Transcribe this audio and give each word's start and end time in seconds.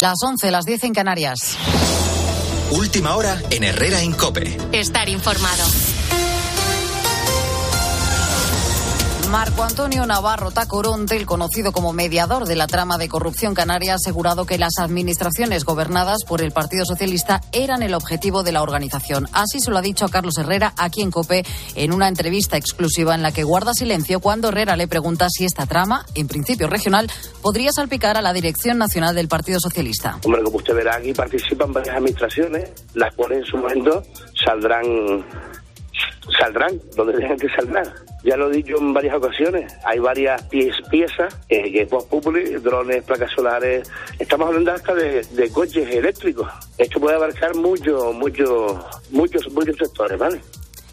Las 0.00 0.22
11, 0.22 0.52
las 0.52 0.64
10 0.64 0.84
en 0.84 0.94
Canarias. 0.94 1.56
Última 2.70 3.16
hora 3.16 3.42
en 3.50 3.64
Herrera 3.64 4.00
en 4.00 4.12
Cope. 4.12 4.56
Estar 4.70 5.08
informado. 5.08 5.64
Marco 9.30 9.62
Antonio 9.62 10.06
Navarro 10.06 10.50
Tacoronte, 10.50 11.14
el 11.14 11.26
conocido 11.26 11.70
como 11.70 11.92
mediador 11.92 12.46
de 12.46 12.56
la 12.56 12.66
trama 12.66 12.96
de 12.96 13.10
corrupción 13.10 13.54
canaria, 13.54 13.92
ha 13.92 13.96
asegurado 13.96 14.46
que 14.46 14.56
las 14.56 14.78
administraciones 14.78 15.64
gobernadas 15.64 16.24
por 16.26 16.40
el 16.40 16.50
Partido 16.50 16.86
Socialista 16.86 17.42
eran 17.52 17.82
el 17.82 17.92
objetivo 17.92 18.42
de 18.42 18.52
la 18.52 18.62
organización. 18.62 19.28
Así 19.32 19.60
se 19.60 19.70
lo 19.70 19.76
ha 19.76 19.82
dicho 19.82 20.06
a 20.06 20.08
Carlos 20.08 20.38
Herrera 20.38 20.72
aquí 20.78 21.02
en 21.02 21.10
COPE 21.10 21.44
en 21.74 21.92
una 21.92 22.08
entrevista 22.08 22.56
exclusiva 22.56 23.14
en 23.14 23.22
la 23.22 23.30
que 23.32 23.44
guarda 23.44 23.74
silencio 23.74 24.20
cuando 24.20 24.48
Herrera 24.48 24.76
le 24.76 24.88
pregunta 24.88 25.28
si 25.28 25.44
esta 25.44 25.66
trama, 25.66 26.06
en 26.14 26.26
principio 26.26 26.66
regional, 26.66 27.10
podría 27.42 27.70
salpicar 27.72 28.16
a 28.16 28.22
la 28.22 28.32
Dirección 28.32 28.78
Nacional 28.78 29.14
del 29.14 29.28
Partido 29.28 29.60
Socialista. 29.60 30.18
Hombre, 30.24 30.42
como 30.42 30.56
usted 30.56 30.74
verá, 30.74 30.96
aquí 30.96 31.12
participan 31.12 31.72
varias 31.72 31.96
administraciones, 31.96 32.70
las 32.94 33.14
cuales 33.14 33.40
en 33.40 33.44
su 33.44 33.58
momento 33.58 34.02
saldrán 34.42 34.84
saldrán 36.38 36.80
donde 36.96 37.14
tengan 37.14 37.38
que 37.38 37.48
saldrán. 37.48 37.86
Ya 38.24 38.36
lo 38.36 38.50
he 38.50 38.56
dicho 38.56 38.76
en 38.78 38.92
varias 38.92 39.16
ocasiones, 39.16 39.72
hay 39.84 39.98
varias 39.98 40.42
piezas, 40.44 41.38
eh, 41.48 41.72
que 41.72 41.86
post 41.86 42.12
drones, 42.62 43.04
placas 43.04 43.30
solares, 43.32 43.90
estamos 44.18 44.48
hablando 44.48 44.72
hasta 44.72 44.94
de, 44.94 45.22
de 45.22 45.50
coches 45.50 45.88
eléctricos. 45.88 46.48
Esto 46.76 47.00
puede 47.00 47.16
abarcar 47.16 47.54
muchos, 47.54 48.14
muchos, 48.14 48.76
muchos, 49.10 49.52
muchos 49.52 49.76
sectores, 49.76 50.18
¿vale? 50.18 50.40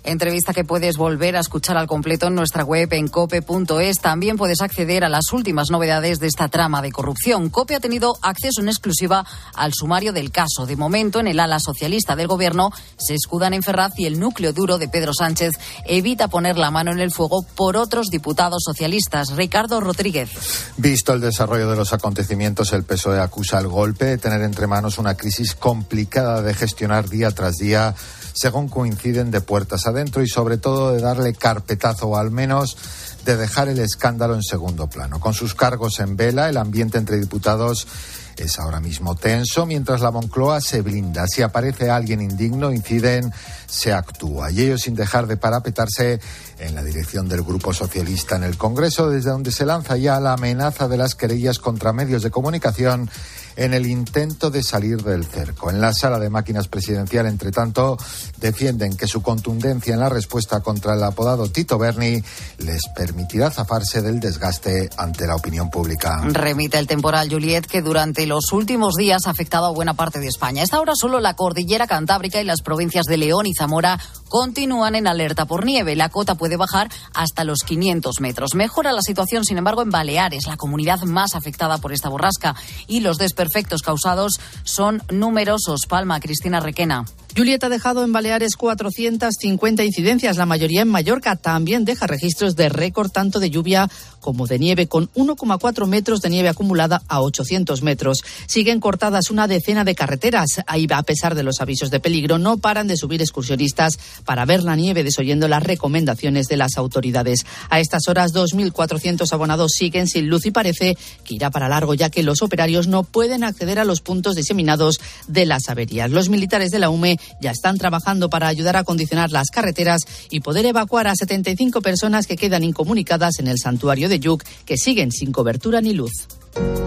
Entrevista 0.05 0.54
que 0.54 0.64
puedes 0.64 0.98
volver 0.98 1.36
a 1.36 1.40
escuchar 1.40 1.77
al 1.77 1.88
completo 1.88 2.27
en 2.27 2.36
nuestra 2.36 2.64
web 2.64 2.94
en 2.94 3.08
cope.es. 3.08 4.00
También 4.00 4.38
puedes 4.38 4.62
acceder 4.62 5.04
a 5.04 5.09
las 5.09 5.34
últimas 5.34 5.72
novedades 5.72 6.20
de 6.20 6.28
esta 6.28 6.48
trama 6.48 6.84
de 6.84 6.91
corrupción. 6.91 7.50
Cope 7.50 7.73
ha 7.73 7.80
tenido 7.80 8.16
acceso 8.22 8.62
en 8.62 8.70
exclusiva 8.70 9.26
al 9.55 9.73
sumario 9.73 10.14
del 10.14 10.30
caso. 10.30 10.68
De 10.68 10.76
momento, 10.76 11.20
en 11.20 11.28
el 11.28 11.40
ala 11.40 11.59
socialista 11.59 12.16
del 12.16 12.28
gobierno 12.28 12.72
se 12.98 13.16
escudan 13.16 13.56
en 13.56 13.64
Ferraz 13.64 13.94
y 13.98 14.06
el 14.06 14.20
núcleo 14.20 14.53
duro 14.53 14.78
de 14.78 14.88
Pedro 14.88 15.11
Sánchez 15.11 15.56
evita 15.88 16.28
poner 16.28 16.59
la 16.59 16.70
mano 16.70 16.92
en 16.92 17.00
el 17.00 17.11
fuego 17.11 17.44
por 17.56 17.76
otros 17.76 18.09
diputados 18.09 18.64
socialistas. 18.64 19.36
Ricardo 19.36 19.81
Rodríguez. 19.81 20.30
Visto 20.78 21.14
el 21.14 21.22
desarrollo 21.22 21.67
de 21.67 21.78
los 21.78 21.94
acontecimientos, 21.94 22.73
el 22.73 22.83
PSOE 22.83 23.20
acusa 23.20 23.58
el 23.58 23.67
golpe 23.67 24.06
de 24.06 24.17
tener 24.20 24.44
entre 24.44 24.67
manos 24.67 25.00
una 25.00 25.17
crisis 25.17 25.56
complicada 25.56 26.44
de 26.44 26.53
gestionar 26.53 27.09
día 27.09 27.31
tras 27.31 27.56
día 27.56 27.95
según 28.36 28.67
coinciden 28.67 29.31
de 29.31 29.41
puertas 29.41 29.88
adentro 29.88 30.22
y 30.22 30.28
sobre 30.28 30.58
todo 30.58 30.91
de 30.91 31.02
darle 31.02 31.33
carpetazo 31.33 32.08
o 32.09 32.17
al 32.17 32.31
menos 32.31 32.77
de 33.23 33.38
dejar 33.38 33.69
el 33.69 33.80
escándalo 33.80 34.36
en 34.36 34.44
segundo 34.44 34.88
plano. 34.88 35.19
Con 35.19 35.33
sus 35.33 35.55
cargos 35.55 36.00
en 36.00 36.17
vela, 36.17 36.50
el 36.50 36.58
ambiente 36.58 36.97
entre 36.97 37.17
diputados 37.17 37.88
es 38.36 38.59
ahora 38.59 38.81
mismo 38.81 39.16
tenso, 39.16 39.66
mientras 39.66 40.02
la 40.02 40.11
Moncloa 40.11 40.59
se 40.59 40.81
blinda. 40.81 41.25
Si 41.27 41.42
aparece 41.42 41.89
alguien 41.89 42.22
indigno, 42.22 42.73
inciden, 42.73 43.31
se 43.66 43.94
actúa. 43.94 44.52
Y 44.52 44.61
ello 44.61 44.77
sin 44.77 44.95
dejar 44.95 45.25
de 45.27 45.38
parapetarse 45.38 46.20
en 46.59 46.75
la 46.75 46.83
dirección 46.83 47.30
del 47.30 47.44
Grupo 47.44 47.73
Socialista 47.73 48.36
en 48.36 48.44
el 48.44 48.58
Congreso, 48.58 49.09
desde 49.09 49.30
donde 49.30 49.52
se 49.52 49.66
lanza 49.66 49.95
ya 49.95 50.20
la 50.20 50.33
amenaza 50.33 50.89
de 50.89 50.97
las 50.97 51.16
querellas 51.16 51.59
contra 51.59 51.94
medios 51.94 52.23
de 52.23 52.31
comunicación 52.31 53.09
en 53.56 53.73
el 53.73 53.86
intento 53.86 54.50
de 54.50 54.64
salir 54.64 55.03
del 55.03 55.25
cerco. 55.25 55.70
En 55.70 55.81
la 55.81 55.94
sala 55.94 56.20
de 56.20 56.30
máquinas 56.30 56.67
presidencial, 56.67 57.25
entre 57.25 57.52
tanto, 57.52 57.98
defienden 58.38 58.98
que 58.98 59.08
su 59.08 59.22
contundencia 59.22 59.94
en 59.94 60.00
la 60.00 60.09
respuesta 60.09 60.61
contra 60.61 60.95
el 60.95 61.03
apodado 61.03 61.50
Tito 61.50 61.78
Berni 61.78 62.22
les 62.59 62.81
permitirá 62.95 63.52
zafarse 63.52 64.02
del 64.02 64.20
desgaste 64.20 64.89
ante 64.98 65.28
la 65.28 65.36
opinión 65.36 65.70
pública. 65.70 66.22
Remite 66.23 66.78
el 66.78 66.88
temporal 66.88 67.30
Juliet 67.30 67.66
que 67.66 67.81
durante 67.81 68.26
los 68.26 68.52
últimos 68.52 68.95
días 68.95 69.28
ha 69.28 69.31
afectado 69.31 69.66
a 69.66 69.72
buena 69.72 69.94
parte 69.94 70.20
de 70.20 70.28
España. 70.28 70.64
Esta 70.64 70.80
hora 70.80 70.94
solo 70.95 71.20
la 71.20 71.36
cordillera 71.36 71.88
cantábrica 71.88 72.42
y 72.42 72.45
las 72.45 72.61
provincias 72.61 73.06
de 73.06 73.17
León 73.17 73.45
y 73.45 73.53
Zamora 73.53 74.00
continúan 74.30 74.95
en 74.95 75.08
alerta 75.08 75.45
por 75.45 75.66
nieve. 75.66 75.95
La 75.95 76.09
cota 76.09 76.36
puede 76.36 76.58
bajar 76.58 76.90
hasta 77.14 77.44
los 77.44 77.60
500 77.60 78.20
metros. 78.22 78.55
Mejora 78.55 78.92
la 78.92 79.02
situación, 79.02 79.45
sin 79.45 79.58
embargo, 79.58 79.82
en 79.82 79.89
Baleares, 79.89 80.48
la 80.48 80.58
comunidad 80.58 81.02
más 81.04 81.36
afectada 81.36 81.77
por 81.77 81.94
esta 81.94 82.10
borrasca, 82.10 82.55
y 82.88 82.99
los 82.99 83.17
desperfectos 83.17 83.82
causados 83.82 84.39
son 84.64 85.02
numerosos. 85.10 85.82
Palma, 85.88 86.20
Cristina 86.20 86.60
Requena. 86.60 87.05
Julieta 87.36 87.67
ha 87.67 87.70
dejado 87.70 88.05
en 88.05 88.14
Baleares 88.14 88.55
450 88.55 89.83
incidencias, 89.83 90.38
la 90.38 90.45
mayoría 90.45 90.83
en 90.83 90.88
Mallorca. 90.88 91.36
También 91.36 91.83
deja 91.83 92.08
registros 92.08 92.55
de 92.55 92.70
récord 92.70 93.11
tanto 93.11 93.39
de 93.39 93.49
lluvia 93.49 93.89
como 94.25 94.47
de 94.47 94.58
nieve, 94.58 94.87
con 94.87 95.11
1,4 95.13 95.86
metros 95.86 96.19
de 96.19 96.31
nieve 96.31 96.49
acumulada 96.49 97.03
a 97.08 97.21
800 97.21 97.83
metros. 97.83 98.23
Siguen 98.47 98.80
cortadas 98.80 99.30
una 99.30 99.47
decena 99.47 99.83
de 99.83 99.93
carreteras. 99.93 100.61
Ahí, 100.65 100.87
a 100.89 101.03
pesar 101.03 101.36
de 101.36 101.43
los 101.43 101.61
avisos 101.61 101.91
de 101.91 101.99
peligro, 101.99 102.39
no 102.39 102.58
paran 102.58 102.87
de 102.87 102.97
subir 102.97 103.21
excursionistas 103.21 103.99
para 104.25 104.45
ver 104.45 104.63
la 104.63 104.75
nieve, 104.75 105.03
desoyendo 105.03 105.47
las 105.47 105.61
recomendaciones 105.61 106.47
de 106.47 106.58
las 106.58 106.75
autoridades. 106.77 107.45
A 107.69 107.80
estas 107.80 108.08
horas, 108.08 108.33
2.400 108.33 109.31
abonados 109.31 109.73
siguen 109.73 110.08
sin 110.08 110.27
luz 110.27 110.47
y 110.47 110.52
parece 110.52 110.97
que 111.23 111.36
irá 111.36 111.52
para 111.52 111.69
largo, 111.69 111.93
ya 111.93 112.09
que 112.09 112.23
los 112.23 112.42
operarios 112.42 112.87
no 112.87 113.03
pueden 113.03 113.43
acceder 113.43 113.77
a 113.77 113.86
los 113.86 114.02
puntos 114.02 114.36
diseminados 114.36 114.99
de 115.27 115.45
las 115.45 115.69
averías. 115.69 116.09
Los 116.09 116.30
militares 116.30 116.71
de 116.71 116.80
la 116.80 116.89
UME 116.89 117.19
ya 117.42 117.52
están 117.52 117.77
trabajando 117.77 118.31
para 118.31 118.47
ayudar 118.47 118.75
a 118.75 118.83
condicionar 118.83 119.31
las 119.31 119.52
carreteras 119.52 120.02
y 120.31 120.39
poder 120.39 120.65
evacuar 120.65 121.05
a 121.05 121.15
75 121.15 121.83
personas 121.83 122.25
que 122.25 122.37
quedan 122.37 122.63
incomunicadas 122.63 123.37
en 123.37 123.47
el 123.47 123.59
santuario 123.59 124.09
de 124.09 124.14
Yuc, 124.20 124.43
que 124.65 124.77
siguen 124.77 125.11
sin 125.11 125.31
cobertura 125.31 125.81
ni 125.81 125.93
luz. 125.93 126.11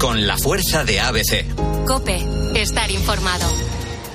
Con 0.00 0.26
la 0.26 0.36
fuerza 0.38 0.84
de 0.84 1.00
ABC. 1.00 1.44
Cope, 1.86 2.24
estar 2.54 2.90
informado. 2.90 3.46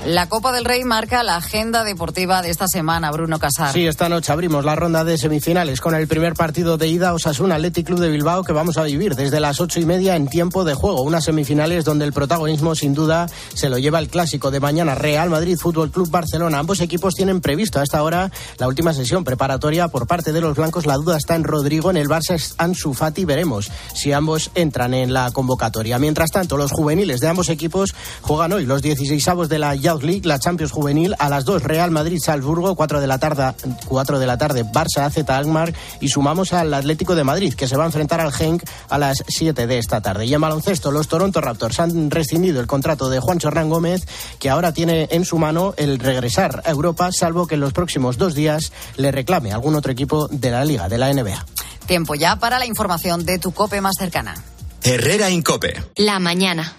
La 0.06 0.28
Copa 0.28 0.52
del 0.52 0.66
Rey 0.66 0.84
marca 0.84 1.24
la 1.24 1.38
agenda 1.38 1.86
deportiva 1.86 2.42
de 2.42 2.50
esta 2.50 2.68
semana, 2.68 3.10
Bruno 3.12 3.40
Casar. 3.40 3.72
Sí, 3.72 3.88
esta 3.88 4.10
noche 4.10 4.34
abrimos 4.34 4.66
la 4.66 4.76
ronda 4.76 5.06
de 5.06 5.18
semifinales 5.18 5.80
con 5.80 5.96
el 5.96 6.10
primer 6.10 6.34
partido 6.34 6.78
de 6.78 6.90
ida 6.90 7.14
Osasuna 7.14 7.56
Athletic 7.56 7.88
Club 7.88 8.00
de 8.00 8.10
Bilbao 8.10 8.44
que 8.44 8.52
vamos 8.52 8.78
a 8.78 8.84
vivir 8.84 9.16
desde 9.16 9.40
las 9.40 9.62
ocho 9.62 9.80
y 9.80 9.86
media 9.86 10.18
en 10.18 10.28
tiempo 10.28 10.66
de 10.66 10.74
juego. 10.74 11.04
Unas 11.04 11.24
semifinales 11.24 11.86
donde 11.86 12.04
el 12.04 12.12
protagonismo 12.12 12.76
sin 12.76 12.94
duda 12.94 13.28
se 13.54 13.70
lo 13.70 13.78
lleva 13.78 14.00
el 14.00 14.10
clásico 14.10 14.52
de 14.52 14.60
mañana 14.60 14.94
Real 14.94 15.30
Madrid 15.30 15.58
Fútbol 15.58 15.90
Club 15.90 16.10
Barcelona. 16.10 16.60
Ambos 16.60 16.82
equipos 16.82 17.14
tienen 17.14 17.40
previsto 17.40 17.80
a 17.80 17.84
esta 17.84 18.04
hora 18.04 18.30
la 18.58 18.68
última 18.68 18.94
sesión 18.94 19.24
preparatoria 19.24 19.88
por 19.88 20.06
parte 20.06 20.34
de 20.34 20.42
los 20.42 20.58
blancos. 20.58 20.86
La 20.86 20.98
duda 20.98 21.16
está 21.16 21.36
en 21.36 21.46
Rodrigo, 21.46 21.90
en 21.90 21.98
el 21.98 22.10
Barça 22.10 22.54
Ansu 22.58 22.94
Fati. 22.94 23.24
Veremos 23.24 23.72
si 23.96 24.12
ambos 24.12 24.52
entran 24.54 24.94
en 24.96 25.14
la 25.14 25.32
convocatoria. 25.32 25.98
Mientras 25.98 26.32
tanto, 26.32 26.58
los 26.58 26.72
juveniles 26.72 27.22
de 27.22 27.30
ambos 27.30 27.48
equipos 27.48 27.96
juegan 28.22 28.52
hoy 28.52 28.66
los 28.66 28.82
16 28.82 29.24
de 29.48 29.60
la 29.60 29.74
League, 30.02 30.22
la 30.24 30.40
Champions 30.40 30.72
Juvenil, 30.72 31.14
a 31.20 31.30
las 31.30 31.46
2 31.46 31.62
Real 31.62 31.92
Madrid-Salzburgo, 31.92 32.76
4 32.76 33.02
de 33.02 33.08
la 33.08 33.20
tarde, 33.20 33.54
4 33.88 34.20
de 34.20 34.26
la 34.26 34.38
tarde 34.38 34.66
Barça 34.66 35.06
AZ 35.06 35.30
Alkmaar 35.30 35.74
y 36.00 36.08
sumamos 36.08 36.54
al 36.54 36.74
Atlético 36.74 37.16
de 37.16 37.24
Madrid 37.24 37.54
que 37.54 37.68
se 37.68 37.78
va 37.78 37.84
a 37.84 37.88
enfrentar 37.88 38.22
al 38.22 38.32
Genk 38.32 38.64
a 38.90 38.98
las 38.98 39.24
7 39.28 39.68
de 39.68 39.78
esta 39.78 40.02
tarde. 40.02 40.26
Y 40.26 40.34
en 40.34 40.42
baloncesto, 40.42 40.92
los 40.92 41.08
Toronto 41.08 41.42
Raptors 41.42 41.80
han 41.80 42.10
rescindido 42.10 42.60
el 42.60 42.68
contrato 42.68 43.10
de 43.10 43.20
Juan 43.20 43.40
Chorrán 43.40 43.70
Gómez 43.70 44.08
que 44.40 44.50
ahora 44.50 44.74
tiene 44.74 45.08
en 45.12 45.26
su 45.26 45.38
mano 45.38 45.74
el 45.78 46.00
regresar 46.00 46.64
a 46.66 46.72
Europa, 46.72 47.12
salvo 47.12 47.46
que 47.46 47.56
en 47.56 47.62
los 47.62 47.74
próximos 47.74 48.18
dos 48.18 48.34
días 48.34 48.72
le 48.98 49.12
reclame 49.12 49.52
algún 49.52 49.76
otro 49.76 49.92
equipo 49.92 50.28
de 50.30 50.52
la 50.52 50.66
Liga, 50.66 50.90
de 50.90 50.98
la 50.98 51.14
NBA. 51.14 51.46
Tiempo 51.86 52.16
ya 52.16 52.38
para 52.38 52.60
la 52.60 52.66
información 52.66 53.26
de 53.26 53.40
tu 53.40 53.52
COPE 53.52 53.82
más 53.82 53.96
cercana. 53.98 54.36
Herrera 54.84 55.30
Incope. 55.30 55.82
La 55.96 56.20
mañana. 56.20 56.74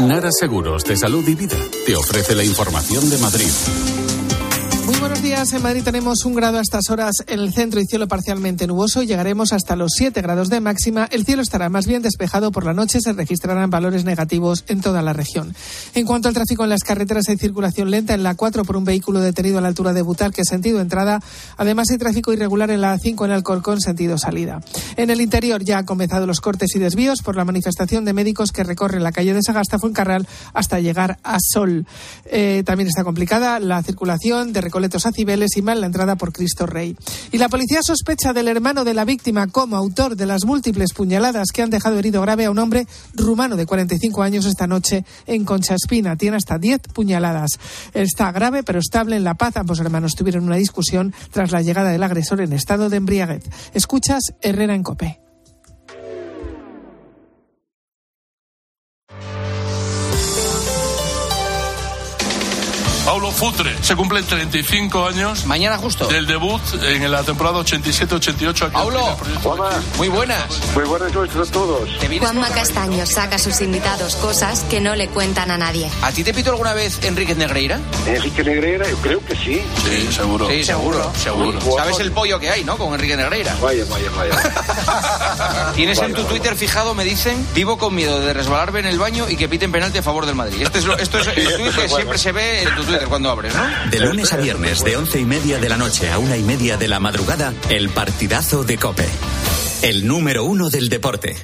Nara 0.00 0.30
Seguros 0.32 0.84
de 0.84 0.96
Salud 0.96 1.26
y 1.28 1.34
Vida 1.34 1.56
te 1.86 1.94
ofrece 1.94 2.34
la 2.34 2.44
información 2.44 3.08
de 3.10 3.18
Madrid. 3.18 3.50
Buenos 5.04 5.20
días. 5.20 5.52
En 5.52 5.62
Madrid 5.62 5.82
tenemos 5.84 6.24
un 6.24 6.34
grado 6.34 6.56
a 6.56 6.62
estas 6.62 6.88
horas 6.88 7.16
en 7.26 7.38
el 7.38 7.52
centro 7.52 7.78
y 7.78 7.84
cielo 7.84 8.08
parcialmente 8.08 8.66
nuboso. 8.66 9.02
Llegaremos 9.02 9.52
hasta 9.52 9.76
los 9.76 9.92
7 9.94 10.22
grados 10.22 10.48
de 10.48 10.60
máxima. 10.60 11.06
El 11.12 11.26
cielo 11.26 11.42
estará 11.42 11.68
más 11.68 11.86
bien 11.86 12.00
despejado 12.00 12.50
por 12.50 12.64
la 12.64 12.72
noche. 12.72 13.02
Se 13.02 13.12
registrarán 13.12 13.68
valores 13.68 14.06
negativos 14.06 14.64
en 14.66 14.80
toda 14.80 15.02
la 15.02 15.12
región. 15.12 15.54
En 15.94 16.06
cuanto 16.06 16.28
al 16.28 16.34
tráfico 16.34 16.64
en 16.64 16.70
las 16.70 16.84
carreteras, 16.84 17.28
hay 17.28 17.36
circulación 17.36 17.90
lenta 17.90 18.14
en 18.14 18.22
la 18.22 18.34
4 18.34 18.64
por 18.64 18.78
un 18.78 18.86
vehículo 18.86 19.20
detenido 19.20 19.58
a 19.58 19.60
la 19.60 19.68
altura 19.68 19.92
de 19.92 20.00
Butarque, 20.00 20.42
sentido 20.42 20.80
entrada. 20.80 21.20
Además, 21.58 21.90
hay 21.90 21.98
tráfico 21.98 22.32
irregular 22.32 22.70
en 22.70 22.80
la 22.80 22.96
A5 22.96 23.26
en 23.26 23.32
Alcorcón, 23.32 23.82
sentido 23.82 24.16
salida. 24.16 24.62
En 24.96 25.10
el 25.10 25.20
interior 25.20 25.62
ya 25.62 25.76
han 25.76 25.84
comenzado 25.84 26.26
los 26.26 26.40
cortes 26.40 26.74
y 26.76 26.78
desvíos 26.78 27.20
por 27.20 27.36
la 27.36 27.44
manifestación 27.44 28.06
de 28.06 28.14
médicos 28.14 28.52
que 28.52 28.64
recorren 28.64 29.02
la 29.02 29.12
calle 29.12 29.34
de 29.34 29.42
Sagasta, 29.42 29.78
Fuencarral, 29.78 30.26
hasta 30.54 30.80
llegar 30.80 31.18
a 31.22 31.36
Sol. 31.40 31.84
Eh, 32.24 32.62
también 32.64 32.88
está 32.88 33.04
complicada 33.04 33.60
la 33.60 33.82
circulación 33.82 34.54
de 34.54 34.70
Coletos 34.70 34.93
a 34.94 35.12
Cibeles 35.12 35.56
y 35.56 35.62
mal 35.62 35.80
la 35.80 35.86
entrada 35.86 36.14
por 36.14 36.32
Cristo 36.32 36.66
Rey. 36.66 36.96
Y 37.32 37.38
la 37.38 37.48
policía 37.48 37.80
sospecha 37.82 38.32
del 38.32 38.46
hermano 38.46 38.84
de 38.84 38.94
la 38.94 39.04
víctima 39.04 39.48
como 39.48 39.76
autor 39.76 40.14
de 40.14 40.26
las 40.26 40.44
múltiples 40.44 40.92
puñaladas 40.92 41.48
que 41.52 41.62
han 41.62 41.70
dejado 41.70 41.98
herido 41.98 42.22
grave 42.22 42.44
a 42.44 42.50
un 42.50 42.58
hombre 42.58 42.86
rumano 43.14 43.56
de 43.56 43.66
45 43.66 44.22
años 44.22 44.46
esta 44.46 44.68
noche 44.68 45.04
en 45.26 45.44
Concha 45.44 45.74
Espina. 45.74 46.16
Tiene 46.16 46.36
hasta 46.36 46.58
10 46.58 46.82
puñaladas. 46.94 47.58
Está 47.92 48.30
grave 48.30 48.62
pero 48.62 48.78
estable 48.78 49.16
en 49.16 49.24
La 49.24 49.34
Paz. 49.34 49.56
Ambos 49.56 49.80
hermanos 49.80 50.14
tuvieron 50.14 50.44
una 50.44 50.56
discusión 50.56 51.12
tras 51.32 51.50
la 51.50 51.62
llegada 51.62 51.90
del 51.90 52.02
agresor 52.02 52.40
en 52.40 52.52
estado 52.52 52.88
de 52.88 52.98
embriaguez. 52.98 53.42
Escuchas 53.74 54.22
Herrera 54.40 54.74
en 54.74 54.84
Cope. 54.84 55.23
Futre. 63.34 63.76
Se 63.82 63.96
cumplen 63.96 64.24
35 64.24 65.06
años. 65.06 65.44
Mañana 65.46 65.76
justo. 65.76 66.06
Del 66.06 66.26
debut 66.26 66.62
en 66.82 67.10
la 67.10 67.22
temporada 67.24 67.58
87-88. 67.60 68.70
Paulo, 68.70 69.16
muy 69.98 70.08
buenas. 70.08 70.44
Muy 70.74 70.84
buenas 70.84 71.12
noches 71.12 71.36
a 71.48 71.52
todos. 71.52 71.88
Juanma 72.20 72.48
Castaño 72.50 73.04
saca 73.06 73.36
a 73.36 73.38
sus 73.38 73.60
invitados 73.60 74.14
cosas 74.16 74.60
que 74.70 74.80
no 74.80 74.94
le 74.94 75.08
cuentan 75.08 75.50
a 75.50 75.58
nadie. 75.58 75.90
¿A 76.02 76.12
ti 76.12 76.22
te 76.24 76.32
pito 76.32 76.50
alguna 76.50 76.72
vez 76.74 77.00
Enrique 77.02 77.34
Negreira? 77.34 77.80
Enrique 78.06 78.44
Negreira, 78.44 78.88
yo 78.88 78.96
creo 78.98 79.24
que 79.24 79.34
sí. 79.34 79.60
Sí, 79.84 80.08
seguro. 80.12 80.48
Sí, 80.48 80.64
seguro, 80.64 81.12
seguro. 81.22 81.60
¿Sabes 81.76 81.98
el 82.00 82.12
pollo 82.12 82.38
que 82.38 82.50
hay, 82.50 82.64
no? 82.64 82.76
Con 82.78 82.94
Enrique 82.94 83.16
Negreira. 83.16 83.54
Vaya, 83.60 83.84
vaya, 83.90 84.10
vaya. 84.16 85.72
Tienes 85.74 85.98
en 85.98 86.14
tu 86.14 86.22
Twitter 86.24 86.54
fijado, 86.56 86.94
me 86.94 87.04
dicen, 87.04 87.44
vivo 87.54 87.78
con 87.78 87.94
miedo 87.94 88.20
de 88.20 88.32
resbalarme 88.32 88.80
en 88.80 88.86
el 88.86 88.98
baño 88.98 89.28
y 89.28 89.36
que 89.36 89.48
piten 89.48 89.72
penalti 89.72 89.98
a 89.98 90.02
favor 90.02 90.24
del 90.24 90.34
Madrid. 90.36 90.62
Este 90.62 90.78
es 90.78 90.84
lo- 90.84 90.96
esto 90.96 91.18
es 91.18 91.26
el 91.26 91.34
tweet 91.56 91.72
que 91.72 91.88
siempre 91.88 92.18
se 92.18 92.32
ve 92.32 92.62
en 92.62 92.74
tu 92.76 92.84
Twitter 92.84 93.08
cuando 93.08 93.23
abres, 93.30 93.54
¿no? 93.54 93.62
De 93.90 94.00
lunes 94.00 94.32
a 94.32 94.36
viernes, 94.36 94.84
de 94.84 94.96
once 94.96 95.20
y 95.20 95.24
media 95.24 95.58
de 95.58 95.68
la 95.68 95.76
noche 95.76 96.10
a 96.10 96.18
una 96.18 96.36
y 96.36 96.42
media 96.42 96.76
de 96.76 96.88
la 96.88 97.00
madrugada, 97.00 97.52
el 97.68 97.90
partidazo 97.90 98.64
de 98.64 98.78
Cope. 98.78 99.08
El 99.82 100.06
número 100.06 100.44
uno 100.44 100.70
del 100.70 100.88
deporte. 100.88 101.36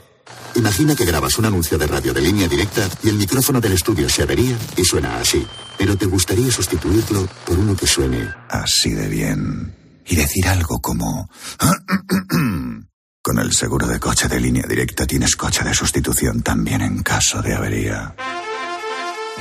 Imagina 0.54 0.96
que 0.96 1.04
grabas 1.04 1.38
un 1.38 1.46
anuncio 1.46 1.78
de 1.78 1.86
radio 1.86 2.12
de 2.12 2.20
línea 2.20 2.48
directa 2.48 2.88
y 3.02 3.08
el 3.08 3.16
micrófono 3.16 3.60
del 3.60 3.72
estudio 3.72 4.08
se 4.08 4.22
avería 4.22 4.56
y 4.76 4.84
suena 4.84 5.18
así. 5.18 5.46
Pero 5.78 5.96
te 5.96 6.06
gustaría 6.06 6.50
sustituirlo 6.50 7.28
por 7.44 7.58
uno 7.58 7.76
que 7.76 7.86
suene 7.86 8.28
Así 8.48 8.90
de 8.90 9.08
bien. 9.08 9.74
Y 10.06 10.16
decir 10.16 10.48
algo 10.48 10.80
como... 10.80 11.30
Con 13.22 13.38
el 13.38 13.52
seguro 13.52 13.86
de 13.86 14.00
coche 14.00 14.28
de 14.28 14.40
línea 14.40 14.64
directa 14.66 15.06
tienes 15.06 15.36
coche 15.36 15.62
de 15.62 15.74
sustitución 15.74 16.40
también 16.42 16.80
en 16.80 17.02
caso 17.02 17.42
de 17.42 17.54
avería. 17.54 18.14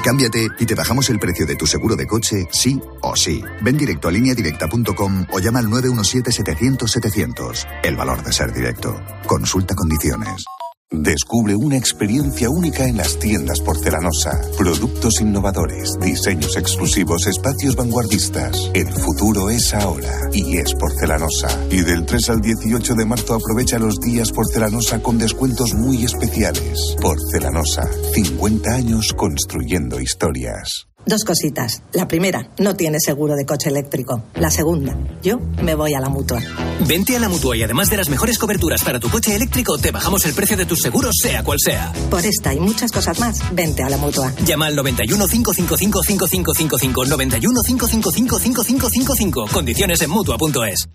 Cámbiate 0.04 0.50
y 0.60 0.66
te 0.66 0.76
bajamos 0.76 1.10
el 1.10 1.20
precio 1.20 1.46
de 1.46 1.56
tu 1.56 1.66
seguro 1.66 1.96
de 1.96 2.06
coche, 2.08 2.50
sí 2.52 2.82
o 3.02 3.16
sí. 3.16 3.42
Ven 3.62 3.78
directo 3.78 4.08
a 4.08 4.12
lineadirecta.com 4.12 5.28
o 5.32 5.40
llama 5.40 5.60
al 5.60 5.68
917-700-700. 5.68 7.68
El 7.84 7.96
valor 7.96 8.24
de 8.24 8.34
ser 8.34 8.52
directo. 8.54 9.00
Consulta 9.26 9.76
condiciones. 9.76 10.46
Descubre 10.92 11.56
una 11.56 11.78
experiencia 11.78 12.50
única 12.50 12.88
en 12.88 12.98
las 12.98 13.20
tiendas 13.20 13.62
porcelanosa. 13.62 14.42
Productos 14.58 15.22
innovadores, 15.22 15.94
diseños 16.02 16.58
exclusivos, 16.58 17.28
espacios 17.28 17.76
vanguardistas. 17.76 18.72
El 18.74 18.88
futuro 18.88 19.52
es 19.52 19.72
ahora 19.76 20.12
y 20.34 20.58
es 20.58 20.74
porcelanosa. 20.74 21.48
Y 21.70 21.82
del 21.82 22.08
3 22.08 22.30
al 22.32 22.42
18 22.42 22.96
de 22.96 23.06
marzo 23.06 23.36
aprovecha 23.36 23.78
los 23.78 24.00
días 24.00 24.32
porcelanosa 24.32 25.00
con 25.04 25.20
descuentos 25.20 25.76
muy 25.76 26.06
especiales. 26.06 26.96
Porcelanosa, 27.00 27.88
50 28.16 28.72
años 28.74 29.14
construyendo 29.14 30.02
historias. 30.02 30.89
Dos 31.06 31.24
cositas. 31.24 31.82
La 31.94 32.08
primera, 32.08 32.52
no 32.60 32.76
tiene 32.76 33.00
seguro 33.00 33.36
de 33.36 33.46
coche 33.46 33.70
eléctrico. 33.70 34.24
La 34.36 34.52
segunda, 34.52 34.96
yo 35.24 35.40
me 35.64 35.74
voy 35.74 35.94
a 35.94 36.00
la 36.00 36.10
mutua. 36.10 36.40
Vente 36.88 37.16
a 37.16 37.20
la 37.20 37.30
mutua 37.30 37.58
y 37.58 37.64
además 37.64 37.90
de 37.90 37.98
las 37.98 38.10
mejores 38.10 38.38
coberturas 38.38 38.84
para 38.84 39.00
tu 39.00 39.10
coche 39.10 39.36
eléctrico, 39.36 39.78
te 39.78 39.92
bajamos 39.92 40.26
el 40.26 40.34
precio 40.34 40.58
de 40.58 40.66
tus 40.66 40.82
seguros, 40.82 41.16
sea 41.22 41.44
cual 41.44 41.58
sea. 41.64 41.92
Por 42.10 42.26
esta 42.26 42.54
y 42.54 42.60
muchas 42.60 42.92
cosas 42.92 43.20
más, 43.20 43.40
vente 43.54 43.82
a 43.82 43.90
la 43.90 43.98
mutua. 43.98 44.34
Llama 44.46 44.68
al 44.68 44.76
91 44.76 45.28
555 45.28 46.04
5555 46.04 47.06
91 47.06 47.62
555 47.62 48.40
5555. 48.40 49.48
Condiciones 49.52 50.02
en 50.02 50.10
mutua.es. 50.10 50.90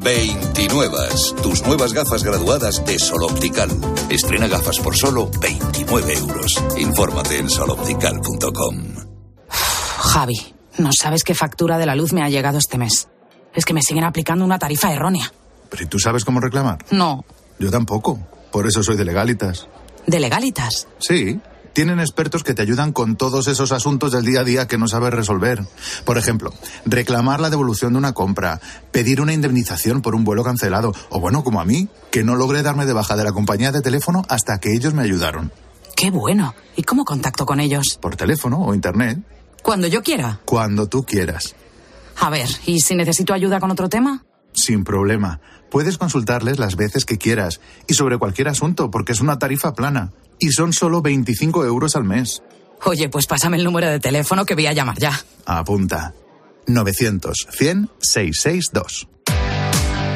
29. 0.00 0.98
Tus 1.42 1.62
nuevas 1.66 1.92
gafas 1.92 2.22
graduadas 2.22 2.84
de 2.84 2.98
Sol 2.98 3.24
Optical. 3.24 3.70
Estrena 4.10 4.46
gafas 4.46 4.78
por 4.78 4.96
solo 4.96 5.30
29 5.40 6.14
euros. 6.14 6.62
Infórmate 6.78 7.38
en 7.38 7.50
soloptical.com. 7.50 9.17
Javi, 10.08 10.54
no 10.78 10.90
sabes 10.98 11.22
qué 11.24 11.34
factura 11.34 11.78
de 11.78 11.86
la 11.86 11.94
luz 11.94 12.12
me 12.12 12.22
ha 12.22 12.28
llegado 12.28 12.58
este 12.58 12.78
mes. 12.78 13.08
Es 13.54 13.64
que 13.64 13.74
me 13.74 13.82
siguen 13.82 14.04
aplicando 14.04 14.44
una 14.44 14.58
tarifa 14.58 14.92
errónea. 14.92 15.32
¿Pero 15.70 15.82
¿y 15.84 15.86
tú 15.86 15.98
sabes 15.98 16.24
cómo 16.24 16.40
reclamar? 16.40 16.78
No, 16.90 17.24
Yo 17.58 17.70
tampoco. 17.70 18.18
Por 18.52 18.66
eso 18.66 18.82
soy 18.82 18.96
de 18.96 19.04
legalitas. 19.04 19.66
de 20.06 20.20
legalitas. 20.20 20.88
Sí. 20.98 21.38
Tienen 21.74 22.00
expertos 22.00 22.42
que 22.42 22.54
te 22.54 22.62
ayudan 22.62 22.92
con 22.92 23.16
todos 23.16 23.46
esos 23.46 23.70
asuntos 23.72 24.10
del 24.12 24.24
día 24.24 24.40
a 24.40 24.44
día 24.44 24.66
que 24.66 24.78
no 24.78 24.88
sabes 24.88 25.12
resolver. 25.12 25.62
Por 26.04 26.16
ejemplo, 26.18 26.52
reclamar 26.86 27.40
la 27.40 27.50
devolución 27.50 27.92
de 27.92 27.98
una 27.98 28.14
compra, 28.14 28.60
pedir 28.90 29.20
una 29.20 29.32
indemnización 29.34 30.00
por 30.02 30.14
un 30.14 30.24
vuelo 30.24 30.42
cancelado, 30.42 30.92
o 31.10 31.20
bueno, 31.20 31.44
como 31.44 31.60
a 31.60 31.64
mí, 31.64 31.88
que 32.10 32.24
no 32.24 32.34
logré 32.36 32.62
darme 32.62 32.86
de 32.86 32.94
baja 32.94 33.16
de 33.16 33.22
la 33.24 33.32
compañía 33.32 33.70
de 33.70 33.82
teléfono 33.82 34.22
hasta 34.28 34.58
que 34.58 34.72
ellos 34.74 34.94
me 34.94 35.02
ayudaron. 35.02 35.52
Qué 35.94 36.10
bueno. 36.10 36.54
¿Y 36.74 36.82
cómo 36.84 37.04
contacto 37.04 37.44
con 37.44 37.60
ellos? 37.60 37.98
Por 38.00 38.16
teléfono 38.16 38.60
o 38.64 38.74
internet, 38.74 39.18
Cuando 39.62 39.86
yo 39.86 40.02
quiera. 40.02 40.40
cuando 40.44 40.86
tú 40.88 41.04
quieras. 41.04 41.54
A 42.20 42.30
ver, 42.30 42.48
¿y 42.66 42.80
si 42.80 42.94
necesito 42.94 43.32
ayuda 43.32 43.60
con 43.60 43.70
otro 43.70 43.88
tema? 43.88 44.24
Sin 44.52 44.82
problema. 44.84 45.40
Puedes 45.70 45.98
consultarles 45.98 46.58
las 46.58 46.76
veces 46.76 47.04
que 47.04 47.18
quieras 47.18 47.60
y 47.86 47.94
sobre 47.94 48.18
cualquier 48.18 48.48
asunto 48.48 48.90
porque 48.90 49.12
es 49.12 49.20
una 49.20 49.38
tarifa 49.38 49.74
plana 49.74 50.12
y 50.38 50.50
son 50.50 50.72
solo 50.72 51.02
25 51.02 51.64
euros 51.64 51.94
al 51.96 52.04
mes. 52.04 52.42
Oye, 52.84 53.08
pues 53.08 53.26
pásame 53.26 53.56
el 53.56 53.64
número 53.64 53.88
de 53.88 54.00
teléfono 54.00 54.44
que 54.44 54.54
voy 54.54 54.66
a 54.66 54.72
llamar 54.72 54.98
ya. 54.98 55.20
Apunta. 55.46 56.14
900 56.66 57.48
100 57.50 57.90
662. 58.00 59.08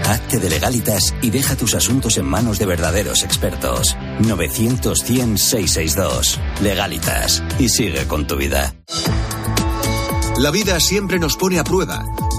Hazte 0.04 0.38
de 0.38 0.50
legalitas 0.50 1.14
y 1.22 1.31
deja 1.31 1.56
tus 1.56 1.75
asuntos 1.75 2.19
en 2.19 2.26
manos 2.26 2.58
de 2.58 2.66
verdaderos 2.66 3.22
expertos. 3.22 3.96
900-100-662. 4.22 6.38
Legalitas. 6.60 7.43
Y 7.58 7.69
sigue 7.69 8.06
con 8.06 8.26
tu 8.26 8.37
vida. 8.37 8.75
La 10.38 10.50
vida 10.50 10.81
siempre 10.81 11.19
nos 11.19 11.37
pone 11.37 11.58
a 11.58 11.64
prueba. 11.64 12.02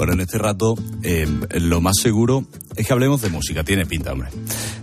Bueno, 0.00 0.14
en 0.14 0.20
este 0.20 0.38
rato 0.38 0.76
eh, 1.02 1.26
lo 1.60 1.82
más 1.82 1.96
seguro 2.00 2.46
es 2.74 2.86
que 2.86 2.92
hablemos 2.94 3.20
de 3.20 3.28
música, 3.28 3.64
tiene 3.64 3.84
pinta, 3.84 4.14
hombre. 4.14 4.30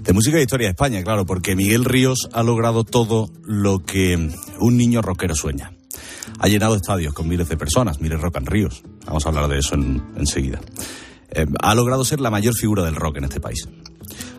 De 0.03 0.13
música 0.13 0.37
e 0.37 0.43
historia 0.43 0.67
de 0.67 0.73
España, 0.73 1.01
claro, 1.01 1.25
porque 1.25 1.55
Miguel 1.55 1.85
Ríos 1.85 2.29
ha 2.33 2.43
logrado 2.43 2.83
todo 2.83 3.27
lo 3.43 3.79
que 3.83 4.29
un 4.59 4.77
niño 4.77 5.01
rockero 5.01 5.33
sueña. 5.33 5.71
Ha 6.37 6.47
llenado 6.47 6.75
estadios 6.75 7.15
con 7.15 7.27
miles 7.27 7.49
de 7.49 7.57
personas, 7.57 7.99
miles 7.99 8.21
Rock 8.21 8.37
and 8.37 8.47
Ríos. 8.47 8.83
Vamos 9.07 9.25
a 9.25 9.29
hablar 9.29 9.47
de 9.47 9.57
eso 9.57 9.73
en- 9.73 10.03
enseguida. 10.17 10.61
Eh, 11.31 11.47
ha 11.63 11.73
logrado 11.73 12.05
ser 12.05 12.19
la 12.19 12.29
mayor 12.29 12.53
figura 12.53 12.83
del 12.83 12.93
rock 12.95 13.17
en 13.17 13.23
este 13.23 13.39
país. 13.39 13.67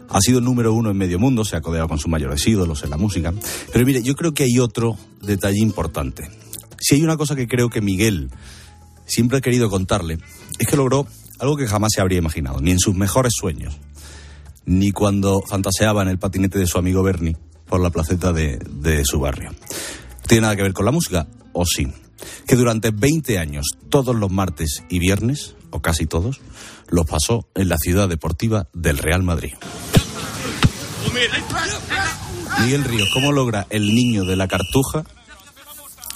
Ha 0.08 0.20
sido 0.20 0.40
número 0.40 0.72
uno 0.72 0.92
en 0.92 0.96
medio 0.96 1.18
mundo, 1.18 1.44
se 1.44 1.56
ha 1.56 1.60
codeado 1.60 1.88
con 1.88 1.98
sus 1.98 2.08
mayores 2.08 2.46
ídolos 2.46 2.84
en 2.84 2.90
la 2.90 2.96
música. 2.98 3.34
Pero 3.72 3.84
mire, 3.84 4.00
yo 4.04 4.14
creo 4.14 4.32
que 4.32 4.44
hay 4.44 4.60
otro 4.60 4.96
detalle 5.22 5.58
importante. 5.58 6.30
Si 6.78 6.94
hay 6.94 7.02
una 7.02 7.16
cosa 7.16 7.34
que 7.34 7.48
creo 7.48 7.68
que 7.68 7.80
Miguel 7.80 8.30
siempre 9.06 9.38
ha 9.38 9.40
querido 9.40 9.68
contarle, 9.70 10.18
es 10.58 10.66
que 10.66 10.76
logró 10.76 11.06
algo 11.38 11.56
que 11.56 11.66
jamás 11.66 11.92
se 11.94 12.00
habría 12.00 12.18
imaginado, 12.18 12.60
ni 12.60 12.72
en 12.72 12.78
sus 12.78 12.94
mejores 12.94 13.32
sueños, 13.38 13.76
ni 14.64 14.90
cuando 14.90 15.40
fantaseaba 15.48 16.02
en 16.02 16.08
el 16.08 16.18
patinete 16.18 16.58
de 16.58 16.66
su 16.66 16.78
amigo 16.78 17.02
Bernie 17.02 17.36
por 17.66 17.80
la 17.80 17.90
placeta 17.90 18.32
de, 18.32 19.02
su 19.04 19.20
barrio. 19.20 19.50
¿Tiene 20.26 20.42
nada 20.42 20.56
que 20.56 20.62
ver 20.62 20.72
con 20.72 20.84
la 20.84 20.90
música? 20.90 21.26
¿O 21.52 21.64
sí? 21.64 21.86
Que 22.46 22.56
durante 22.56 22.90
20 22.90 23.38
años, 23.38 23.66
todos 23.88 24.16
los 24.16 24.30
martes 24.30 24.82
y 24.88 24.98
viernes, 24.98 25.54
o 25.70 25.80
casi 25.80 26.06
todos, 26.06 26.40
los 26.88 27.06
pasó 27.06 27.46
en 27.54 27.68
la 27.68 27.76
ciudad 27.76 28.08
deportiva 28.08 28.68
del 28.72 28.98
Real 28.98 29.22
Madrid. 29.22 29.52
Miguel 32.60 32.84
Ríos, 32.84 33.08
¿cómo 33.12 33.32
logra 33.32 33.66
el 33.70 33.94
niño 33.94 34.24
de 34.24 34.36
la 34.36 34.48
cartuja, 34.48 35.04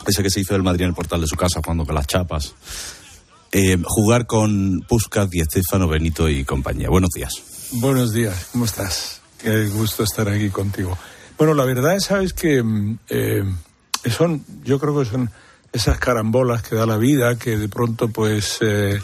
ese 0.07 0.23
que 0.23 0.31
se 0.31 0.41
hizo 0.41 0.55
del 0.55 0.63
Madrid 0.63 0.83
en 0.83 0.89
el 0.89 0.95
portal 0.95 1.21
de 1.21 1.27
su 1.27 1.37
casa 1.37 1.61
jugando 1.63 1.85
con 1.85 1.95
las 1.95 2.07
chapas, 2.07 2.55
eh, 3.53 3.79
jugar 3.85 4.27
con 4.27 4.85
Puskas, 4.89 5.31
Di 5.31 5.41
Estefano, 5.41 5.87
Benito 5.87 6.29
y 6.29 6.45
compañía? 6.45 6.89
Buenos 6.89 7.11
días. 7.15 7.33
Buenos 7.73 8.13
días, 8.13 8.49
¿cómo 8.53 8.65
estás? 8.65 9.21
Qué 9.39 9.67
gusto 9.69 10.03
estar 10.03 10.29
aquí 10.29 10.51
contigo. 10.51 10.97
Bueno, 11.39 11.55
la 11.55 11.65
verdad 11.65 11.97
es, 11.97 12.05
sabes 12.05 12.33
que 12.33 12.63
mm, 12.63 12.99
eh, 13.09 13.45
son, 14.11 14.45
yo 14.65 14.79
creo 14.79 14.99
que 14.99 15.05
son 15.05 15.31
esas 15.73 15.99
carambolas 15.99 16.63
que 16.63 16.77
da 16.77 16.87
la 16.87 16.97
vida, 16.97 17.37
que 17.39 17.57
de 17.57 17.69
pronto, 17.69 18.09
pues, 18.09 18.59
eh, 18.61 19.01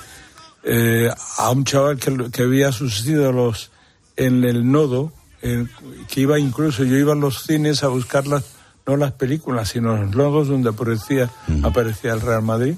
eh, 0.65 1.11
a 1.39 1.51
un 1.51 1.65
chaval 1.65 1.99
que, 1.99 2.31
que 2.31 2.45
veía 2.45 2.69
a 2.69 2.73
sus 2.73 3.07
ídolos 3.07 3.71
en 4.17 4.45
el 4.45 4.71
nodo, 4.71 5.13
eh, 5.43 5.67
que 6.09 6.21
iba 6.21 6.39
incluso, 6.39 6.85
yo 6.85 6.97
iba 6.97 7.13
a 7.13 7.17
los 7.17 7.45
cines 7.45 7.83
a 7.85 7.89
buscar 7.89 8.27
las, 8.27 8.45
no 8.87 8.97
las 8.97 9.13
películas, 9.13 9.71
sino 9.71 9.97
los 9.97 10.15
logos 10.15 10.49
donde 10.49 10.71
aparecía, 10.71 11.31
aparecía 11.63 12.13
el 12.13 12.21
Real 12.21 12.43
Madrid. 12.43 12.75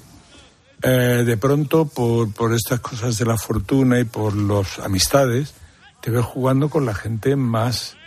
Eh, 0.83 1.23
de 1.25 1.37
pronto, 1.37 1.85
por, 1.85 2.31
por 2.33 2.53
estas 2.53 2.79
cosas 2.79 3.17
de 3.17 3.25
la 3.25 3.37
fortuna 3.37 3.99
y 3.99 4.03
por 4.05 4.35
las 4.35 4.79
amistades, 4.79 5.53
te 6.01 6.09
ves 6.09 6.25
jugando 6.25 6.69
con 6.69 6.85
la 6.85 6.93
gente 6.95 7.35
más 7.35 7.97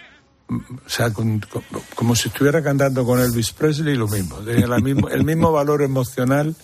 o 0.49 0.89
sea, 0.89 1.11
con- 1.13 1.41
con- 1.41 1.63
como 1.95 2.15
si 2.15 2.29
estuviera 2.29 2.63
cantando 2.63 3.05
con 3.07 3.19
Elvis 3.19 3.53
Presley, 3.53 3.95
lo 3.97 4.07
mismo. 4.09 4.37
Tenía 4.39 4.67
la 4.67 4.79
mismo- 4.79 5.09
el 5.09 5.25
mismo 5.25 5.51
valor 5.53 5.81
emocional 5.83 6.55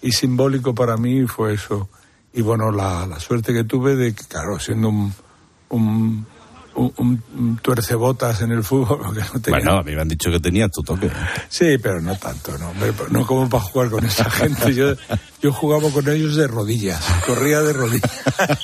y 0.00 0.12
simbólico 0.12 0.74
para 0.74 0.96
mí 0.96 1.26
fue 1.26 1.54
eso. 1.54 1.88
Y 2.32 2.40
bueno, 2.42 2.70
la, 2.72 3.06
la 3.06 3.20
suerte 3.20 3.52
que 3.52 3.64
tuve 3.64 3.94
de 3.96 4.14
que, 4.14 4.24
claro, 4.24 4.58
siendo 4.58 4.88
un, 4.88 5.12
un, 5.68 6.26
un, 6.80 6.92
un- 6.98 7.22
un 7.38 7.56
tuercebotas 7.58 8.40
en 8.42 8.52
el 8.52 8.62
fútbol, 8.64 8.98
porque 9.04 9.20
no 9.20 9.40
tenía... 9.40 9.58
Bueno, 9.60 9.78
a 9.78 9.82
mí 9.82 9.94
me 9.94 10.00
han 10.02 10.08
dicho 10.08 10.30
que 10.30 10.40
tenías 10.40 10.70
tu 10.70 10.82
toque. 10.82 11.10
Sí, 11.48 11.76
pero 11.82 12.00
no 12.00 12.14
tanto, 12.16 12.56
no, 12.58 12.72
no 13.10 13.26
como 13.26 13.48
para 13.48 13.62
jugar 13.62 13.90
con 13.90 14.04
esa 14.04 14.28
gente. 14.30 14.74
Yo, 14.74 14.94
yo 15.42 15.52
jugaba 15.52 15.90
con 15.90 16.08
ellos 16.08 16.36
de 16.36 16.46
rodillas, 16.46 17.02
corría 17.26 17.60
de 17.62 17.72
rodillas. 17.72 18.10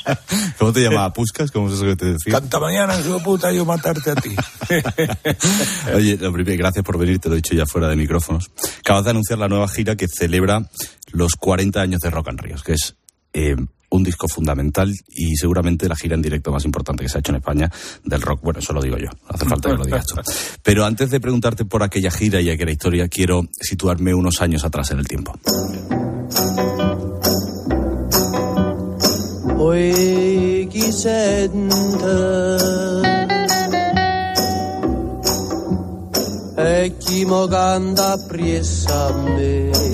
¿Cómo 0.59 0.73
te 0.73 0.81
llamaba? 0.81 1.13
¿Puscas? 1.13 1.51
¿Cómo 1.51 1.69
es 1.69 1.75
eso 1.75 1.85
que 1.85 1.97
te 1.97 2.07
decía? 2.07 2.33
Canta 2.33 2.59
mañana, 2.61 2.99
hijo 2.99 3.15
de 3.15 3.21
puta, 3.25 3.53
yo 3.53 3.65
matarte 3.65 4.11
a 4.11 4.15
ti. 4.17 4.35
Oye, 5.95 6.17
lo 6.19 6.33
primero, 6.33 6.59
gracias 6.59 6.85
por 6.85 6.99
venir, 6.99 7.19
te 7.19 7.29
lo 7.29 7.35
he 7.35 7.39
dicho 7.39 7.55
ya 7.55 7.67
fuera 7.67 7.89
de 7.89 7.97
micrófonos. 7.97 8.51
Acabas 8.81 9.05
de 9.05 9.11
anunciar 9.11 9.39
la 9.39 9.49
nueva 9.49 9.69
gira 9.69 9.97
que 9.97 10.07
celebra 10.09 10.69
los 11.13 11.33
40 11.39 11.81
años 11.81 12.01
de 12.01 12.11
Rock 12.11 12.29
and 12.29 12.41
Ríos, 12.41 12.63
que 12.63 12.73
es 12.73 12.97
eh, 13.33 13.57
un 13.91 14.03
disco 14.03 14.29
fundamental 14.29 14.93
y 15.09 15.37
seguramente 15.37 15.89
la 15.89 15.97
gira 15.97 16.15
en 16.15 16.23
directo 16.23 16.53
más 16.53 16.65
importante 16.65 17.03
que 17.03 17.09
se 17.09 17.19
ha 17.19 17.21
hecho 17.21 17.33
en 17.33 17.37
España 17.37 17.71
del 18.05 18.23
rock. 18.23 18.41
Bueno, 18.43 18.61
eso 18.61 18.73
lo 18.73 18.83
digo 18.83 18.97
yo, 18.99 19.09
no 19.09 19.29
hace 19.29 19.45
falta 19.47 19.71
que 19.71 19.77
lo 19.77 19.85
digas 19.85 20.07
tú. 20.15 20.17
Pero 20.63 20.85
antes 20.85 21.11
de 21.11 21.21
preguntarte 21.21 21.65
por 21.65 21.83
aquella 21.83 22.11
gira 22.11 22.41
y 22.41 22.51
aquella 22.51 22.73
historia, 22.73 23.09
quiero 23.09 23.43
situarme 23.61 24.15
unos 24.15 24.41
años 24.41 24.65
atrás 24.65 24.91
en 24.91 24.99
el 24.99 25.07
tiempo. 25.09 25.39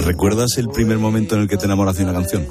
¿Recuerdas 0.04 0.58
el 0.58 0.68
primer 0.68 0.98
momento 0.98 1.34
en 1.34 1.42
el 1.42 1.48
que 1.48 1.56
te 1.56 1.66
enamoraste 1.66 2.04
de 2.04 2.10
una 2.10 2.18
canción? 2.18 2.46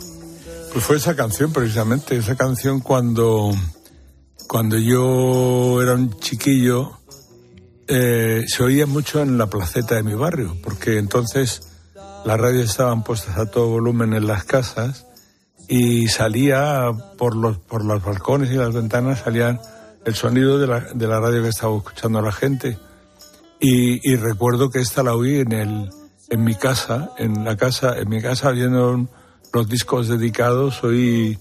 Pues 0.72 0.86
fue 0.86 0.96
esa 0.96 1.18
canción, 1.18 1.52
precisamente, 1.52 2.16
esa 2.16 2.38
canción 2.38 2.80
cuando, 2.80 3.52
cuando 4.48 4.78
yo 4.78 5.82
era 5.82 5.96
un 5.96 6.18
chiquillo, 6.18 6.98
eh, 7.88 8.46
se 8.48 8.64
oía 8.64 8.86
mucho 8.86 9.22
en 9.22 9.38
la 9.38 9.48
placeta 9.48 9.96
de 9.96 10.04
mi 10.04 10.14
barrio, 10.14 10.56
porque 10.64 10.98
entonces 10.98 11.62
las 12.24 12.40
radios 12.40 12.70
estaban 12.70 13.04
puestas 13.04 13.38
a 13.38 13.52
todo 13.52 13.68
volumen 13.68 14.14
en 14.14 14.28
las 14.28 14.46
casas 14.46 15.08
y 15.68 16.08
salía 16.08 16.90
por 17.18 17.36
los, 17.36 17.58
por 17.58 17.84
los 17.84 18.02
balcones 18.02 18.50
y 18.50 18.56
las 18.56 18.74
ventanas, 18.74 19.20
salían 19.20 19.60
el 20.06 20.16
sonido 20.16 20.58
de 20.58 20.68
la, 20.68 20.80
de 20.80 21.08
la 21.08 21.20
radio 21.20 21.44
que 21.44 21.50
estaba 21.50 21.76
escuchando 21.76 22.22
la 22.22 22.32
gente. 22.32 22.80
Y, 23.60 24.10
y 24.10 24.16
recuerdo 24.16 24.70
que 24.70 24.80
esta 24.80 25.04
la 25.04 25.16
oí 25.16 25.40
en, 25.40 25.52
el, 25.52 25.90
en 26.30 26.44
mi 26.46 26.56
casa, 26.56 27.12
en 27.18 27.44
la 27.44 27.58
casa, 27.58 27.98
en 27.98 28.08
mi 28.08 28.22
casa 28.22 28.52
viendo 28.52 29.10
los 29.54 29.68
discos 29.68 30.08
dedicados, 30.08 30.84
oí 30.84 31.38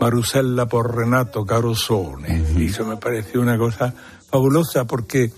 Marusella 0.00 0.66
por 0.66 0.96
Renato 0.96 1.44
Carosone. 1.44 2.44
Y 2.56 2.66
eso 2.66 2.84
me 2.84 2.96
pareció 2.96 3.40
una 3.40 3.58
cosa 3.58 3.94
fabulosa 4.30 4.86
porque 4.86 5.32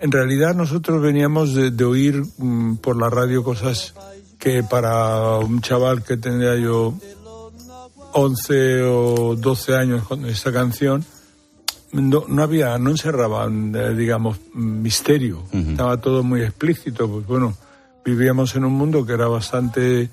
en 0.00 0.12
realidad 0.12 0.54
nosotros 0.54 1.02
veníamos 1.02 1.54
de, 1.54 1.70
de 1.70 1.84
oír 1.84 2.22
mm, 2.38 2.76
por 2.76 2.96
la 2.96 3.10
radio 3.10 3.42
cosas 3.42 3.94
que 4.38 4.62
para 4.62 5.38
un 5.38 5.60
chaval 5.60 6.04
que 6.04 6.16
tendría 6.16 6.56
yo 6.56 6.94
11 8.12 8.82
o 8.82 9.36
12 9.36 9.76
años 9.76 10.04
con 10.04 10.24
esta 10.26 10.52
canción, 10.52 11.04
no, 11.92 12.24
no 12.28 12.42
había, 12.42 12.78
no 12.78 12.90
encerraban, 12.90 13.74
eh, 13.74 13.94
digamos, 13.94 14.38
misterio. 14.54 15.44
Estaba 15.52 15.96
todo 15.98 16.22
muy 16.22 16.42
explícito. 16.42 17.08
Pues 17.08 17.26
bueno, 17.26 17.56
vivíamos 18.04 18.54
en 18.56 18.64
un 18.64 18.72
mundo 18.72 19.04
que 19.04 19.12
era 19.12 19.26
bastante, 19.26 20.10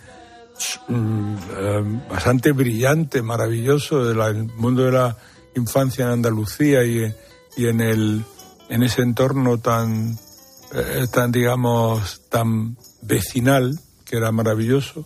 bastante 2.10 2.52
brillante, 2.52 3.22
maravilloso, 3.22 4.06
de 4.06 4.16
la- 4.16 4.28
el 4.28 4.46
mundo 4.58 4.84
de 4.84 4.92
la 4.92 5.18
infancia 5.56 6.06
en 6.06 6.12
Andalucía 6.12 6.84
y, 6.84 7.14
y 7.58 7.68
en 7.68 7.82
el, 7.82 8.24
en 8.70 8.84
ese 8.84 9.02
entorno 9.02 9.58
tan, 9.58 10.18
eh, 10.74 11.06
tan 11.12 11.32
digamos, 11.32 12.22
tan 12.30 12.78
vecinal, 13.02 13.80
que 14.04 14.18
era 14.18 14.32
maravilloso, 14.32 15.06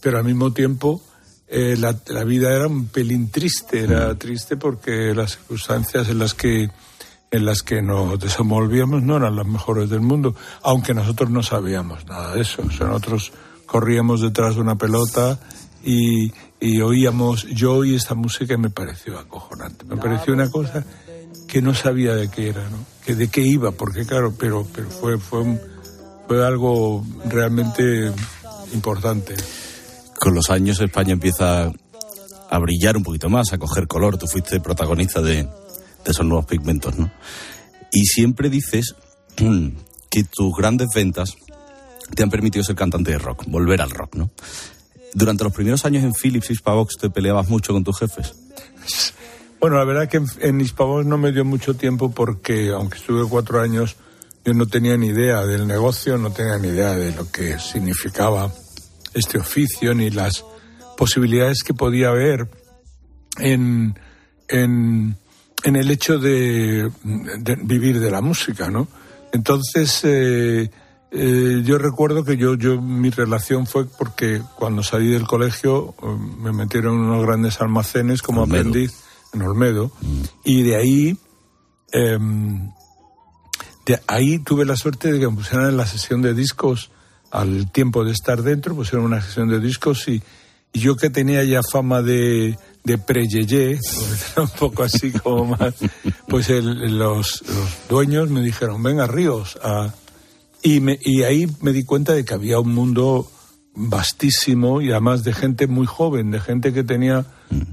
pero 0.00 0.18
al 0.18 0.24
mismo 0.24 0.52
tiempo 0.52 1.02
eh, 1.48 1.76
la, 1.78 1.96
la 2.08 2.24
vida 2.24 2.54
era 2.54 2.66
un 2.66 2.88
pelín 2.88 3.30
triste, 3.30 3.80
era 3.80 4.14
triste 4.16 4.56
porque 4.56 5.14
las 5.14 5.32
circunstancias 5.32 6.08
en 6.08 6.18
las 6.18 6.34
que 6.34 6.70
en 7.30 7.44
las 7.44 7.62
que 7.62 7.82
nos 7.82 8.18
desenvolvíamos 8.18 9.02
no 9.02 9.18
eran 9.18 9.36
las 9.36 9.46
mejores 9.46 9.90
del 9.90 10.00
mundo, 10.00 10.34
aunque 10.62 10.94
nosotros 10.94 11.28
no 11.28 11.42
sabíamos 11.42 12.06
nada 12.06 12.34
de 12.34 12.40
eso. 12.40 12.62
O 12.66 12.70
sea, 12.70 12.86
nosotros 12.86 13.32
corríamos 13.68 14.20
detrás 14.22 14.56
de 14.56 14.62
una 14.62 14.74
pelota 14.76 15.38
y, 15.84 16.32
y 16.58 16.80
oíamos, 16.80 17.44
yo 17.46 17.74
oí 17.74 17.94
esta 17.94 18.14
música 18.16 18.54
y 18.54 18.58
me 18.58 18.70
pareció 18.70 19.16
acojonante. 19.18 19.84
Me 19.84 19.96
pareció 19.96 20.32
una 20.34 20.50
cosa 20.50 20.84
que 21.46 21.62
no 21.62 21.74
sabía 21.74 22.14
de 22.16 22.28
qué 22.28 22.48
era, 22.48 22.68
¿no? 22.68 22.78
Que 23.04 23.14
de 23.14 23.28
qué 23.28 23.42
iba, 23.42 23.70
porque 23.70 24.04
claro, 24.04 24.34
pero, 24.36 24.66
pero 24.74 24.90
fue, 24.90 25.18
fue, 25.18 25.42
un- 25.42 25.60
fue 26.26 26.44
algo 26.44 27.04
realmente 27.26 28.10
importante. 28.72 29.34
Con 30.18 30.34
los 30.34 30.50
años 30.50 30.80
España 30.80 31.12
empieza 31.12 31.70
a 32.50 32.58
brillar 32.58 32.96
un 32.96 33.02
poquito 33.04 33.28
más, 33.28 33.52
a 33.52 33.58
coger 33.58 33.86
color. 33.86 34.18
Tú 34.18 34.26
fuiste 34.26 34.58
protagonista 34.60 35.20
de, 35.20 35.44
de 35.44 35.48
esos 36.06 36.26
nuevos 36.26 36.46
pigmentos, 36.46 36.98
¿no? 36.98 37.10
Y 37.92 38.04
siempre 38.06 38.50
dices 38.50 38.94
que 40.10 40.24
tus 40.24 40.54
grandes 40.56 40.88
ventas 40.94 41.34
te 42.14 42.22
han 42.22 42.30
permitido 42.30 42.64
ser 42.64 42.76
cantante 42.76 43.12
de 43.12 43.18
rock, 43.18 43.44
volver 43.46 43.80
al 43.80 43.90
rock, 43.90 44.16
¿no? 44.16 44.30
Durante 45.14 45.44
los 45.44 45.52
primeros 45.52 45.84
años 45.84 46.04
en 46.04 46.12
Philips 46.12 46.50
y 46.50 46.52
Hispavox 46.52 46.96
te 46.98 47.10
peleabas 47.10 47.48
mucho 47.48 47.72
con 47.72 47.84
tus 47.84 47.98
jefes. 47.98 48.34
Bueno, 49.60 49.76
la 49.76 49.84
verdad 49.84 50.08
que 50.08 50.18
en, 50.18 50.26
en 50.40 50.60
Hispavox 50.60 51.06
no 51.06 51.18
me 51.18 51.32
dio 51.32 51.44
mucho 51.44 51.74
tiempo 51.74 52.10
porque, 52.10 52.70
aunque 52.70 52.98
estuve 52.98 53.28
cuatro 53.28 53.60
años, 53.60 53.96
yo 54.44 54.54
no 54.54 54.66
tenía 54.66 54.96
ni 54.96 55.08
idea 55.08 55.44
del 55.44 55.66
negocio, 55.66 56.16
no 56.16 56.30
tenía 56.30 56.58
ni 56.58 56.68
idea 56.68 56.94
de 56.94 57.12
lo 57.12 57.30
que 57.30 57.58
significaba 57.58 58.52
este 59.14 59.38
oficio, 59.38 59.94
ni 59.94 60.10
las 60.10 60.44
posibilidades 60.96 61.62
que 61.62 61.74
podía 61.74 62.08
haber 62.08 62.48
en, 63.38 63.98
en, 64.48 65.16
en 65.64 65.76
el 65.76 65.90
hecho 65.90 66.18
de, 66.18 66.90
de 67.02 67.56
vivir 67.56 68.00
de 68.00 68.10
la 68.10 68.20
música, 68.20 68.70
¿no? 68.70 68.88
Entonces, 69.32 70.00
eh, 70.04 70.70
eh, 71.10 71.62
yo 71.64 71.78
recuerdo 71.78 72.24
que 72.24 72.36
yo, 72.36 72.54
yo, 72.54 72.80
mi 72.80 73.10
relación 73.10 73.66
fue 73.66 73.86
porque 73.86 74.42
cuando 74.56 74.82
salí 74.82 75.08
del 75.08 75.26
colegio 75.26 75.94
eh, 76.02 76.06
me 76.40 76.52
metieron 76.52 76.94
en 76.96 77.00
unos 77.02 77.24
grandes 77.26 77.60
almacenes 77.60 78.22
como 78.22 78.42
Olmedo. 78.42 78.60
aprendiz 78.60 78.92
en 79.32 79.42
Olmedo 79.42 79.90
y 80.44 80.62
de 80.62 80.76
ahí, 80.76 81.18
em, 81.92 82.70
de 83.86 84.00
ahí 84.06 84.38
tuve 84.38 84.64
la 84.64 84.76
suerte 84.76 85.10
de 85.12 85.18
que 85.20 85.28
me 85.28 85.36
pusieran 85.36 85.68
en 85.70 85.76
la 85.76 85.86
sesión 85.86 86.20
de 86.22 86.34
discos. 86.34 86.90
Al 87.30 87.70
tiempo 87.70 88.04
de 88.04 88.12
estar 88.12 88.42
dentro, 88.42 88.74
pusieron 88.74 89.04
una 89.04 89.20
sesión 89.20 89.48
de 89.48 89.60
discos 89.60 90.08
y, 90.08 90.22
y 90.72 90.80
yo 90.80 90.96
que 90.96 91.10
tenía 91.10 91.44
ya 91.44 91.60
fama 91.62 92.00
de, 92.00 92.58
de 92.84 92.96
pre-yeye, 92.98 93.78
un 94.38 94.48
poco 94.58 94.82
así 94.82 95.10
como 95.12 95.44
más, 95.56 95.74
pues 96.26 96.48
el- 96.48 96.98
los, 96.98 97.42
los 97.46 97.68
dueños 97.88 98.30
me 98.30 98.40
dijeron, 98.42 98.82
venga 98.82 99.06
Ríos, 99.06 99.58
a- 99.62 99.92
y, 100.62 100.80
me, 100.80 100.98
y 101.02 101.22
ahí 101.22 101.46
me 101.60 101.72
di 101.72 101.84
cuenta 101.84 102.12
de 102.14 102.24
que 102.24 102.34
había 102.34 102.58
un 102.58 102.74
mundo 102.74 103.30
vastísimo 103.74 104.80
y 104.80 104.90
además 104.90 105.22
de 105.22 105.32
gente 105.32 105.66
muy 105.66 105.86
joven, 105.86 106.30
de 106.30 106.40
gente 106.40 106.72
que 106.72 106.82
tenía 106.82 107.24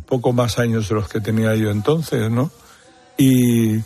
poco 0.05 0.33
más 0.33 0.59
años 0.59 0.87
de 0.87 0.95
los 0.95 1.09
que 1.09 1.19
tenía 1.19 1.55
yo 1.55 1.71
entonces, 1.71 2.29
¿no? 2.29 2.51
Y, 3.17 3.77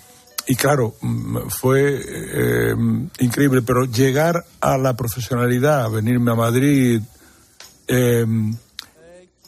y 0.47 0.55
claro, 0.55 0.95
mm, 1.01 1.37
fue 1.49 2.01
eh, 2.03 2.75
increíble, 3.19 3.61
pero 3.61 3.85
llegar 3.85 4.43
a 4.59 4.77
la 4.77 4.97
profesionalidad, 4.97 5.85
a 5.85 5.89
venirme 5.89 6.31
a 6.31 6.35
Madrid, 6.35 7.01
eh, 7.87 8.25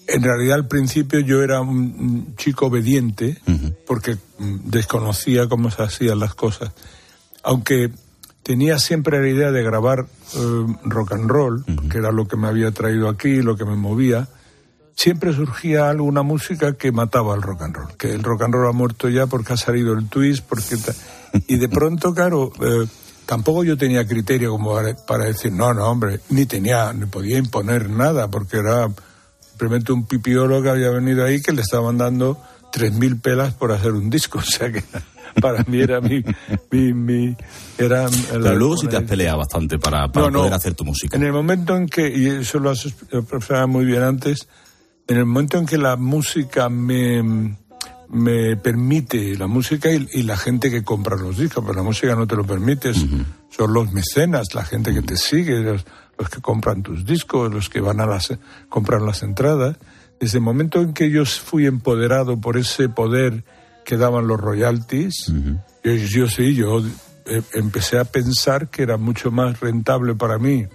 en 0.08 0.24
realidad 0.24 0.55
al 0.55 0.67
principio 0.67 1.20
yo 1.20 1.41
era 1.41 1.62
un, 1.62 2.36
chico 2.36 2.67
obediente, 2.67 3.39
porque 3.88 4.15
mm, 4.38 4.70
desconocía 4.70 5.48
cómo 5.48 5.72
se 5.72 5.84
hacían 5.84 6.20
las 6.20 6.36
cosas. 6.36 6.72
Aunque 7.43 7.91
tenía 8.51 8.79
siempre 8.79 9.22
la 9.22 9.29
idea 9.29 9.50
de 9.50 9.63
grabar 9.63 10.08
eh, 10.36 10.65
rock 10.84 11.13
and 11.13 11.29
roll, 11.29 11.63
que 11.89 12.00
era 12.00 12.12
lo 12.12 12.27
que 12.27 12.36
me 12.36 12.50
había 12.50 12.70
traído 12.72 13.08
aquí, 13.08 13.41
lo 13.41 13.55
que 13.55 13.63
me 13.63 13.77
movía, 13.77 14.27
siempre 14.93 15.31
surgía 15.31 15.89
alguna 15.89 16.22
música 16.22 16.74
que 16.74 16.91
mataba 16.91 17.34
al 17.34 17.41
rock 17.41 17.62
and 17.62 17.75
roll, 17.77 17.96
que 17.96 18.12
el 18.12 18.22
rock 18.22 18.41
and 18.41 18.53
roll 18.53 18.67
ha 18.67 18.74
muerto 18.74 19.08
ya 19.08 19.25
porque 19.25 19.53
ha 19.53 19.58
salido 19.58 19.93
el 19.93 20.10
twist, 20.10 20.43
porque 20.50 20.75
y 21.48 21.55
de 21.55 21.70
pronto, 21.70 22.13
claro, 22.13 22.51
eh, 22.60 22.86
tampoco 23.25 23.63
yo 23.63 23.77
tenía 23.77 24.05
criterio 24.05 24.51
como 24.51 24.74
para, 24.74 24.98
para 24.98 25.24
decir, 25.24 25.53
no, 25.53 25.74
no, 25.74 25.86
hombre, 25.86 26.20
ni 26.27 26.46
tenía, 26.46 26.91
ni 26.91 27.05
podía 27.05 27.38
imponer 27.38 27.89
nada, 27.89 28.29
porque 28.29 28.58
era 28.58 28.89
simplemente 29.48 29.93
un 29.93 30.05
pipiolo 30.08 30.62
que 30.62 30.72
había 30.72 30.89
venido 30.89 31.24
ahí 31.24 31.41
que 31.41 31.53
le 31.53 31.62
estaban 31.62 31.98
dando 31.98 32.38
3.000 32.72 33.22
pelas 33.22 33.54
por 33.54 33.72
hacer 33.72 33.92
un 33.92 34.10
disco, 34.10 34.40
o 34.40 34.42
sea 34.44 34.72
que 34.72 34.84
para 35.42 35.63
mí 35.63 35.80
era 35.82 36.01
mi... 36.01 36.24
mi, 36.72 36.94
mi- 36.94 37.36
era 37.78 38.08
Pero 38.32 38.56
luego 38.56 38.78
sí 38.78 38.88
te 38.88 38.98
has 38.98 39.04
peleado 39.04 39.40
bastante 39.40 39.80
para, 39.80 40.08
para 40.12 40.25
No, 40.28 40.32
no. 40.32 40.40
poder 40.40 40.54
hacer 40.54 40.74
tu 40.75 40.84
música. 40.86 41.18
En 41.18 41.24
el 41.24 41.32
momento 41.34 41.75
en 41.75 41.88
que, 41.88 42.08
y 42.16 42.28
eso 42.28 42.60
lo 42.60 42.70
has 42.70 42.86
expresado 42.86 43.68
muy 43.68 43.86
bien 43.86 44.04
antes, 44.04 44.48
en 45.08 45.18
el 45.18 45.25
momento 45.25 45.58
en 45.58 45.66
que 45.66 45.78
la 45.78 45.96
música 45.96 46.70
me, 46.70 47.56
me 48.10 48.56
permite, 48.58 49.36
la 49.38 49.48
música 49.48 49.90
y, 49.92 50.08
y 50.13 50.24
la 50.24 50.38
gente 50.38 50.70
que 50.70 50.84
compra 50.84 51.16
los 51.16 51.38
discos, 51.38 51.63
pero 51.66 51.75
la 51.78 51.84
música 51.84 52.16
no 52.16 52.28
te 52.28 52.36
lo 52.36 52.46
permite, 52.46 52.94
son 52.94 53.74
los 53.74 53.92
mecenas, 53.94 54.54
la 54.54 54.63
gente 54.66 54.94
que 54.94 55.01
te 55.01 55.18
sigue, 55.18 55.60
los, 55.62 55.86
los 56.20 56.30
que 56.30 56.40
compran 56.42 56.84
tus 56.84 57.06
discos, 57.06 57.51
los 57.54 57.70
que 57.70 57.80
van 57.82 58.00
a 58.00 58.06
las, 58.06 58.34
comprar 58.70 59.01
las 59.01 59.24
entradas. 59.24 59.78
Desde 60.22 60.38
el 60.38 60.44
momento 60.44 60.80
en 60.82 60.94
que 60.94 61.10
yo 61.10 61.25
fui 61.25 61.66
empoderado 61.66 62.40
por 62.40 62.56
ese 62.56 62.88
poder 62.90 63.44
que 63.84 63.98
daban 63.98 64.28
los 64.28 64.40
royalties, 64.40 65.34
yo, 65.84 65.94
yo 65.94 66.30
sí, 66.30 66.54
yo 66.54 66.80
eh, 67.25 67.42
empecé 67.56 67.98
a 67.98 68.06
pensar 68.06 68.70
que 68.70 68.84
era 68.84 68.98
mucho 68.98 69.32
más 69.32 69.60
rentable 69.60 70.13
para 70.13 70.38
mí, 70.38 70.68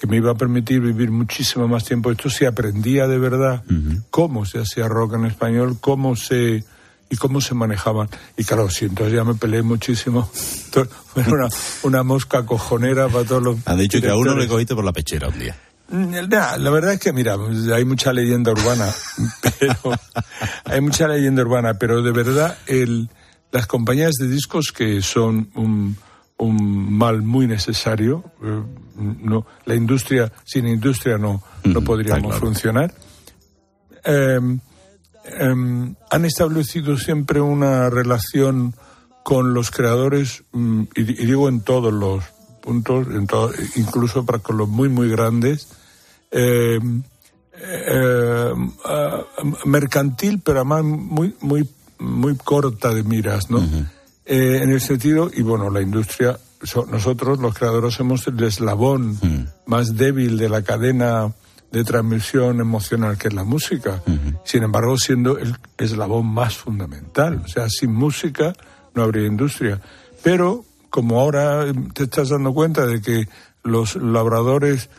que 0.00 0.06
me 0.06 0.16
iba 0.16 0.30
a 0.30 0.34
permitir 0.34 0.80
vivir 0.80 1.10
muchísimo 1.10 1.68
más 1.68 1.84
tiempo 1.84 2.10
esto 2.10 2.30
si 2.30 2.46
aprendía 2.46 3.06
de 3.06 3.18
verdad 3.18 3.62
cómo 4.08 4.46
se 4.46 4.60
hacía 4.60 4.88
rock 4.88 5.12
en 5.16 5.26
español, 5.26 5.76
cómo 5.78 6.16
se 6.16 6.64
y 7.10 7.16
cómo 7.16 7.42
se 7.42 7.52
manejaban. 7.52 8.08
Y 8.38 8.44
claro, 8.44 8.70
sí, 8.70 8.86
entonces 8.86 9.12
ya 9.12 9.24
me 9.24 9.34
peleé 9.34 9.62
muchísimo. 9.62 10.30
Fue 10.32 10.86
una, 11.26 11.48
una 11.82 12.02
mosca 12.02 12.46
cojonera 12.46 13.08
para 13.08 13.24
todos 13.24 13.42
los. 13.42 13.56
Han 13.66 13.78
dicho 13.78 14.00
que 14.00 14.08
a 14.08 14.16
uno 14.16 14.34
le 14.36 14.48
cogiste 14.48 14.74
por 14.74 14.84
la 14.84 14.92
pechera 14.92 15.28
un 15.28 15.38
día. 15.38 15.54
Mm, 15.90 16.28
nah, 16.28 16.56
la 16.56 16.70
verdad 16.70 16.92
es 16.94 17.00
que, 17.00 17.12
mira, 17.12 17.36
hay 17.74 17.84
mucha 17.84 18.12
leyenda 18.12 18.52
urbana, 18.52 18.88
pero 19.58 19.74
hay 20.64 20.80
mucha 20.80 21.08
leyenda 21.08 21.42
urbana, 21.42 21.74
pero 21.74 22.00
de 22.02 22.12
verdad 22.12 22.56
el, 22.66 23.10
las 23.50 23.66
compañías 23.66 24.12
de 24.20 24.28
discos 24.28 24.72
que 24.72 25.02
son 25.02 25.50
un, 25.54 25.96
un 26.38 26.92
mal 26.96 27.22
muy 27.22 27.46
necesario, 27.46 28.24
eh, 28.42 28.62
no, 28.96 29.46
la 29.64 29.74
industria, 29.74 30.32
sin 30.44 30.66
industria 30.68 31.18
no, 31.18 31.42
no 31.64 31.80
podríamos 31.82 32.36
funcionar, 32.36 32.94
eh, 34.04 34.38
han 36.10 36.24
establecido 36.24 36.96
siempre 36.96 37.40
una 37.40 37.90
relación 37.90 38.74
con 39.22 39.54
los 39.54 39.70
creadores, 39.70 40.44
mm, 40.52 40.82
y, 40.94 41.00
y 41.00 41.26
digo 41.26 41.48
en 41.48 41.60
todos 41.62 41.92
los 41.92 42.24
puntos, 42.62 43.06
en 43.08 43.26
todo- 43.26 43.52
incluso 43.76 44.24
para 44.24 44.38
con 44.38 44.56
los 44.56 44.68
muy, 44.68 44.88
muy 44.88 45.08
grandes, 45.10 45.68
eh, 46.30 46.78
eh, 47.62 48.52
ah, 48.84 49.20
mercantil, 49.64 50.40
pero 50.44 50.60
además 50.60 50.84
muy, 50.84 51.34
muy, 51.40 51.68
muy 51.98 52.36
corta 52.36 52.94
de 52.94 53.02
miras, 53.02 53.50
¿no? 53.50 53.58
Eh, 54.26 54.60
en 54.62 54.70
el 54.70 54.80
sentido, 54.80 55.30
y 55.34 55.42
bueno, 55.42 55.70
la 55.70 55.80
industria, 55.80 56.38
so- 56.62 56.86
nosotros 56.86 57.38
los 57.40 57.54
creadores 57.54 57.94
somos 57.94 58.26
el 58.28 58.42
eslabón 58.42 59.18
más 59.66 59.96
débil 59.96 60.38
de 60.38 60.48
la 60.48 60.62
cadena 60.62 61.32
de 61.72 61.84
transmisión 61.84 62.60
emocional 62.60 63.16
que 63.18 63.28
es 63.28 63.34
la 63.34 63.44
música. 63.44 64.02
Sin 64.44 64.62
embargo, 64.62 64.96
siendo 64.96 65.38
el 65.38 65.56
eslabón 65.78 66.26
más 66.26 66.56
fundamental. 66.56 67.42
O 67.44 67.48
sea, 67.48 67.68
sin 67.68 67.92
música 67.92 68.52
no 68.94 69.02
habría 69.04 69.26
industria. 69.26 69.80
Pero 70.22 70.64
como 70.90 71.20
ahora 71.20 71.66
eh, 71.66 71.72
te 71.94 72.04
estás 72.04 72.28
dando 72.30 72.52
cuenta 72.52 72.86
de 72.86 73.00
que 73.00 73.28
los 73.62 73.94
labradores 73.96 74.90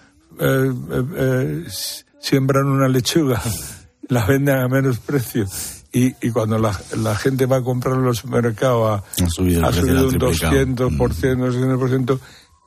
eh, 0.42 0.74
eh, 0.92 1.04
eh, 1.16 1.66
siembran 2.20 2.66
una 2.66 2.88
lechuga, 2.88 3.42
la 4.10 4.26
venden 4.26 4.58
a 4.58 4.68
menos 4.68 5.00
precio. 5.00 5.46
Y, 5.94 6.16
y 6.26 6.32
cuando 6.32 6.58
la, 6.58 6.80
la 6.98 7.16
gente 7.16 7.46
va 7.46 7.58
a 7.58 7.62
comprar 7.62 7.96
en 7.96 8.06
los 8.06 8.20
supermercados 8.20 9.04
Ha 9.22 9.30
subido 9.30 9.66
ha 9.66 9.70
un 9.70 10.10
triplicado. 10.10 10.54
200%, 10.54 11.78
200%, 11.78 12.20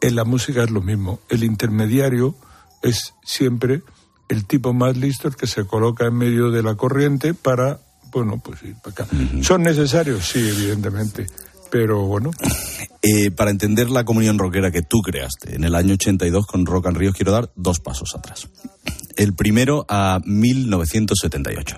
en 0.03 0.17
la 0.17 0.25
música 0.25 0.63
es 0.63 0.71
lo 0.71 0.83
mismo. 0.83 1.21
El 1.31 1.43
intermediario 1.43 2.35
es 2.83 3.15
siempre 3.25 3.83
el 4.29 4.45
tipo 4.45 4.73
más 4.73 4.97
listo 4.97 5.29
el 5.29 5.37
que 5.37 5.47
se 5.47 5.65
coloca 5.65 6.07
en 6.07 6.15
medio 6.15 6.51
de 6.51 6.63
la 6.63 6.75
corriente 6.75 7.35
para, 7.35 7.81
bueno, 8.13 8.41
pues 8.45 8.63
ir 8.63 8.77
para 8.77 9.05
acá. 9.05 9.07
¿Son 9.43 9.63
necesarios? 9.63 10.27
Sí, 10.27 10.41
evidentemente. 10.41 11.27
Pero 11.75 12.07
bueno, 12.07 12.31
Eh, 13.03 13.33
para 13.33 13.51
entender 13.51 13.91
la 13.91 14.05
comunión 14.05 14.39
rockera 14.39 14.71
que 14.71 14.81
tú 14.81 15.03
creaste 15.03 15.57
en 15.57 15.65
el 15.65 15.75
año 15.75 15.95
82 15.95 16.47
con 16.47 16.65
Rock 16.67 16.87
and 16.87 16.97
Ríos, 16.97 17.17
quiero 17.17 17.33
dar 17.33 17.51
dos 17.57 17.81
pasos 17.81 18.15
atrás. 18.15 18.49
El 19.17 19.35
primero 19.35 19.85
a 19.89 20.21
1978. 20.25 21.77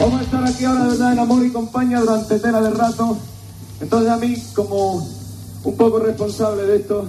Vamos 0.00 0.20
a 0.20 0.24
estar 0.24 0.44
aquí 0.44 0.64
ahora 0.64 0.84
de 0.84 0.88
verdad 0.88 1.12
en 1.12 1.18
amor 1.18 1.44
y 1.44 1.50
compañía 1.50 2.00
durante 2.00 2.38
tela 2.38 2.62
de 2.62 2.70
rato. 2.70 3.18
Entonces 3.82 4.10
a 4.10 4.16
mí, 4.16 4.34
como 4.54 5.06
un 5.62 5.76
poco 5.76 5.98
responsable 5.98 6.62
de 6.62 6.76
esto, 6.76 7.06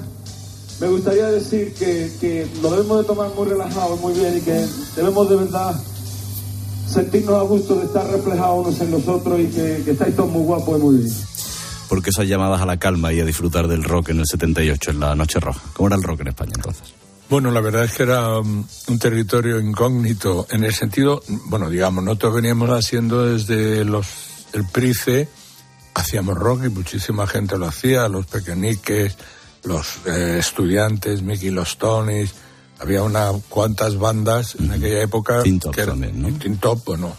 me 0.82 0.88
gustaría 0.88 1.28
decir 1.28 1.74
que, 1.74 2.12
que 2.20 2.48
lo 2.62 2.72
debemos 2.72 3.00
de 3.00 3.06
tomar 3.06 3.34
muy 3.34 3.48
relajado, 3.48 3.96
muy 3.96 4.14
bien 4.14 4.38
y 4.38 4.42
que 4.42 4.68
debemos 4.98 5.30
de 5.30 5.38
verdad 5.38 5.74
sentirnos 6.92 7.40
a 7.40 7.44
gusto 7.44 7.76
de 7.76 7.86
estar 7.86 8.06
reflejados 8.08 8.68
unos 8.68 8.82
en 8.82 8.92
los 8.92 9.08
otros 9.08 9.40
y 9.40 9.48
que, 9.48 9.82
que 9.84 9.92
estáis 9.92 10.16
todos 10.16 10.30
muy 10.30 10.44
guapos 10.44 10.80
y 10.80 10.82
muy 10.82 10.96
bien. 10.98 11.14
Porque 11.90 12.10
esas 12.10 12.28
llamadas 12.28 12.62
a 12.62 12.66
la 12.66 12.78
calma 12.78 13.12
y 13.12 13.20
a 13.20 13.26
disfrutar 13.26 13.68
del 13.68 13.84
rock 13.84 14.10
en 14.10 14.20
el 14.20 14.26
78, 14.26 14.92
en 14.92 15.00
la 15.00 15.16
Noche 15.16 15.40
Roja. 15.40 15.62
¿Cómo 15.74 15.88
era 15.88 15.98
el 15.98 16.04
rock 16.04 16.22
en 16.22 16.28
España 16.28 16.54
entonces? 16.56 16.94
Bueno, 17.30 17.50
la 17.52 17.62
verdad 17.62 17.86
es 17.86 17.94
que 17.94 18.04
era 18.04 18.40
um, 18.40 18.66
un 18.88 19.00
territorio 19.00 19.60
incógnito 19.60 20.48
en 20.52 20.66
el 20.66 20.74
sentido, 20.74 21.24
bueno, 21.46 21.70
digamos, 21.70 22.04
nosotros 22.04 22.36
veníamos 22.36 22.70
haciendo 22.72 23.26
desde 23.26 23.86
los 23.86 24.06
el 24.54 24.66
Price, 24.66 25.30
hacíamos 25.94 26.38
rock 26.38 26.66
y 26.66 26.70
muchísima 26.70 27.26
gente 27.28 27.58
lo 27.58 27.68
hacía, 27.68 28.10
los 28.10 28.26
pequeñiques, 28.26 29.16
los 29.64 30.00
eh, 30.08 30.38
estudiantes, 30.40 31.22
Mickey 31.22 31.52
los 31.52 31.78
Tonys, 31.78 32.34
había 32.82 33.04
unas 33.04 33.36
cuantas 33.48 33.98
bandas 33.98 34.56
en 34.56 34.72
aquella 34.72 35.02
época. 35.02 35.44
Tin 35.44 35.60
Top 35.60 35.74
que 35.76 35.82
eran- 35.82 36.00
también, 36.02 36.22
¿no? 36.22 36.30
y 36.30 36.34
Tin 36.34 36.58
Top, 36.58 36.84
bueno, 36.86 37.16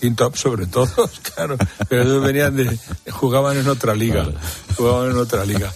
Tin 0.00 0.16
Top 0.16 0.36
sobre 0.36 0.66
todo, 0.66 0.88
claro, 1.34 1.56
pero 1.88 2.02
ellos 2.02 2.22
venían 2.24 2.56
de, 2.56 2.78
jugaban 3.10 3.56
en 3.58 3.68
otra 3.68 3.94
liga, 3.94 4.26
jugaban 4.76 5.10
en 5.10 5.16
otra 5.18 5.44
liga. 5.44 5.72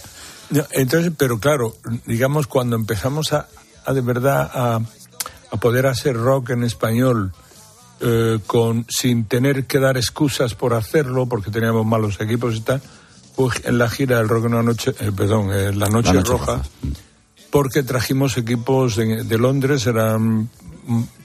Entonces, 0.71 1.11
pero 1.17 1.39
claro, 1.39 1.75
digamos, 2.05 2.47
cuando 2.47 2.75
empezamos 2.75 3.33
a, 3.33 3.47
a 3.85 3.93
de 3.93 4.01
verdad 4.01 4.49
a, 4.53 4.75
a 5.51 5.57
poder 5.59 5.85
hacer 5.87 6.15
rock 6.15 6.51
en 6.51 6.63
español, 6.63 7.31
eh, 7.99 8.39
con, 8.47 8.85
sin 8.89 9.25
tener 9.25 9.65
que 9.65 9.79
dar 9.79 9.97
excusas 9.97 10.55
por 10.55 10.73
hacerlo, 10.73 11.25
porque 11.25 11.51
teníamos 11.51 11.85
malos 11.85 12.19
equipos 12.21 12.55
y 12.55 12.61
tal, 12.61 12.81
pues 13.35 13.61
en 13.65 13.77
la 13.77 13.89
gira 13.89 14.17
del 14.17 14.29
rock 14.29 14.45
en 14.45 14.51
la 14.55 14.63
noche, 14.63 14.93
eh, 14.99 15.11
perdón, 15.15 15.51
en 15.51 15.79
la 15.79 15.87
noche, 15.89 16.13
La 16.13 16.19
Noche 16.21 16.31
roja, 16.31 16.45
Roja. 16.57 16.63
Porque 17.57 17.81
trajimos 17.81 18.37
equipos 18.37 18.97
de, 18.97 19.23
de 19.23 19.37
Londres, 19.39 19.87
eran 19.87 20.47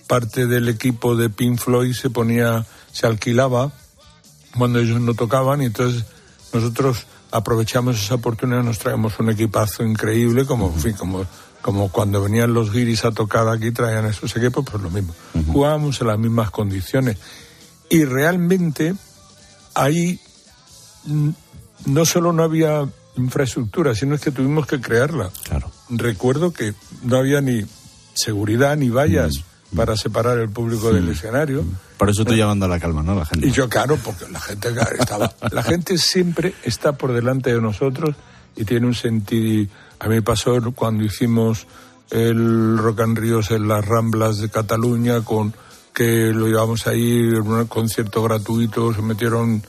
parte 0.07 0.47
del 0.47 0.67
equipo 0.71 1.15
de 1.15 1.29
Pink 1.29 1.59
Floyd, 1.59 1.93
se 1.93 2.09
ponía, 2.09 2.65
se 2.91 3.07
alquilaba 3.07 3.71
cuando 4.57 4.79
ellos 4.79 4.99
no 4.99 5.13
tocaban 5.13 5.61
y 5.61 5.67
entonces 5.67 6.07
nosotros 6.55 7.05
aprovechamos 7.31 8.03
esa 8.03 8.15
oportunidad, 8.15 8.63
nos 8.63 8.79
traemos 8.79 9.19
un 9.19 9.29
equipazo 9.29 9.85
increíble, 9.85 10.47
como, 10.47 10.69
en 10.69 10.81
fin, 10.81 10.93
como, 10.95 11.27
como 11.61 11.91
cuando 11.91 12.23
venían 12.23 12.55
los 12.55 12.73
guiris 12.73 13.05
a 13.05 13.13
tocar 13.13 13.47
aquí, 13.49 13.71
traían 13.71 14.07
esos 14.07 14.35
equipos, 14.35 14.65
pues 14.65 14.83
lo 14.83 14.89
mismo. 14.89 15.15
Jugábamos 15.53 16.01
en 16.01 16.07
las 16.07 16.19
mismas 16.19 16.51
condiciones. 16.51 17.19
Y 17.91 18.07
realmente 18.07 18.95
ahí 19.75 20.19
mm, 21.05 21.29
no 21.89 22.07
solo 22.07 22.33
no 22.33 22.43
había 22.43 22.89
infraestructura, 23.17 23.95
sino 23.95 24.15
es 24.15 24.23
que 24.23 24.31
tuvimos 24.31 24.67
que 24.67 24.81
crearla. 24.81 25.29
Claro. 25.45 25.71
Recuerdo 25.93 26.53
que 26.53 26.75
no 27.03 27.17
había 27.17 27.41
ni 27.41 27.65
seguridad 28.15 28.77
ni 28.77 28.89
vallas 28.89 29.45
para 29.75 29.97
separar 29.97 30.39
el 30.39 30.51
público 30.51 30.93
del 30.93 31.09
escenario. 31.09 31.65
Por 31.97 32.11
eso 32.11 32.23
estoy 32.23 32.37
llamando 32.37 32.67
a 32.67 32.69
la 32.69 32.81
calma, 32.81 33.03
¿no? 33.03 33.15
La 33.15 33.25
gente. 33.25 33.47
Y 33.47 33.53
yo, 33.53 33.69
claro, 33.69 33.97
porque 34.03 34.29
la 34.31 34.41
gente 34.41 34.69
estaba. 34.99 35.35
La 35.51 35.63
gente 35.63 35.99
siempre 35.99 36.55
está 36.63 36.93
por 36.93 37.13
delante 37.13 37.55
de 37.55 37.61
nosotros 37.61 38.15
y 38.57 38.65
tiene 38.65 38.87
un 38.87 38.95
sentido. 38.95 39.71
A 39.99 40.09
mí 40.09 40.21
pasó 40.21 40.61
cuando 40.75 41.05
hicimos 41.05 41.67
el 42.11 42.77
Rock 42.77 43.01
and 43.01 43.19
Ríos 43.19 43.51
en 43.51 43.69
las 43.69 43.85
Ramblas 43.85 44.39
de 44.39 44.51
Cataluña, 44.51 45.23
con 45.23 45.55
que 45.95 46.33
lo 46.33 46.47
llevamos 46.47 46.87
ahí 46.87 47.19
en 47.19 47.43
un 47.43 47.67
concierto 47.67 48.23
gratuito, 48.23 48.93
se 48.95 49.03
metieron 49.03 49.63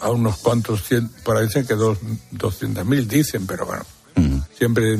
a 0.00 0.10
unos 0.10 0.38
cuantos 0.38 0.82
cien, 0.82 1.10
por 1.24 1.36
ahí 1.36 1.46
dicen 1.46 1.66
que 1.66 1.74
dos, 1.74 1.98
200 2.30 2.84
mil 2.86 3.06
dicen, 3.06 3.46
pero 3.46 3.66
bueno, 3.66 3.84
siempre 4.56 4.98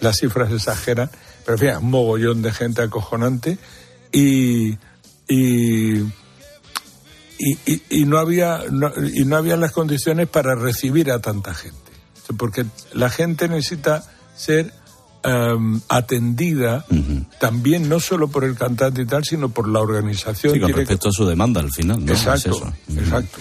las 0.00 0.18
cifras 0.18 0.52
exageran, 0.52 1.10
pero 1.44 1.54
en 1.54 1.58
fin, 1.76 1.84
un 1.84 1.90
mogollón 1.90 2.42
de 2.42 2.52
gente 2.52 2.82
acojonante 2.82 3.58
y, 4.12 4.70
y, 5.28 5.98
y, 7.38 7.58
y- 7.66 7.82
y 7.90 8.04
no 8.04 8.18
había 8.18 8.64
no- 8.70 8.92
y 9.14 9.24
no 9.24 9.36
había 9.36 9.56
las 9.56 9.72
condiciones 9.72 10.28
para 10.28 10.54
recibir 10.54 11.10
a 11.10 11.20
tanta 11.20 11.54
gente 11.54 11.78
porque 12.36 12.64
la 12.92 13.10
gente 13.10 13.48
necesita 13.48 14.04
ser 14.36 14.72
em, 15.24 15.80
atendida 15.88 16.86
también 17.40 17.88
no 17.88 17.98
solo 18.00 18.28
por 18.28 18.44
el 18.44 18.54
cantante 18.56 19.02
y 19.02 19.04
tal, 19.06 19.22
sino 19.24 19.48
por 19.50 19.68
la 19.68 19.80
organización. 19.80 20.54
Sí, 20.54 20.60
con 20.60 20.70
que- 20.70 20.76
respecto 20.78 21.08
a 21.08 21.12
su 21.12 21.26
demanda 21.26 21.60
al 21.60 21.70
final, 21.72 22.02
¿no? 22.04 22.12
Exacto, 22.12 22.72
Es 22.88 22.96
exacto. 22.96 23.38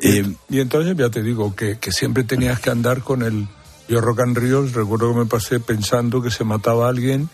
Eh, 0.00 0.34
Y 0.50 0.60
entonces 0.60 0.96
ya 0.96 1.08
te 1.10 1.22
digo 1.22 1.54
que, 1.56 1.78
que 1.78 1.92
siempre 1.92 2.24
tenías 2.24 2.60
que 2.60 2.70
andar 2.70 3.02
con 3.02 3.22
el... 3.22 3.48
Yo 3.88 4.00
Rock 4.00 4.20
and 4.20 4.36
Ríos 4.36 4.72
recuerdo 4.72 5.12
que 5.12 5.20
me 5.20 5.26
pasé 5.26 5.60
pensando 5.60 6.20
que 6.20 6.30
se 6.30 6.44
mataba 6.44 6.86
a 6.86 6.88
alguien 6.90 7.30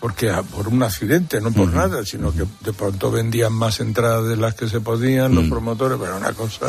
porque 0.00 0.28
ah, 0.28 0.42
por 0.42 0.68
un 0.68 0.82
accidente, 0.82 1.40
no 1.40 1.50
por 1.50 1.72
nada, 1.72 2.04
sino 2.04 2.30
que 2.30 2.44
de 2.60 2.72
pronto 2.74 3.10
vendían 3.10 3.54
más 3.54 3.80
entradas 3.80 4.28
de 4.28 4.36
las 4.36 4.54
que 4.54 4.68
se 4.68 4.80
podían 4.80 5.34
los 5.34 5.48
promotores, 5.48 5.98
pero 5.98 6.18
una 6.18 6.34
cosa, 6.34 6.68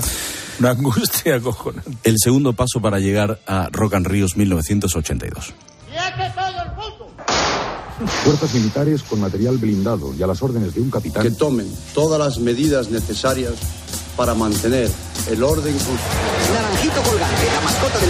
una 0.60 0.70
angustia 0.70 1.36
acojonante. 1.38 1.98
El 2.04 2.16
segundo 2.18 2.54
paso 2.54 2.80
para 2.80 3.00
llegar 3.00 3.42
a 3.46 3.68
Rock 3.74 3.96
and 3.96 4.08
Ríos 4.08 4.38
1982. 4.38 5.54
Fuerzas 8.24 8.54
militares 8.54 9.04
con 9.04 9.20
material 9.20 9.58
blindado 9.58 10.14
y 10.14 10.24
a 10.24 10.28
las 10.28 10.42
órdenes 10.42 10.74
de 10.74 10.82
un 10.82 10.90
capitán. 10.90 11.24
que 11.24 11.32
tomen 11.32 11.70
todas 11.94 12.20
las 12.20 12.40
medidas 12.40 12.90
necesarias 12.90 13.54
para 14.16 14.34
mantener 14.34 14.90
el 15.30 15.44
orden. 15.44 15.76
Naranjito 16.54 17.02
colgante, 17.02 17.46
la 17.54 17.62
mascota 17.62 18.00
del 18.00 18.10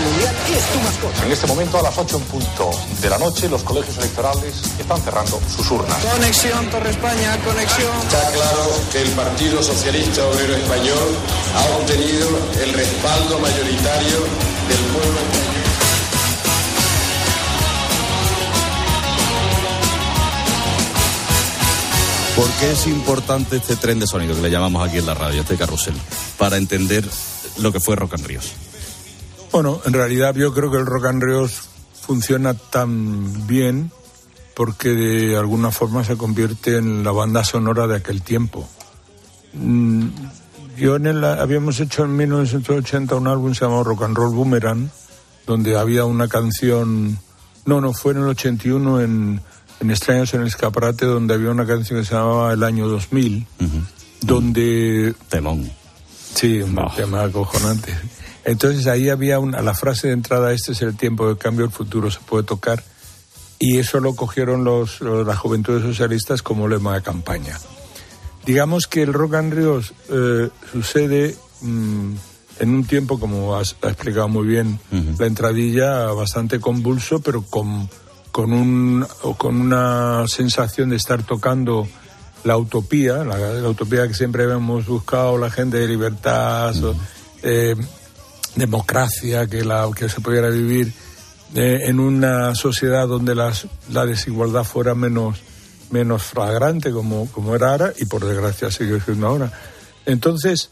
tu 0.76 0.82
mascota. 0.82 1.26
En 1.26 1.32
este 1.32 1.48
momento, 1.48 1.80
a 1.80 1.84
las 1.84 1.98
8 1.98 2.18
en 2.18 2.24
punto 2.24 2.72
de 3.02 3.10
la 3.10 3.18
noche, 3.18 3.48
los 3.50 3.64
colegios 3.64 3.98
electorales 3.98 4.62
están 4.78 5.02
cerrando 5.02 5.40
sus 5.48 5.70
urnas. 5.72 5.98
Conexión 6.04 6.70
Torre 6.70 6.90
España, 6.90 7.38
conexión. 7.44 7.96
Está 8.04 8.32
claro 8.32 8.70
que 8.92 9.02
el 9.02 9.10
Partido 9.12 9.64
Socialista 9.64 10.26
Obrero 10.28 10.56
Español 10.56 11.10
ha 11.56 11.78
obtenido 11.78 12.28
el 12.64 12.74
respaldo 12.74 13.40
mayoritario 13.40 14.18
del 14.68 14.84
pueblo 14.94 15.20
español. 15.20 15.46
¿Por 22.36 22.50
qué 22.60 22.72
es 22.72 22.88
importante 22.88 23.56
este 23.56 23.78
tren 23.78 23.98
de 24.00 24.08
sonido 24.08 24.36
que 24.36 24.42
le 24.42 24.52
llamamos 24.52 24.86
aquí 24.86 24.98
en 24.98 25.06
la 25.06 25.14
radio, 25.14 25.42
este 25.42 25.56
carrusel? 25.56 25.96
Para 26.38 26.58
entender 26.58 27.06
lo 27.60 27.72
que 27.72 27.80
fue 27.80 27.96
Rock 27.96 28.16
and 28.16 28.26
Ríos. 28.26 28.52
Bueno, 29.56 29.80
en 29.86 29.94
realidad 29.94 30.36
yo 30.36 30.54
creo 30.54 30.70
que 30.70 30.76
el 30.76 30.86
Rock 30.86 31.06
and 31.06 31.24
Ríos 31.24 31.62
funciona 32.02 32.56
tan 32.56 33.48
bien 33.48 33.90
porque 34.54 34.90
de 34.90 35.38
alguna 35.38 35.72
forma 35.72 36.04
se 36.04 36.18
convierte 36.18 36.76
en 36.76 37.06
la 37.06 37.14
banda 37.14 37.42
sonora 37.46 37.88
de 37.88 37.96
aquel 37.96 38.22
tiempo. 38.22 38.68
Mm, 39.54 40.08
Yo 40.76 40.98
en 40.98 41.08
el, 41.08 41.24
habíamos 41.24 41.80
hecho 41.80 42.04
en 42.04 42.18
1980 42.18 43.16
un 43.16 43.30
álbum 43.30 43.54
llamado 43.54 43.86
Rock 43.86 44.04
and 44.04 44.18
Roll 44.18 44.36
Boomerang, 44.36 44.90
donde 45.48 45.78
había 45.78 46.04
una 46.04 46.28
canción, 46.28 47.18
no, 47.66 47.80
no, 47.80 47.94
fue 47.94 48.12
en 48.12 48.24
el 48.24 48.28
81 48.28 49.00
en, 49.00 49.42
en 49.80 49.90
Extraños 49.90 50.34
en 50.34 50.42
el 50.42 50.48
Escaparate, 50.48 51.06
donde 51.06 51.34
había 51.34 51.52
una 51.52 51.66
canción 51.66 52.02
que 52.02 52.06
se 52.06 52.14
llamaba 52.14 52.52
El 52.52 52.62
Año 52.62 52.90
2000, 52.90 53.48
donde... 54.20 55.16
Temón. 55.30 55.72
Sí, 56.34 56.62
un 56.62 56.76
tema 56.98 57.24
acojonante. 57.24 57.94
Entonces 58.46 58.86
ahí 58.88 59.10
había 59.10 59.40
una, 59.40 59.62
la 59.62 59.74
frase 59.74 60.08
de 60.08 60.14
entrada, 60.14 60.54
este 60.54 60.72
es 60.74 60.82
el 60.82 60.96
tiempo 60.96 61.28
de 61.28 61.38
cambio, 61.38 61.66
el 61.66 61.72
futuro 61.72 62.12
se 62.12 62.20
puede 62.20 62.44
tocar, 62.44 62.84
y 63.58 63.80
eso 63.80 64.00
lo 64.00 64.16
cogieron 64.16 64.64
los, 64.64 65.02
los- 65.02 65.26
las 65.26 65.38
juventudes 65.38 65.82
socialistas 65.84 66.42
como 66.44 66.68
lema 66.68 66.94
de 66.96 67.02
campaña. 67.02 67.58
Digamos 68.46 68.86
que 68.86 69.02
el 69.02 69.14
Rock 69.14 69.34
and 69.36 69.54
Ríos 69.54 69.94
eh, 70.10 70.50
sucede 70.72 71.36
mm, 71.62 72.14
en 72.60 72.70
un 72.70 72.84
tiempo, 72.86 73.20
como 73.20 73.56
has 73.56 73.76
ha 73.82 73.88
explicado 73.90 74.28
muy 74.28 74.46
bien, 74.46 74.80
la 75.18 75.26
entradilla 75.26 76.12
bastante 76.12 76.60
convulso, 76.60 77.20
pero 77.22 77.42
con, 77.42 77.90
con, 78.32 78.54
un, 78.54 79.06
o 79.24 79.36
con 79.36 79.60
una 79.60 80.26
sensación 80.28 80.90
de 80.90 80.98
estar 80.98 81.24
tocando 81.24 81.88
la 82.44 82.56
utopía, 82.58 83.24
la, 83.24 83.38
la 83.40 83.68
utopía 83.70 84.08
que 84.08 84.14
siempre 84.14 84.44
hemos 84.44 84.86
buscado, 84.86 85.38
la 85.40 85.50
gente 85.50 85.78
de 85.78 85.88
libertad, 85.88 86.76
eh, 87.42 87.76
democracia, 88.56 89.48
que, 89.48 89.64
la, 89.64 89.90
que 89.96 90.10
se 90.10 90.22
pudiera 90.22 90.50
vivir 90.50 90.92
eh, 91.56 91.80
en 91.88 92.00
una 92.00 92.56
sociedad 92.56 93.08
donde 93.08 93.36
las, 93.36 93.68
la 93.92 94.06
desigualdad 94.06 94.64
fuera 94.64 94.96
menos, 94.96 95.40
menos 95.92 96.24
flagrante 96.24 96.92
como, 96.92 97.28
como 97.32 97.56
era 97.56 97.72
ahora 97.72 97.94
y 97.98 98.06
por 98.06 98.26
desgracia 98.26 98.72
sigue 98.72 99.00
siendo 99.02 99.28
ahora. 99.28 99.52
Entonces, 100.06 100.70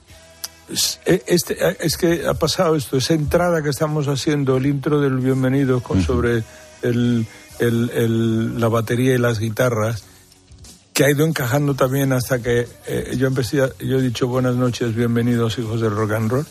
es, 0.69 1.00
eh, 1.06 1.24
este, 1.28 1.54
eh, 1.65 1.78
es 1.82 1.98
que 1.98 2.26
ha 2.28 2.34
pasado 2.34 2.76
esto, 2.76 2.98
esa 2.98 3.13
entrada 3.13 3.62
que 3.62 3.69
estamos 3.69 4.08
haciendo, 4.08 4.58
el 4.58 4.65
intro 4.65 5.02
del 5.02 5.17
bienvenido 5.17 5.82
con, 5.82 6.02
sobre 6.04 6.43
el, 6.82 7.26
el- 7.60 7.91
el- 7.93 8.60
la 8.60 8.67
batería 8.69 9.13
y 9.13 9.17
las 9.17 9.39
guitarras, 9.39 10.04
que 10.93 11.04
ha 11.06 11.10
ido 11.12 11.26
encajando 11.26 11.74
también 11.76 12.13
hasta 12.13 12.39
que 12.41 12.67
eh, 12.88 13.15
yo 13.17 13.26
empecé, 13.28 13.58
yo 13.80 13.98
he 13.98 14.02
dicho 14.02 14.28
buenas 14.28 14.56
noches, 14.56 14.96
bienvenidos 14.96 15.58
hijos 15.58 15.82
del 15.82 15.91
rock 15.91 16.12
and 16.12 16.32
roll. 16.32 16.46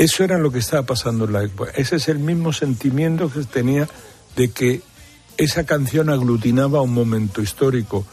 Eso 0.00 0.24
era 0.24 0.38
lo 0.38 0.50
que 0.50 0.60
estaba 0.60 0.82
pasando 0.82 1.26
en 1.26 1.32
la 1.34 1.42
época. 1.42 1.72
Ese 1.76 1.96
es 1.96 2.08
el 2.08 2.18
mismo 2.18 2.54
sentimiento 2.54 3.30
que 3.30 3.44
tenía 3.44 3.86
de 4.34 4.50
que 4.50 4.80
esa 5.36 5.64
canción 5.64 6.08
aglutinaba 6.08 6.80
un 6.80 6.94
momento 6.94 7.42
histórico. 7.42 8.06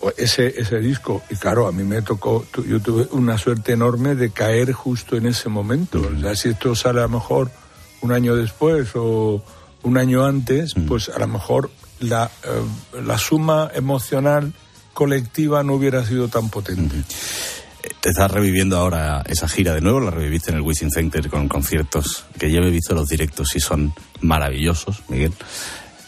O 0.00 0.12
Ese, 0.16 0.54
ese 0.58 0.78
disco, 0.78 1.22
y 1.28 1.36
claro, 1.36 1.66
a 1.66 1.72
mí 1.72 1.84
me 1.84 2.00
tocó, 2.00 2.46
yo 2.66 2.80
tuve 2.80 3.06
una 3.10 3.36
suerte 3.36 3.72
enorme 3.72 4.14
de 4.14 4.30
caer 4.30 4.72
justo 4.72 5.16
en 5.16 5.26
ese 5.26 5.50
momento. 5.50 6.00
O 6.00 6.20
sea, 6.20 6.34
si 6.34 6.48
esto 6.48 6.74
sale 6.74 7.00
a 7.00 7.02
lo 7.02 7.10
mejor 7.10 7.50
un 8.00 8.12
año 8.12 8.34
después 8.34 8.88
o 8.94 9.42
un 9.82 9.98
año 9.98 10.24
antes, 10.24 10.72
pues 10.88 11.10
a 11.10 11.18
lo 11.18 11.28
mejor 11.28 11.70
la, 11.98 12.30
eh, 12.44 13.02
la 13.04 13.18
suma 13.18 13.70
emocional 13.74 14.54
colectiva 14.94 15.62
no 15.62 15.74
hubiera 15.74 16.02
sido 16.04 16.28
tan 16.28 16.48
potente. 16.48 16.96
Te 18.00 18.10
estás 18.10 18.30
reviviendo 18.30 18.76
ahora 18.76 19.22
esa 19.26 19.48
gira 19.48 19.74
de 19.74 19.80
nuevo, 19.80 20.00
la 20.00 20.10
reviviste 20.10 20.50
en 20.50 20.56
el 20.56 20.62
Wizzing 20.62 20.90
Center 20.90 21.28
con 21.30 21.48
conciertos 21.48 22.24
que 22.38 22.50
yo 22.50 22.60
he 22.60 22.70
visto 22.70 22.94
los 22.94 23.08
directos 23.08 23.54
y 23.56 23.60
son 23.60 23.94
maravillosos, 24.20 25.02
Miguel. 25.08 25.32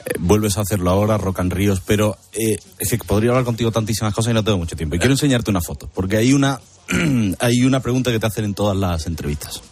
Eh, 0.04 0.14
vuelves 0.18 0.58
a 0.58 0.62
hacerlo 0.62 0.90
ahora, 0.90 1.16
Rock 1.16 1.40
and 1.40 1.52
Ríos, 1.52 1.82
pero 1.84 2.18
eh, 2.32 2.56
es 2.78 2.90
que 2.90 2.98
podría 2.98 3.30
hablar 3.30 3.44
contigo 3.44 3.70
tantísimas 3.70 4.14
cosas 4.14 4.32
y 4.32 4.34
no 4.34 4.44
tengo 4.44 4.58
mucho 4.58 4.76
tiempo. 4.76 4.96
Y 4.96 4.98
quiero 4.98 5.14
enseñarte 5.14 5.50
una 5.50 5.60
foto, 5.60 5.88
porque 5.94 6.16
hay 6.16 6.32
una, 6.32 6.60
hay 7.38 7.64
una 7.64 7.80
pregunta 7.80 8.10
que 8.10 8.18
te 8.18 8.26
hacen 8.26 8.44
en 8.44 8.54
todas 8.54 8.76
las 8.76 9.06
entrevistas, 9.06 9.62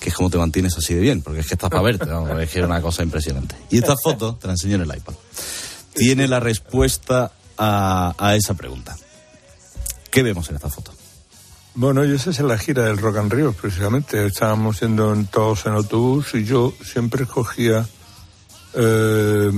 que 0.00 0.10
es 0.10 0.14
cómo 0.14 0.28
te 0.30 0.38
mantienes 0.38 0.76
así 0.76 0.94
de 0.94 1.00
bien, 1.00 1.22
porque 1.22 1.40
es 1.40 1.46
que 1.46 1.54
estás 1.54 1.70
para 1.70 1.82
verte, 1.82 2.06
vamos, 2.06 2.30
es 2.40 2.50
que 2.50 2.58
es 2.60 2.64
una 2.64 2.82
cosa 2.82 3.02
impresionante. 3.02 3.56
Y 3.70 3.78
esta 3.78 3.94
foto, 4.02 4.36
te 4.36 4.46
la 4.46 4.54
enseño 4.54 4.76
en 4.76 4.82
el 4.82 4.96
iPad, 4.96 5.14
tiene 5.94 6.28
la 6.28 6.40
respuesta 6.40 7.32
a 7.56 8.34
esa 8.36 8.54
pregunta. 8.54 8.96
¿Qué 10.10 10.22
vemos 10.22 10.48
en 10.48 10.56
esta 10.56 10.68
foto? 10.68 10.97
Bueno, 11.74 12.04
y 12.04 12.12
esa 12.12 12.30
es 12.30 12.40
la 12.40 12.58
gira 12.58 12.84
del 12.84 12.98
Rock 12.98 13.18
and 13.18 13.32
Ríos, 13.32 13.54
precisamente. 13.54 14.26
Estábamos 14.26 14.80
yendo 14.80 15.12
en, 15.14 15.26
todos 15.26 15.64
en 15.66 15.74
autobús 15.74 16.34
y 16.34 16.44
yo 16.44 16.72
siempre 16.82 17.22
escogía. 17.24 17.86
eh, 18.74 19.50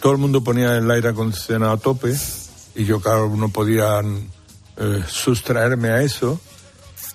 todo 0.00 0.12
el 0.12 0.18
mundo 0.18 0.44
ponía 0.44 0.76
el 0.76 0.90
aire 0.90 1.08
acondicionado 1.08 1.72
a 1.72 1.76
tope 1.78 2.14
y 2.74 2.84
yo, 2.84 3.00
claro, 3.00 3.28
no 3.34 3.48
podía 3.48 4.00
eh, 4.76 5.02
sustraerme 5.08 5.88
a 5.90 6.02
eso. 6.02 6.40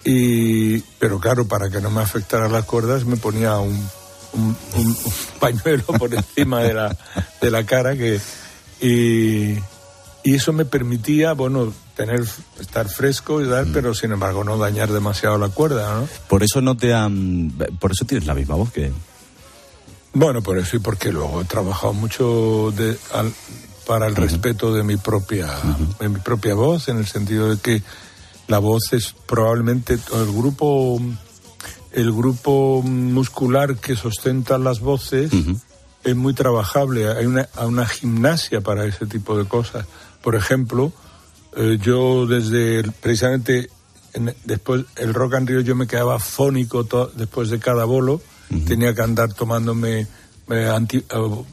Y, 0.03 0.79
pero 0.99 1.19
claro, 1.19 1.47
para 1.47 1.69
que 1.69 1.79
no 1.81 1.89
me 1.91 2.01
afectaran 2.01 2.51
las 2.51 2.65
cuerdas, 2.65 3.05
me 3.05 3.17
ponía 3.17 3.57
un, 3.57 3.88
un- 4.33 4.97
pañuelo 5.39 5.83
por 5.85 6.13
encima 6.13 6.62
de 6.63 6.73
la, 6.73 6.97
de 7.41 7.51
la 7.51 7.65
cara 7.65 7.95
que, 7.95 8.19
y 8.81 9.57
eso 10.23 10.51
me 10.53 10.65
permitía, 10.65 11.33
bueno, 11.33 11.73
tener, 12.05 12.23
estar 12.59 12.88
fresco 12.88 13.41
y 13.41 13.45
dar, 13.47 13.65
pero 13.73 13.93
sin 13.93 14.12
embargo 14.13 14.43
no 14.45 14.57
dañar 14.57 14.89
demasiado 14.91 15.38
la 15.38 15.49
cuerda, 15.49 15.95
¿no? 15.99 16.07
Por 16.29 16.43
eso 16.43 16.62
no 16.62 16.77
te 16.77 16.93
han. 16.93 17.51
Por 17.79 17.91
eso 17.91 18.05
tienes 18.05 18.25
la 18.25 18.33
misma 18.33 18.55
voz 18.55 18.71
que. 18.71 18.91
Bueno, 20.13 20.41
por 20.41 20.57
eso 20.57 20.77
y 20.77 20.79
porque 20.79 21.12
luego 21.12 21.41
he 21.41 21.45
trabajado 21.45 21.93
mucho 21.93 22.73
de, 22.75 22.97
al- 23.13 23.33
para 23.85 24.07
el 24.07 24.15
respeto 24.15 24.73
de 24.73 24.83
mi 24.83 24.97
propia 24.97 25.47
de 25.99 26.09
mi 26.09 26.19
propia 26.19 26.53
voz, 26.53 26.88
en 26.88 26.97
el 26.99 27.05
sentido 27.07 27.49
de 27.49 27.57
que 27.57 27.83
la 28.47 28.59
voz 28.59 28.93
es 28.93 29.13
probablemente 29.27 29.93
el 29.95 30.31
grupo 30.31 30.99
el 31.91 32.12
grupo 32.13 32.81
muscular 32.83 33.75
que 33.77 33.95
sustenta 33.95 34.57
las 34.57 34.79
voces 34.79 35.31
es 36.03 36.15
muy 36.15 36.33
trabajable. 36.33 37.09
Hay 37.12 37.25
una, 37.25 37.49
hay 37.55 37.67
una 37.67 37.85
gimnasia 37.85 38.62
para 38.62 38.85
ese 38.85 39.05
tipo 39.05 39.38
de 39.38 39.45
cosas. 39.45 39.85
Por 40.23 40.35
ejemplo, 40.35 40.93
eh, 41.55 41.77
yo 41.81 42.25
desde 42.25 42.79
el- 42.79 42.91
precisamente 42.91 43.69
en- 44.13 44.33
después 44.45 44.85
el 44.97 45.13
rock 45.13 45.35
and 45.35 45.47
río 45.49 45.62
yo 45.62 45.75
me 45.75 45.88
quedaba 45.88 46.19
fónico 46.19 46.83
to- 46.83 47.12
después 47.15 47.49
de 47.49 47.59
cada 47.59 47.85
bolo. 47.85 48.21
Tenía 48.67 48.95
que 48.95 49.01
andar 49.03 49.31
tomándome 49.33 50.07
eh, 50.51 50.67
anti, 50.67 50.97
eh, 50.97 51.03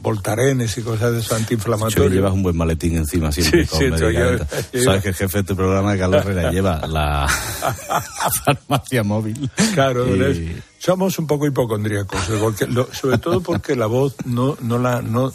voltarenes 0.01 0.75
y 0.79 0.81
cosas 0.81 1.11
de 1.11 1.19
eso 1.19 1.29
Che, 1.29 1.35
antiinflamatorias. 1.35 2.11
llevas 2.13 2.33
un 2.33 2.41
buen 2.41 2.57
maletín 2.57 2.95
encima 2.97 3.31
siempre 3.31 3.65
Sí, 3.65 3.69
con 3.69 3.79
sí, 3.79 3.85
yo- 3.85 3.91
medicamentos. 3.91 4.47
yo- 4.73 4.83
Sabes 4.83 5.03
que 5.03 5.09
el 5.09 5.15
jefe 5.15 5.37
de 5.37 5.41
este 5.41 5.53
programa, 5.55 5.95
Carlos 5.95 6.25
Herrera, 6.25 6.51
lleva 6.51 6.87
la 6.87 7.27
farmacia 8.45 9.03
móvil. 9.03 9.49
Claro, 9.75 10.15
Y- 10.15 10.57
somos 10.79 11.19
un 11.19 11.27
poco 11.27 11.45
hipocondríacos, 11.45 12.19
porque 12.39 12.65
lo- 12.65 12.89
sobre 12.93 13.17
todo 13.19 13.41
porque 13.41 13.75
la 13.75 13.85
voz 13.85 14.15
no, 14.25 14.57
no 14.61 14.79
la 14.79 15.01
no 15.03 15.31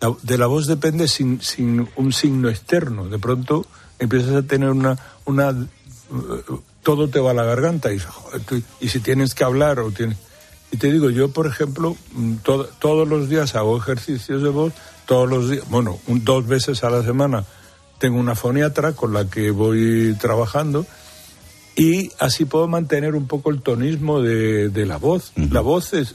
la- 0.00 0.14
de 0.22 0.38
la 0.38 0.46
voz 0.46 0.66
depende 0.66 1.08
sin, 1.08 1.40
sin 1.42 1.88
un 1.96 2.12
signo 2.12 2.48
externo. 2.48 3.08
De 3.08 3.18
pronto 3.18 3.66
empiezas 4.00 4.34
a 4.34 4.42
tener 4.42 4.70
una, 4.70 4.98
una 5.26 5.50
eh, 5.50 6.54
todo 6.82 7.08
te 7.08 7.20
va 7.20 7.30
a 7.30 7.34
la 7.34 7.44
garganta 7.44 7.92
y, 7.92 8.00
y 8.80 8.88
si 8.88 8.98
tienes 8.98 9.34
que 9.34 9.44
hablar 9.44 9.78
o 9.78 9.92
tienes 9.92 10.16
y 10.72 10.76
te 10.78 10.90
digo 10.90 11.10
yo 11.10 11.30
por 11.32 11.46
ejemplo 11.46 11.96
mm, 12.14 12.34
to- 12.42 12.68
todos 12.80 13.06
los 13.06 13.28
días 13.28 13.54
hago 13.54 13.76
ejercicios 13.76 14.42
de 14.42 14.48
voz 14.48 14.72
todos 15.06 15.28
los 15.28 15.48
días 15.50 15.68
bueno 15.70 15.98
un- 16.08 16.24
dos 16.24 16.46
veces 16.48 16.82
a 16.82 16.90
la 16.90 17.02
semana 17.04 17.44
tengo 17.98 18.18
una 18.18 18.34
foniatra 18.34 18.92
con 18.92 19.12
la 19.12 19.26
que 19.28 19.50
voy 19.52 20.16
trabajando 20.20 20.86
y 21.76 22.10
así 22.18 22.44
puedo 22.44 22.66
mantener 22.66 23.14
un 23.14 23.26
poco 23.26 23.50
el 23.50 23.62
tonismo 23.62 24.20
de, 24.20 24.68
de 24.70 24.86
la 24.86 24.96
voz. 24.98 25.32
La 25.36 25.60
voz 25.60 25.92
es, 25.94 26.14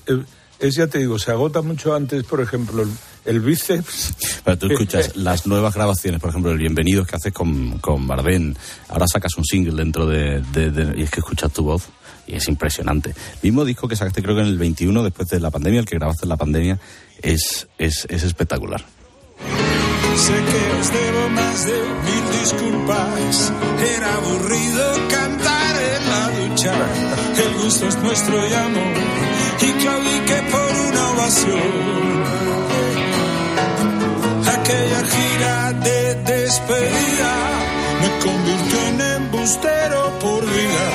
es, 0.59 0.75
ya 0.75 0.87
te 0.87 0.99
digo, 0.99 1.17
se 1.17 1.31
agota 1.31 1.61
mucho 1.61 1.95
antes, 1.95 2.23
por 2.23 2.41
ejemplo, 2.41 2.85
el, 3.25 3.39
bíceps. 3.41 4.41
Pero 4.43 4.57
tú 4.57 4.67
escuchas 4.67 5.15
las 5.15 5.45
nuevas 5.47 5.73
grabaciones, 5.73 6.19
por 6.21 6.29
ejemplo, 6.29 6.51
el 6.51 6.57
Bienvenidos 6.57 7.07
que 7.07 7.15
haces 7.15 7.33
con, 7.33 7.79
con 7.79 8.07
Bardén. 8.07 8.55
Ahora 8.89 9.07
sacas 9.07 9.35
un 9.37 9.45
single 9.45 9.75
dentro 9.75 10.05
de, 10.05 10.41
de- 10.53 10.71
de- 10.71 10.99
Y 10.99 11.03
es 11.03 11.09
que 11.11 11.19
escuchas 11.19 11.51
tu 11.51 11.63
voz 11.63 11.83
y 12.27 12.35
es 12.35 12.47
impresionante. 12.47 13.13
Mismo 13.43 13.63
disco 13.65 13.87
que 13.87 13.95
sacaste 13.95 14.21
creo 14.23 14.35
que 14.35 14.41
en 14.41 14.47
el 14.47 14.57
21, 14.57 15.03
después 15.03 15.27
de 15.29 15.39
la 15.39 15.51
pandemia, 15.51 15.79
el 15.79 15.85
que 15.85 15.95
grabaste 15.97 16.25
en 16.25 16.29
la 16.29 16.37
pandemia, 16.37 16.79
es, 17.21 17.67
es, 17.77 18.05
es 18.09 18.23
espectacular. 18.23 18.83
Sé 20.17 20.31
que 20.33 20.79
os 20.79 20.93
debo 20.93 21.29
más 21.29 21.65
de 21.65 21.73
mil 21.73 22.39
disculpas. 22.41 23.51
Era 23.97 24.13
aburrido 24.15 24.93
cantar 25.09 25.75
en 25.83 26.09
la 26.09 26.47
ducha. 26.49 26.73
El 27.45 27.63
gusto 27.63 27.87
es 27.87 27.97
nuestro 27.97 28.49
y 28.49 28.53
amor. 28.53 28.93
Y 29.61 29.71
claudiqué 29.81 30.41
por 30.51 30.87
una 30.89 31.11
ovación. 31.11 32.25
Gira 35.35 35.73
de 35.73 36.15
despedida 36.15 37.33
me 38.01 38.19
convirtió 38.23 38.87
en 38.87 39.01
embustero 39.23 40.19
por 40.19 40.41
vida. 40.45 40.85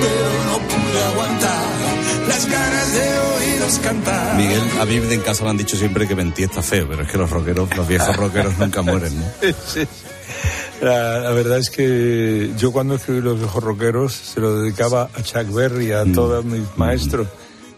Pero 0.00 0.44
no 0.46 0.58
pude 0.68 1.04
aguantar 1.12 2.28
las 2.28 2.46
ganas 2.46 2.92
de 2.94 3.18
oíros 3.18 3.78
cantar. 3.78 4.36
Miguel, 4.36 4.62
a 4.80 4.84
mí 4.84 4.96
en 4.96 5.20
casa 5.22 5.44
me 5.44 5.50
han 5.50 5.56
dicho 5.56 5.76
siempre 5.76 6.06
que 6.06 6.14
Mentí 6.14 6.44
está 6.44 6.62
feo, 6.62 6.86
pero 6.88 7.02
es 7.02 7.10
que 7.10 7.18
los 7.18 7.30
rockeros, 7.30 7.76
los 7.76 7.88
viejos 7.88 8.16
rockeros 8.16 8.56
nunca 8.58 8.82
mueren, 8.82 9.18
¿no? 9.18 9.24
Sí. 9.66 9.86
La, 10.80 11.18
la 11.20 11.30
verdad 11.30 11.58
es 11.58 11.70
que 11.70 12.52
yo 12.58 12.72
cuando 12.72 12.96
escribí 12.96 13.20
Los 13.20 13.38
Viejos 13.38 13.62
Rockeros 13.62 14.12
se 14.14 14.40
lo 14.40 14.60
dedicaba 14.60 15.08
a 15.14 15.22
Chuck 15.22 15.52
Berry, 15.52 15.92
a 15.92 16.04
todos 16.12 16.44
mis 16.44 16.62
maestros, 16.76 17.28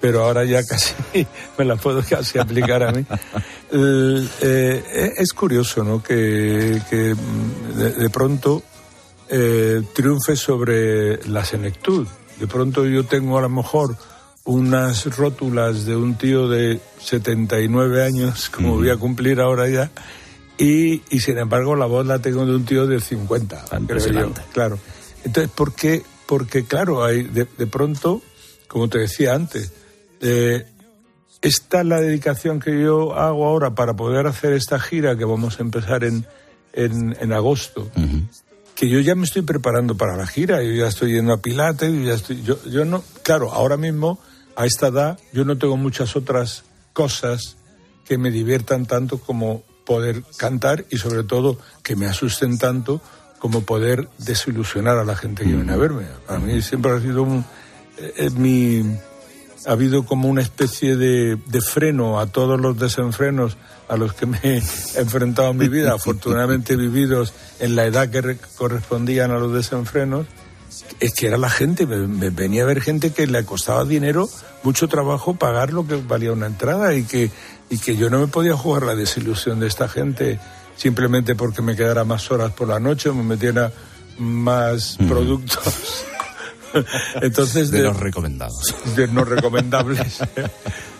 pero 0.04 0.22
ahora 0.22 0.44
ya 0.44 0.62
casi 0.62 0.92
me 1.58 1.64
la 1.64 1.76
puedo 1.76 2.02
casi 2.06 2.38
aplicar 2.38 2.82
a 2.82 2.92
mí. 2.92 3.06
El, 3.72 4.28
eh, 4.42 5.14
es 5.16 5.32
curioso, 5.32 5.82
¿no? 5.82 6.02
Que, 6.02 6.78
que, 6.90 7.14
mm, 7.14 7.78
de, 7.78 7.90
de 7.92 8.10
pronto 8.10 8.62
eh, 9.30 9.80
triunfe 9.94 10.36
sobre 10.36 11.26
la 11.26 11.42
senectud. 11.42 12.06
De 12.38 12.46
pronto 12.46 12.84
yo 12.84 13.06
tengo 13.06 13.38
a 13.38 13.40
lo 13.40 13.48
mejor 13.48 13.96
unas 14.44 15.06
rótulas 15.16 15.86
de 15.86 15.96
un 15.96 16.18
tío 16.18 16.48
de 16.48 16.82
79 17.00 18.04
años, 18.04 18.50
como 18.50 18.74
voy 18.74 18.90
a 18.90 18.98
cumplir 18.98 19.40
ahora 19.40 19.70
ya, 19.70 19.90
y, 20.58 21.00
y 21.08 21.20
sin 21.20 21.38
embargo 21.38 21.76
la 21.76 21.86
voz 21.86 22.06
la 22.06 22.18
tengo 22.18 22.44
de 22.44 22.54
un 22.54 22.66
tío 22.66 22.86
de 22.86 23.00
50, 23.00 23.64
creo 23.86 24.06
yo. 24.12 24.32
Claro. 24.52 24.78
Entonces, 25.24 25.50
¿por 25.50 25.74
qué? 25.74 26.02
Porque, 26.26 26.66
claro, 26.66 27.02
hay 27.02 27.22
de, 27.22 27.48
de 27.56 27.66
pronto, 27.66 28.20
como 28.68 28.90
te 28.90 28.98
decía 28.98 29.34
antes, 29.34 29.72
eh, 30.20 30.66
esta 31.42 31.80
es 31.80 31.86
la 31.86 32.00
dedicación 32.00 32.60
que 32.60 32.80
yo 32.80 33.14
hago 33.14 33.46
ahora 33.46 33.74
para 33.74 33.94
poder 33.94 34.26
hacer 34.26 34.54
esta 34.54 34.78
gira 34.80 35.16
que 35.16 35.24
vamos 35.24 35.58
a 35.58 35.62
empezar 35.62 36.04
en, 36.04 36.26
en, 36.72 37.16
en 37.20 37.32
agosto. 37.32 37.90
Que 38.74 38.88
yo 38.88 38.98
ya 39.00 39.14
me 39.14 39.24
estoy 39.24 39.42
preparando 39.42 39.96
para 39.96 40.16
la 40.16 40.26
gira, 40.26 40.62
yo 40.62 40.72
ya 40.72 40.88
estoy 40.88 41.12
yendo 41.12 41.32
a 41.32 41.42
Pilates, 41.42 41.92
yo 41.92 42.00
ya 42.00 42.14
estoy. 42.14 42.42
Yo, 42.42 42.62
yo 42.64 42.84
no. 42.84 43.04
Claro, 43.22 43.52
ahora 43.52 43.76
mismo, 43.76 44.18
a 44.56 44.66
esta 44.66 44.88
edad, 44.88 45.18
yo 45.32 45.44
no 45.44 45.58
tengo 45.58 45.76
muchas 45.76 46.16
otras 46.16 46.64
cosas 46.92 47.56
que 48.04 48.18
me 48.18 48.30
diviertan 48.30 48.86
tanto 48.86 49.18
como 49.18 49.62
poder 49.84 50.22
cantar 50.36 50.86
y 50.90 50.96
sobre 50.96 51.24
todo 51.24 51.58
que 51.82 51.94
me 51.94 52.06
asusten 52.06 52.58
tanto 52.58 53.00
como 53.38 53.62
poder 53.62 54.08
desilusionar 54.18 54.96
a 54.96 55.04
la 55.04 55.16
gente 55.16 55.44
que 55.44 55.52
viene 55.52 55.72
a 55.72 55.76
verme. 55.76 56.06
Para 56.26 56.38
mí 56.38 56.62
siempre 56.62 56.92
ha 56.92 57.00
sido 57.00 57.22
un, 57.22 57.44
eh, 57.98 58.12
eh, 58.16 58.30
mi, 58.30 58.82
ha 59.66 59.72
habido 59.72 60.04
como 60.04 60.28
una 60.28 60.42
especie 60.42 60.96
de, 60.96 61.36
de 61.46 61.60
freno 61.60 62.20
a 62.20 62.26
todos 62.26 62.60
los 62.60 62.78
desenfrenos 62.78 63.56
a 63.88 63.96
los 63.96 64.12
que 64.14 64.26
me 64.26 64.38
he 64.42 64.56
enfrentado 64.96 65.50
en 65.50 65.56
mi 65.58 65.68
vida, 65.68 65.92
afortunadamente 65.96 66.76
vividos 66.76 67.32
en 67.60 67.76
la 67.76 67.84
edad 67.84 68.08
que 68.10 68.20
re- 68.20 68.38
correspondían 68.56 69.30
a 69.30 69.38
los 69.38 69.52
desenfrenos, 69.52 70.26
es 71.00 71.12
que 71.14 71.26
era 71.28 71.38
la 71.38 71.50
gente, 71.50 71.86
me, 71.86 71.98
me 72.08 72.30
venía 72.30 72.62
a 72.64 72.66
ver 72.66 72.80
gente 72.80 73.12
que 73.12 73.26
le 73.26 73.44
costaba 73.44 73.84
dinero, 73.84 74.28
mucho 74.62 74.88
trabajo 74.88 75.34
pagar 75.34 75.72
lo 75.72 75.86
que 75.86 75.96
valía 75.96 76.32
una 76.32 76.46
entrada 76.46 76.94
y 76.94 77.04
que, 77.04 77.30
y 77.70 77.78
que 77.78 77.96
yo 77.96 78.10
no 78.10 78.18
me 78.20 78.26
podía 78.26 78.56
jugar 78.56 78.82
la 78.84 78.94
desilusión 78.94 79.60
de 79.60 79.66
esta 79.66 79.88
gente 79.88 80.38
simplemente 80.76 81.36
porque 81.36 81.62
me 81.62 81.76
quedara 81.76 82.04
más 82.04 82.30
horas 82.32 82.50
por 82.52 82.68
la 82.68 82.80
noche 82.80 83.08
o 83.08 83.14
me 83.14 83.22
metiera 83.22 83.70
más 84.18 84.96
productos. 85.08 86.04
Entonces, 87.20 87.70
De 87.70 87.82
los 87.82 87.98
recomendados. 87.98 88.74
de 88.96 89.08
no 89.08 89.24
recomendables. 89.24 90.20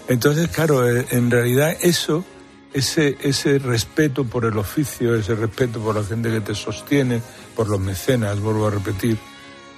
Entonces, 0.08 0.48
claro, 0.48 0.88
eh, 0.88 1.06
en 1.10 1.30
realidad 1.30 1.76
eso, 1.80 2.24
ese, 2.72 3.16
ese 3.22 3.58
respeto 3.58 4.24
por 4.24 4.44
el 4.44 4.58
oficio, 4.58 5.14
ese 5.14 5.34
respeto 5.34 5.80
por 5.80 5.96
la 5.96 6.04
gente 6.04 6.30
que 6.30 6.40
te 6.40 6.54
sostiene, 6.54 7.22
por 7.56 7.68
los 7.68 7.80
mecenas, 7.80 8.40
vuelvo 8.40 8.66
a 8.66 8.70
repetir, 8.70 9.18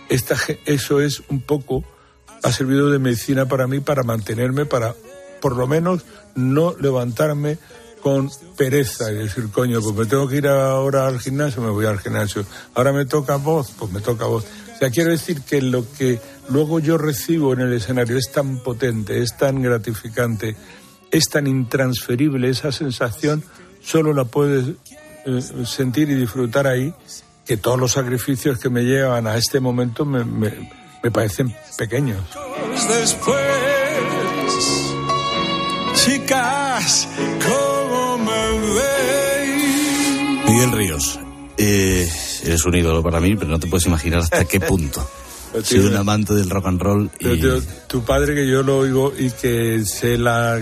esta, 0.08 0.36
eso 0.64 1.00
es 1.00 1.22
un 1.28 1.40
poco, 1.40 1.84
ha 2.42 2.52
servido 2.52 2.90
de 2.90 2.98
medicina 2.98 3.46
para 3.46 3.66
mí 3.66 3.80
para 3.80 4.02
mantenerme, 4.02 4.66
para 4.66 4.94
por 5.40 5.56
lo 5.56 5.66
menos 5.66 6.04
no 6.34 6.74
levantarme 6.78 7.58
con 8.02 8.30
pereza 8.56 9.10
y 9.10 9.16
decir, 9.16 9.50
coño, 9.50 9.80
pues 9.80 9.94
me 9.96 10.06
tengo 10.06 10.28
que 10.28 10.36
ir 10.36 10.46
ahora 10.46 11.08
al 11.08 11.18
gimnasio, 11.18 11.60
me 11.60 11.70
voy 11.70 11.86
al 11.86 11.98
gimnasio. 11.98 12.44
Ahora 12.74 12.92
me 12.92 13.04
toca 13.04 13.36
voz, 13.36 13.72
pues 13.76 13.90
me 13.90 14.00
toca 14.00 14.26
voz. 14.26 14.44
O 14.76 14.78
sea, 14.78 14.90
quiero 14.90 15.10
decir 15.10 15.40
que 15.42 15.60
lo 15.62 15.90
que 15.92 16.20
luego 16.50 16.78
yo 16.80 16.98
recibo 16.98 17.52
en 17.54 17.60
el 17.60 17.72
escenario 17.72 18.16
es 18.18 18.30
tan 18.30 18.58
potente, 18.58 19.22
es 19.22 19.36
tan 19.36 19.62
gratificante, 19.62 20.54
es 21.10 21.28
tan 21.30 21.46
intransferible, 21.46 22.48
esa 22.50 22.70
sensación 22.72 23.42
solo 23.82 24.12
la 24.12 24.24
puedes 24.24 24.66
eh, 25.24 25.40
sentir 25.64 26.10
y 26.10 26.14
disfrutar 26.14 26.66
ahí, 26.66 26.92
que 27.46 27.56
todos 27.56 27.78
los 27.78 27.92
sacrificios 27.92 28.58
que 28.58 28.68
me 28.68 28.82
llevan 28.82 29.26
a 29.26 29.36
este 29.36 29.60
momento 29.60 30.04
me, 30.04 30.24
me- 30.24 30.70
me 31.02 31.10
parecen 31.10 31.54
pequeños. 31.78 32.20
después. 32.88 33.36
Chicas, 35.94 37.08
¿cómo 37.46 38.18
me 38.18 38.50
veis? 38.74 40.44
Miguel 40.48 40.72
Ríos, 40.72 41.18
eh, 41.58 42.08
eres 42.46 42.64
un 42.64 42.74
ídolo 42.76 43.02
para 43.02 43.20
mí, 43.20 43.36
pero 43.36 43.50
no 43.50 43.58
te 43.60 43.66
puedes 43.66 43.86
imaginar 43.86 44.20
hasta 44.20 44.44
qué 44.44 44.60
punto. 44.72 45.08
Soy 45.62 45.78
un 45.78 45.96
amante 45.96 46.34
del 46.34 46.50
rock 46.50 46.66
and 46.66 46.82
roll 46.82 47.10
Pero, 47.18 47.34
y 47.34 47.40
tío, 47.40 47.62
tu 47.86 48.04
padre 48.04 48.34
que 48.34 48.46
yo 48.46 48.62
lo 48.62 48.78
oigo 48.78 49.12
y 49.16 49.30
que 49.30 49.82
sé 49.86 50.18
la 50.18 50.58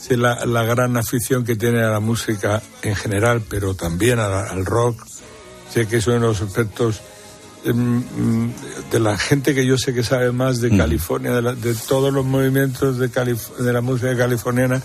sé 0.00 0.16
la, 0.16 0.44
la 0.44 0.62
gran 0.64 0.96
afición 0.96 1.44
que 1.44 1.56
tiene 1.56 1.82
a 1.82 1.88
la 1.90 1.98
música 2.00 2.62
en 2.82 2.94
general, 2.94 3.42
pero 3.48 3.74
también 3.74 4.18
a- 4.20 4.42
al 4.50 4.64
rock. 4.66 5.02
Sé 5.72 5.86
que 5.88 5.96
es 5.96 6.06
uno 6.06 6.16
de 6.16 6.20
los 6.26 6.40
aspectos 6.42 7.00
em, 7.64 7.76
mm, 7.98 8.52
de 8.92 9.00
la 9.00 9.16
gente 9.16 9.54
que 9.54 9.64
yo 9.66 9.78
sé 9.78 9.94
que 9.94 10.02
sabe 10.04 10.30
más 10.30 10.60
de 10.60 10.76
California, 10.76 11.32
de, 11.32 11.42
la- 11.42 11.54
de 11.54 11.74
todos 11.74 12.12
los 12.12 12.24
movimientos 12.24 12.98
de, 12.98 13.10
Calif- 13.10 13.56
de 13.56 13.72
la 13.72 13.80
música 13.80 14.14
californiana, 14.16 14.82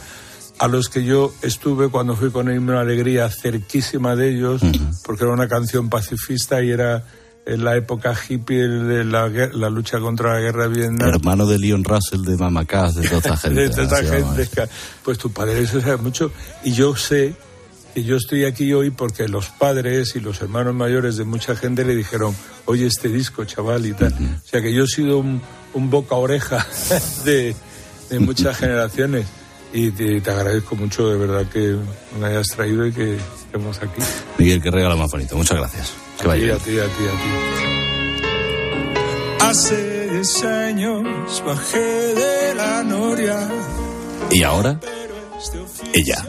a 0.60 0.68
los 0.68 0.90
que 0.90 1.04
yo 1.04 1.34
estuve 1.42 1.90
cuando 1.90 2.16
fui 2.16 2.32
con 2.32 2.52
Himno 2.54 2.78
Alegría 2.78 3.30
cerquísima 3.30 4.16
de 4.16 4.30
ellos, 4.36 4.62
porque 5.06 5.24
era 5.24 5.34
una 5.34 5.48
canción 5.48 5.90
pacifista 5.90 6.62
y 6.62 6.70
era 6.72 7.04
en 7.46 7.64
la 7.64 7.76
época 7.78 8.14
hippie 8.28 8.68
de 8.68 9.04
la, 9.06 9.28
la 9.30 9.70
lucha 9.70 10.00
contra 10.00 10.34
la 10.36 10.40
guerra 10.42 10.68
de 10.68 10.76
Vietnam. 10.82 11.10
hermano 11.10 11.48
de 11.48 11.58
Leon 11.58 11.84
Russell, 11.84 12.22
de 12.24 12.38
Mama 12.38 12.66
Cass, 12.66 12.96
de 12.96 13.08
toda 13.08 13.18
esta 13.18 13.38
gente. 13.50 13.70
de 13.70 13.86
vamos. 13.86 14.10
gente. 14.36 14.50
Pues 15.04 15.18
tu 15.18 15.32
padre 15.32 15.60
eso 15.62 15.82
sabe 15.82 15.98
mucho. 15.98 16.32
Y 16.64 16.74
yo 16.74 16.96
sé 16.96 17.34
que 17.96 18.04
yo 18.04 18.18
estoy 18.18 18.46
aquí 18.46 18.72
hoy 18.74 18.92
porque 18.92 19.28
los 19.28 19.48
padres 19.48 20.16
y 20.16 20.20
los 20.20 20.42
hermanos 20.42 20.76
mayores 20.76 21.16
de 21.18 21.24
mucha 21.24 21.56
gente 21.56 21.84
le 21.86 21.96
dijeron, 21.96 22.36
oye, 22.66 22.86
este 22.86 23.08
disco, 23.08 23.46
chaval, 23.46 23.86
y 23.86 23.94
tal. 23.94 24.14
O 24.14 24.48
sea 24.48 24.62
que 24.62 24.72
yo 24.74 24.84
he 24.84 24.88
sido 24.88 25.18
un, 25.18 25.42
un 25.74 25.90
boca-oreja 25.90 26.68
de, 27.26 27.56
de 28.12 28.20
muchas 28.20 28.58
generaciones. 28.60 29.26
Y 29.72 29.92
te, 29.92 30.20
te 30.22 30.32
agradezco 30.32 30.76
mucho, 30.76 31.08
de 31.10 31.18
verdad, 31.18 31.46
que 31.52 31.76
me 32.20 32.28
hayas 32.28 32.48
traído 32.48 32.86
y 32.88 32.92
que 32.92 33.16
estemos 33.16 33.78
aquí. 33.78 34.02
Miguel, 34.38 34.62
qué 34.62 34.72
regalo 34.72 34.98
más 34.98 35.12
bonito. 35.12 35.36
Muchas 35.36 35.58
gracias. 35.58 35.94
Que 36.20 36.26
A 36.26 36.28
vaya 36.30 36.58
ti, 36.58 36.72
bien. 36.72 36.84
a 36.84 36.88
ti, 36.88 36.92
a 36.92 36.98
ti, 36.98 37.04
a 37.06 37.12
ti. 39.40 39.46
Hace 39.46 40.10
diez 40.10 40.44
años 40.44 41.04
bajé 41.46 41.80
de 41.80 42.56
la 42.56 42.84
noria. 42.84 43.48
Y 44.32 44.44
ahora, 44.44 44.80
ella. 45.94 46.26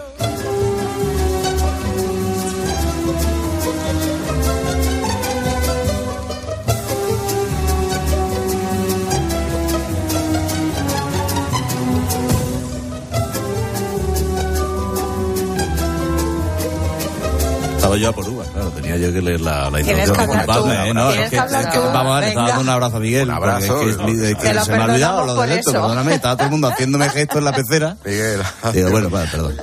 Estaba 17.94 17.96
yo 17.98 18.08
a 18.08 18.12
por 18.12 18.28
uvas, 18.28 18.48
claro, 18.48 18.68
tenía 18.70 18.96
yo 18.96 19.12
que 19.12 19.20
leer 19.22 19.40
la, 19.40 19.70
la 19.70 19.80
introducción. 19.80 20.16
Disculpadme. 20.28 20.88
¿eh? 20.90 20.94
No, 20.94 21.10
es 21.10 21.16
que, 21.30 21.36
es 21.36 21.42
que- 21.66 21.78
vamos 21.78 22.16
a 22.16 22.20
ver, 22.20 22.28
estaba 22.28 22.46
dando 22.48 22.62
un 22.62 22.68
abrazo 22.68 22.96
a 22.96 23.00
Miguel. 23.00 23.28
Un 23.28 23.34
abrazo. 23.34 23.82
es 23.82 23.96
que- 23.96 24.30
es 24.30 24.36
que 24.36 24.60
se 24.64 24.72
me 24.72 24.78
ha 24.78 24.84
olvidado 24.84 25.26
lo 25.26 25.34
del 25.42 25.52
esto, 25.52 25.72
perdóname, 25.72 26.14
estaba 26.14 26.36
todo 26.36 26.44
el 26.46 26.50
mundo 26.52 26.68
haciéndome 26.68 27.08
gestos 27.10 27.38
en 27.38 27.44
la 27.44 27.52
pecera. 27.52 27.96
Miguel. 28.04 28.42
Digo, 28.72 28.90
bueno, 28.90 29.10
vale, 29.10 29.28
perdón. 29.30 29.56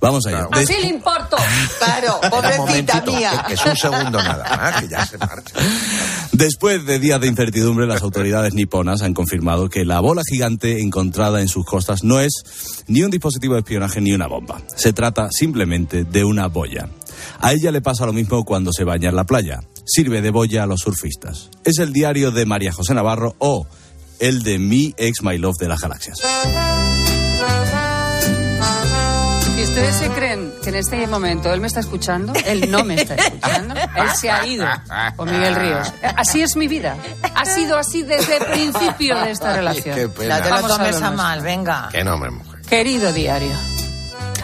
Vamos 0.00 0.26
allá. 0.26 0.46
Des- 0.52 0.68
Así 0.70 0.80
le 0.82 0.88
importo. 0.88 1.36
Claro, 1.78 2.20
pobrecita 2.30 3.00
mía. 3.02 3.30
que, 3.42 3.48
que 3.48 3.54
es 3.54 3.64
un 3.66 3.76
segundo 3.76 4.22
nada 4.22 4.56
más, 4.56 4.80
que 4.80 4.88
ya 4.88 5.06
se 5.06 5.16
marcha. 5.18 5.54
Después 6.32 6.86
de 6.86 6.98
días 6.98 7.20
de 7.20 7.28
incertidumbre, 7.28 7.86
las 7.86 8.02
autoridades 8.02 8.54
niponas 8.54 9.02
han 9.02 9.12
confirmado 9.12 9.68
que 9.68 9.84
la 9.84 10.00
bola 10.00 10.22
gigante 10.26 10.80
encontrada 10.80 11.42
en 11.42 11.48
sus 11.48 11.66
costas 11.66 12.04
no 12.04 12.20
es 12.20 12.84
ni 12.88 13.02
un 13.02 13.10
dispositivo 13.10 13.54
de 13.54 13.60
espionaje 13.60 14.00
ni 14.00 14.12
una 14.12 14.26
bomba. 14.26 14.62
Se 14.74 14.94
trata 14.94 15.30
simplemente 15.30 16.04
de 16.04 16.24
una 16.24 16.48
boya. 16.48 16.88
A 17.38 17.52
ella 17.52 17.70
le 17.70 17.82
pasa 17.82 18.06
lo 18.06 18.14
mismo 18.14 18.44
cuando 18.44 18.72
se 18.72 18.84
baña 18.84 19.10
en 19.10 19.16
la 19.16 19.24
playa. 19.24 19.62
Sirve 19.84 20.22
de 20.22 20.30
boya 20.30 20.62
a 20.62 20.66
los 20.66 20.80
surfistas. 20.80 21.50
Es 21.64 21.78
el 21.78 21.92
diario 21.92 22.30
de 22.30 22.46
María 22.46 22.72
José 22.72 22.94
Navarro 22.94 23.36
o 23.38 23.66
el 24.18 24.42
de 24.42 24.58
mi 24.58 24.94
ex 24.96 25.22
My 25.22 25.36
Love 25.36 25.58
de 25.58 25.68
las 25.68 25.80
galaxias. 25.80 26.18
Ustedes 29.72 29.96
se 29.96 30.08
creen 30.10 30.52
que 30.62 30.68
en 30.68 30.74
este 30.74 31.06
momento 31.06 31.50
él 31.50 31.62
me 31.62 31.66
está 31.66 31.80
escuchando, 31.80 32.34
él 32.44 32.70
no 32.70 32.84
me 32.84 32.94
está 32.94 33.14
escuchando. 33.14 33.74
Él 33.74 34.10
se 34.14 34.30
ha 34.30 34.46
ido 34.46 34.66
con 35.16 35.30
Miguel 35.30 35.54
Ríos. 35.54 35.90
Así 36.14 36.42
es 36.42 36.56
mi 36.56 36.68
vida. 36.68 36.94
Ha 37.34 37.46
sido 37.46 37.78
así 37.78 38.02
desde 38.02 38.36
el 38.36 38.44
principio 38.44 39.18
de 39.20 39.30
esta 39.30 39.56
relación. 39.56 39.94
Qué 39.94 40.10
pena. 40.10 40.40
No 40.40 40.44
te 40.44 40.68
lo 40.68 40.74
a 40.74 41.08
a 41.08 41.10
mal, 41.12 41.40
venga. 41.40 41.88
Qué 41.90 42.04
nombre, 42.04 42.30
mujer. 42.30 42.60
Querido 42.68 43.14
diario. 43.14 43.54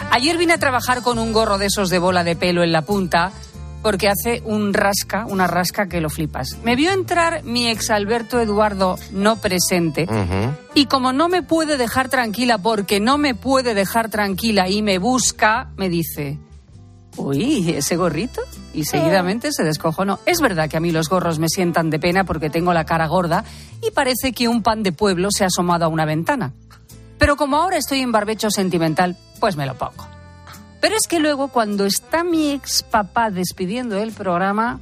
Ayer 0.09 0.35
vine 0.35 0.53
a 0.53 0.57
trabajar 0.57 1.03
con 1.03 1.19
un 1.19 1.31
gorro 1.31 1.59
de 1.59 1.67
esos 1.67 1.91
de 1.91 1.99
bola 1.99 2.23
de 2.23 2.35
pelo 2.35 2.63
en 2.63 2.71
la 2.71 2.81
punta 2.81 3.31
porque 3.81 4.09
hace 4.09 4.41
un 4.45 4.73
rasca, 4.73 5.25
una 5.25 5.47
rasca 5.47 5.87
que 5.87 6.01
lo 6.01 6.09
flipas. 6.09 6.57
Me 6.63 6.75
vio 6.75 6.91
entrar 6.91 7.43
mi 7.43 7.67
ex 7.69 7.89
Alberto 7.89 8.39
Eduardo 8.39 8.97
no 9.11 9.37
presente 9.37 10.07
y 10.73 10.85
como 10.85 11.13
no 11.13 11.29
me 11.29 11.43
puede 11.43 11.77
dejar 11.77 12.09
tranquila 12.09 12.57
porque 12.57 12.99
no 12.99 13.17
me 13.17 13.35
puede 13.35 13.73
dejar 13.73 14.09
tranquila 14.09 14.69
y 14.69 14.81
me 14.81 14.97
busca, 14.97 15.69
me 15.77 15.89
dice, 15.89 16.37
uy, 17.17 17.71
ese 17.71 17.95
gorrito. 17.95 18.41
Y 18.71 18.85
seguidamente 18.85 19.51
se 19.51 19.63
descojonó. 19.63 20.19
Es 20.25 20.41
verdad 20.41 20.69
que 20.69 20.77
a 20.77 20.79
mí 20.79 20.91
los 20.91 21.09
gorros 21.09 21.39
me 21.39 21.49
sientan 21.49 21.89
de 21.89 21.99
pena 21.99 22.23
porque 22.23 22.49
tengo 22.49 22.71
la 22.71 22.85
cara 22.85 23.07
gorda 23.07 23.43
y 23.81 23.91
parece 23.91 24.31
que 24.31 24.47
un 24.47 24.61
pan 24.61 24.83
de 24.83 24.91
pueblo 24.91 25.29
se 25.31 25.43
ha 25.43 25.47
asomado 25.47 25.85
a 25.85 25.87
una 25.87 26.05
ventana. 26.05 26.53
Pero 27.17 27.35
como 27.35 27.57
ahora 27.57 27.77
estoy 27.77 27.99
en 28.01 28.11
barbecho 28.11 28.51
sentimental, 28.51 29.17
pues 29.39 29.57
me 29.57 29.65
lo 29.65 29.75
pongo. 29.75 30.18
Pero 30.81 30.95
es 30.95 31.07
que 31.07 31.19
luego, 31.19 31.49
cuando 31.49 31.85
está 31.85 32.23
mi 32.23 32.51
ex 32.51 32.83
papá 32.83 33.31
despidiendo 33.31 33.97
el 33.97 34.11
programa, 34.11 34.79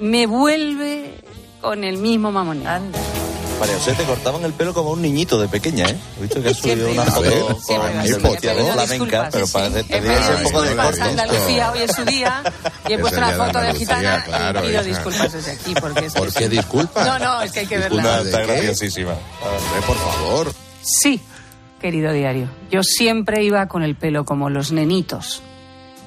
me 0.00 0.26
vuelve 0.26 1.14
con 1.60 1.84
el 1.84 1.98
mismo 1.98 2.30
mamoneo. 2.30 2.80
María 3.62 3.76
José, 3.76 3.92
te 3.92 4.02
cortaban 4.02 4.44
el 4.44 4.52
pelo 4.52 4.74
como 4.74 4.90
un 4.90 5.00
niñito 5.00 5.40
de 5.40 5.46
pequeña, 5.46 5.86
¿eh? 5.88 5.96
He 6.18 6.22
visto 6.22 6.42
que 6.42 6.48
has 6.48 6.56
subido 6.58 6.90
una 6.90 7.04
foto 7.04 7.46
con 7.46 7.60
flamenca, 7.62 9.28
pero 9.30 9.46
sí, 9.46 9.52
parece 9.52 9.84
pedido 9.84 10.36
un 10.36 10.42
poco 10.42 10.62
de 10.62 10.76
corte. 10.76 11.02
Andalucía, 11.02 11.70
hoy 11.72 11.78
es 11.82 11.94
su 11.94 12.04
día, 12.04 12.42
y 12.88 12.92
he 12.92 12.94
Es 12.96 13.00
puesto 13.00 13.20
de 13.20 13.32
foto 13.34 13.60
de 13.60 13.74
gitana 13.74 14.24
claro, 14.24 14.64
y 14.64 14.68
pido 14.68 14.82
disculpas 14.82 15.32
desde 15.32 15.52
aquí. 15.52 15.74
Porque 15.80 16.06
es 16.06 16.12
¿Por 16.12 16.32
que 16.32 16.38
qué 16.40 16.48
disculpas? 16.48 17.06
No, 17.06 17.18
no, 17.20 17.42
es 17.42 17.52
que 17.52 17.60
hay 17.60 17.66
que 17.66 17.78
verla. 17.78 18.24
¿de 18.24 18.30
Está 18.30 18.40
graciosísima. 18.42 19.14
Por 19.86 19.96
favor. 19.96 20.52
Sí, 20.82 21.20
querido 21.82 22.12
diario. 22.12 22.48
Yo 22.70 22.82
siempre 22.82 23.44
iba 23.44 23.68
con 23.68 23.82
el 23.82 23.96
pelo 23.96 24.24
como 24.24 24.48
los 24.48 24.72
nenitos. 24.72 25.42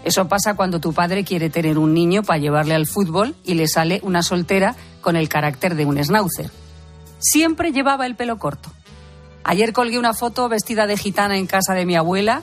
Eso 0.03 0.27
pasa 0.27 0.55
cuando 0.55 0.79
tu 0.79 0.93
padre 0.93 1.23
quiere 1.23 1.49
tener 1.49 1.77
un 1.77 1.93
niño 1.93 2.23
para 2.23 2.39
llevarle 2.39 2.73
al 2.73 2.87
fútbol 2.87 3.35
y 3.43 3.55
le 3.55 3.67
sale 3.67 3.99
una 4.01 4.23
soltera 4.23 4.75
con 5.01 5.15
el 5.15 5.29
carácter 5.29 5.75
de 5.75 5.85
un 5.85 6.03
schnauzer. 6.03 6.49
Siempre 7.19 7.71
llevaba 7.71 8.05
el 8.05 8.15
pelo 8.15 8.37
corto. 8.39 8.71
Ayer 9.43 9.73
colgué 9.73 9.99
una 9.99 10.13
foto 10.13 10.47
vestida 10.49 10.87
de 10.87 10.97
gitana 10.97 11.37
en 11.37 11.45
casa 11.45 11.73
de 11.73 11.85
mi 11.85 11.95
abuela 11.95 12.41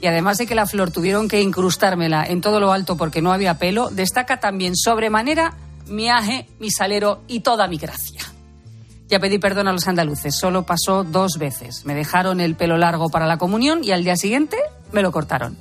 y 0.00 0.06
además 0.06 0.38
de 0.38 0.46
que 0.46 0.54
la 0.54 0.66
flor 0.66 0.90
tuvieron 0.90 1.28
que 1.28 1.40
incrustármela 1.40 2.24
en 2.26 2.40
todo 2.40 2.60
lo 2.60 2.72
alto 2.72 2.96
porque 2.96 3.22
no 3.22 3.32
había 3.32 3.58
pelo, 3.58 3.90
destaca 3.90 4.40
también 4.40 4.76
sobremanera 4.76 5.56
mi 5.86 6.10
aje, 6.10 6.48
mi 6.58 6.70
salero 6.70 7.22
y 7.26 7.40
toda 7.40 7.66
mi 7.66 7.78
gracia. 7.78 8.33
Ya 9.08 9.20
pedí 9.20 9.38
perdón 9.38 9.68
a 9.68 9.72
los 9.72 9.86
andaluces, 9.86 10.34
solo 10.34 10.64
pasó 10.64 11.04
dos 11.04 11.38
veces. 11.38 11.84
Me 11.84 11.94
dejaron 11.94 12.40
el 12.40 12.56
pelo 12.56 12.78
largo 12.78 13.10
para 13.10 13.26
la 13.26 13.36
comunión 13.36 13.84
y 13.84 13.92
al 13.92 14.02
día 14.02 14.16
siguiente 14.16 14.56
me 14.92 15.02
lo 15.02 15.12
cortaron. 15.12 15.56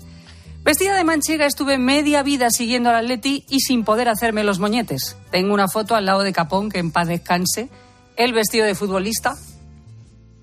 Vestida 0.64 0.96
de 0.96 1.04
manchega 1.04 1.46
estuve 1.46 1.78
media 1.78 2.24
vida 2.24 2.50
siguiendo 2.50 2.90
al 2.90 2.96
Atleti 2.96 3.46
y 3.50 3.60
sin 3.60 3.84
poder 3.84 4.08
hacerme 4.08 4.46
los 4.46 4.60
moñetes. 4.60 5.18
Tengo 5.30 5.54
una 5.54 5.68
foto 5.68 5.96
al 5.96 6.06
lado 6.06 6.22
de 6.22 6.32
Capón, 6.32 6.70
que 6.70 6.80
en 6.80 6.92
paz 6.92 7.10
descanse, 7.10 7.70
él 8.16 8.32
vestido 8.32 8.66
de 8.66 8.76
futbolista 8.76 9.36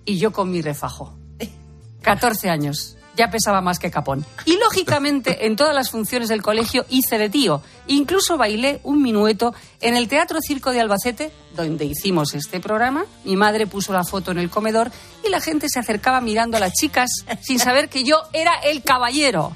y 0.05 0.19
yo 0.19 0.31
con 0.33 0.51
mi 0.51 0.61
refajo. 0.61 1.17
14 2.03 2.51
años. 2.51 2.99
Ya 3.21 3.31
pesaba 3.31 3.61
más 3.61 3.79
que 3.79 3.91
Capón. 3.91 4.25
Y 4.47 4.57
lógicamente, 4.57 5.45
en 5.45 5.55
todas 5.55 5.75
las 5.75 5.91
funciones 5.91 6.31
del 6.31 6.41
colegio 6.41 6.87
hice 6.89 7.19
de 7.19 7.29
tío. 7.29 7.61
Incluso 7.87 8.39
bailé 8.39 8.81
un 8.83 9.03
minueto 9.03 9.55
en 9.83 9.95
el 9.95 10.09
Teatro 10.09 10.39
Circo 10.41 10.71
de 10.71 10.81
Albacete, 10.81 11.31
donde 11.55 11.85
hicimos 11.85 12.33
este 12.33 12.61
programa. 12.61 13.05
Mi 13.27 13.37
madre 13.37 13.67
puso 13.67 13.93
la 13.93 14.05
foto 14.05 14.31
en 14.31 14.39
el 14.39 14.49
comedor 14.49 14.91
y 15.23 15.29
la 15.29 15.43
gente 15.43 15.69
se 15.69 15.79
acercaba 15.79 16.23
mirando 16.23 16.57
a 16.57 16.61
las 16.61 16.73
chicas 16.73 17.11
sin 17.43 17.59
saber 17.59 17.91
que 17.91 18.05
yo 18.05 18.23
era 18.33 18.55
el 18.65 18.83
caballero. 18.83 19.55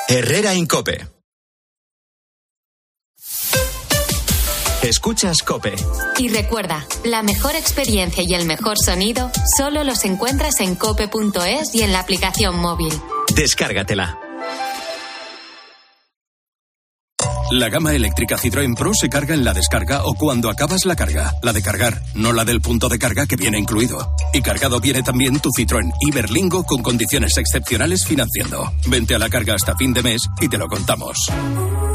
Herrera 0.08 0.54
Incope. 0.54 1.06
Escuchas 4.82 5.42
Cope. 5.42 5.74
Y 6.18 6.28
recuerda, 6.30 6.86
la 7.04 7.22
mejor 7.22 7.54
experiencia 7.54 8.24
y 8.26 8.34
el 8.34 8.46
mejor 8.46 8.78
sonido 8.78 9.30
solo 9.56 9.84
los 9.84 10.04
encuentras 10.04 10.60
en 10.60 10.74
cope.es 10.74 11.74
y 11.74 11.82
en 11.82 11.92
la 11.92 12.00
aplicación 12.00 12.58
móvil. 12.58 12.92
Descárgatela. 13.34 14.18
La 17.50 17.68
gama 17.68 17.92
eléctrica 17.92 18.36
Citroën 18.36 18.76
Pro 18.76 18.92
se 18.94 19.08
carga 19.08 19.34
en 19.34 19.44
la 19.44 19.52
descarga 19.52 20.04
o 20.04 20.14
cuando 20.14 20.50
acabas 20.50 20.86
la 20.86 20.94
carga. 20.94 21.34
La 21.42 21.52
de 21.52 21.60
cargar, 21.60 22.00
no 22.14 22.32
la 22.32 22.44
del 22.44 22.60
punto 22.60 22.88
de 22.88 22.98
carga 22.98 23.26
que 23.26 23.34
viene 23.34 23.58
incluido. 23.58 24.14
Y 24.32 24.40
cargado 24.40 24.80
viene 24.80 25.02
también 25.02 25.40
tu 25.40 25.50
Citroën 25.50 25.92
Iberlingo 26.00 26.62
con 26.62 26.80
condiciones 26.80 27.36
excepcionales 27.38 28.06
financiando. 28.06 28.72
Vente 28.86 29.16
a 29.16 29.18
la 29.18 29.28
carga 29.28 29.54
hasta 29.54 29.74
fin 29.74 29.92
de 29.92 30.02
mes 30.02 30.22
y 30.40 30.48
te 30.48 30.58
lo 30.58 30.68
contamos. 30.68 31.16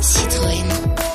Citroën. 0.02 1.15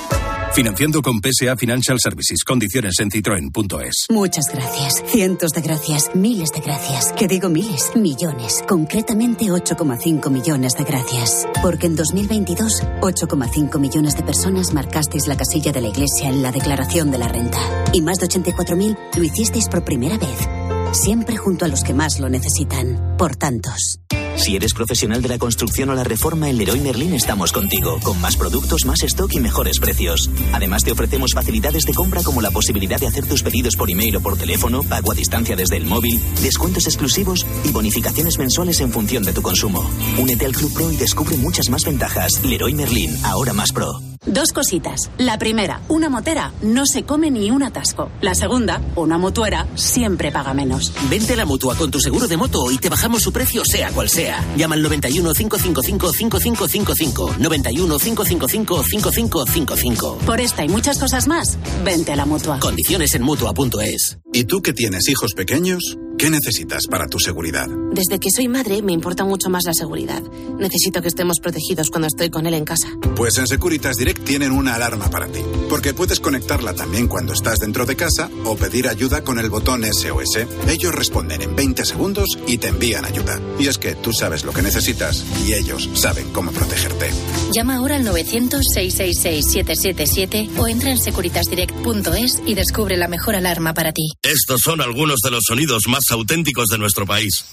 Financiando 0.61 1.00
con 1.00 1.22
PSA 1.22 1.56
Financial 1.56 1.98
Services. 1.98 2.44
Condiciones 2.44 3.00
en 3.00 3.11
citroen.es. 3.11 4.04
Muchas 4.11 4.44
gracias. 4.52 5.02
Cientos 5.06 5.52
de 5.52 5.62
gracias. 5.62 6.11
Miles 6.14 6.52
de 6.52 6.61
gracias. 6.61 7.14
Que 7.14 7.26
digo 7.28 7.48
miles. 7.48 7.92
Millones. 7.96 8.62
Concretamente 8.68 9.46
8,5 9.46 10.30
millones 10.30 10.74
de 10.74 10.84
gracias. 10.84 11.48
Porque 11.62 11.86
en 11.86 11.96
2022, 11.96 12.82
8,5 13.00 13.78
millones 13.78 14.18
de 14.18 14.22
personas 14.22 14.74
marcasteis 14.74 15.28
la 15.28 15.38
casilla 15.38 15.72
de 15.72 15.80
la 15.80 15.88
Iglesia 15.88 16.28
en 16.28 16.42
la 16.42 16.52
declaración 16.52 17.11
de 17.11 17.16
la 17.16 17.28
renta. 17.28 17.58
Y 17.94 18.02
más 18.02 18.18
de 18.18 18.26
84.000 18.26 18.98
lo 19.16 19.24
hicisteis 19.24 19.66
por 19.66 19.82
primera 19.82 20.18
vez. 20.18 20.46
Siempre 20.92 21.38
junto 21.38 21.64
a 21.64 21.68
los 21.68 21.82
que 21.84 21.94
más 21.94 22.20
lo 22.20 22.28
necesitan. 22.28 23.16
Por 23.16 23.34
tantos. 23.34 23.98
Si 24.41 24.57
eres 24.57 24.72
profesional 24.72 25.20
de 25.20 25.28
la 25.28 25.38
construcción 25.38 25.91
o 25.91 25.95
la 25.95 26.03
reforma, 26.03 26.49
en 26.49 26.57
Leroy 26.57 26.80
Merlin 26.80 27.12
estamos 27.12 27.53
contigo, 27.53 28.01
con 28.03 28.18
más 28.22 28.36
productos, 28.36 28.86
más 28.86 29.03
stock 29.03 29.30
y 29.34 29.38
mejores 29.38 29.78
precios. 29.78 30.30
Además, 30.55 30.82
te 30.82 30.93
ofrecemos 30.93 31.32
facilidades 31.34 31.84
de 31.84 31.93
compra 31.93 32.22
como 32.22 32.41
la 32.41 32.51
posibilidad 32.51 32.99
de 32.99 33.07
hacer 33.07 33.26
tus 33.26 33.43
pedidos 33.43 33.76
por 33.76 33.91
email 33.91 34.16
o 34.16 34.22
por 34.22 34.38
teléfono, 34.38 34.82
pago 34.82 35.12
a 35.12 35.14
distancia 35.14 35.57
desde 35.57 35.76
el 35.76 35.84
móvil, 35.84 36.18
descuentos 36.41 36.86
exclusivos 36.86 37.47
y 37.64 37.70
bonificaciones 37.70 38.38
mensuales 38.38 38.80
en 38.80 38.91
función 38.91 39.24
de 39.24 39.34
tu 39.34 39.43
consumo. 39.43 39.84
Únete 40.16 40.47
al 40.47 40.53
Club 40.53 40.72
Pro 40.72 40.91
y 40.91 40.97
descubre 40.97 41.36
muchas 41.36 41.68
más 41.68 41.84
ventajas. 41.84 42.43
Leroy 42.43 42.72
Merlin, 42.72 43.14
ahora 43.22 43.53
más 43.53 43.72
pro. 43.72 44.09
Dos 44.26 44.52
cositas. 44.52 45.10
La 45.16 45.38
primera, 45.38 45.80
una 45.88 46.10
motera 46.10 46.52
no 46.60 46.84
se 46.84 47.04
come 47.04 47.30
ni 47.30 47.50
un 47.50 47.62
atasco. 47.62 48.10
La 48.20 48.34
segunda, 48.34 48.82
una 48.94 49.16
motuera 49.16 49.66
siempre 49.76 50.30
paga 50.30 50.52
menos. 50.52 50.92
Vente 51.08 51.32
a 51.32 51.36
la 51.36 51.46
mutua 51.46 51.74
con 51.74 51.90
tu 51.90 52.00
seguro 52.00 52.28
de 52.28 52.36
moto 52.36 52.70
y 52.70 52.76
te 52.76 52.90
bajamos 52.90 53.22
su 53.22 53.32
precio 53.32 53.64
sea 53.64 53.90
cual 53.92 54.10
sea. 54.10 54.44
Llama 54.58 54.74
al 54.74 54.82
91 54.82 55.32
555 55.32 56.12
5555. 56.12 57.34
91 57.38 57.98
555 57.98 58.82
5555. 58.82 60.18
Por 60.26 60.40
esta 60.40 60.64
y 60.66 60.68
muchas 60.68 60.98
cosas 60.98 61.26
más, 61.26 61.58
vente 61.82 62.12
a 62.12 62.16
la 62.16 62.26
mutua. 62.26 62.58
Condiciones 62.60 63.14
en 63.14 63.22
mutua.es. 63.22 64.18
¿Y 64.34 64.44
tú 64.44 64.60
que 64.60 64.74
tienes 64.74 65.08
hijos 65.08 65.32
pequeños? 65.32 65.96
¿Qué 66.20 66.28
necesitas 66.28 66.86
para 66.86 67.06
tu 67.06 67.18
seguridad? 67.18 67.66
Desde 67.92 68.18
que 68.18 68.28
soy 68.30 68.46
madre 68.46 68.82
me 68.82 68.92
importa 68.92 69.24
mucho 69.24 69.48
más 69.48 69.64
la 69.64 69.72
seguridad. 69.72 70.22
Necesito 70.58 71.00
que 71.00 71.08
estemos 71.08 71.40
protegidos 71.40 71.88
cuando 71.88 72.08
estoy 72.08 72.28
con 72.28 72.46
él 72.46 72.52
en 72.52 72.66
casa. 72.66 72.88
Pues 73.16 73.38
en 73.38 73.46
Securitas 73.46 73.96
Direct 73.96 74.22
tienen 74.22 74.52
una 74.52 74.74
alarma 74.74 75.08
para 75.08 75.28
ti. 75.28 75.40
Porque 75.70 75.94
puedes 75.94 76.20
conectarla 76.20 76.74
también 76.74 77.08
cuando 77.08 77.32
estás 77.32 77.60
dentro 77.60 77.86
de 77.86 77.96
casa 77.96 78.28
o 78.44 78.54
pedir 78.54 78.86
ayuda 78.86 79.24
con 79.24 79.38
el 79.38 79.48
botón 79.48 79.82
SOS. 79.82 80.40
Ellos 80.68 80.94
responden 80.94 81.40
en 81.40 81.56
20 81.56 81.86
segundos 81.86 82.28
y 82.46 82.58
te 82.58 82.68
envían 82.68 83.06
ayuda. 83.06 83.40
Y 83.58 83.68
es 83.68 83.78
que 83.78 83.94
tú 83.94 84.12
sabes 84.12 84.44
lo 84.44 84.52
que 84.52 84.60
necesitas 84.60 85.24
y 85.46 85.54
ellos 85.54 85.88
saben 85.94 86.30
cómo 86.34 86.52
protegerte. 86.52 87.08
Llama 87.50 87.76
ahora 87.76 87.96
al 87.96 88.04
900-666-777 88.04 90.50
o 90.58 90.68
entra 90.68 90.90
en 90.90 90.98
securitasdirect.es 90.98 92.42
y 92.44 92.52
descubre 92.52 92.98
la 92.98 93.08
mejor 93.08 93.36
alarma 93.36 93.72
para 93.72 93.92
ti. 93.92 94.10
Estos 94.22 94.60
son 94.60 94.82
algunos 94.82 95.20
de 95.20 95.30
los 95.30 95.44
sonidos 95.46 95.84
más 95.88 96.09
auténticos 96.12 96.66
de 96.66 96.78
nuestro 96.78 97.06
país. 97.06 97.44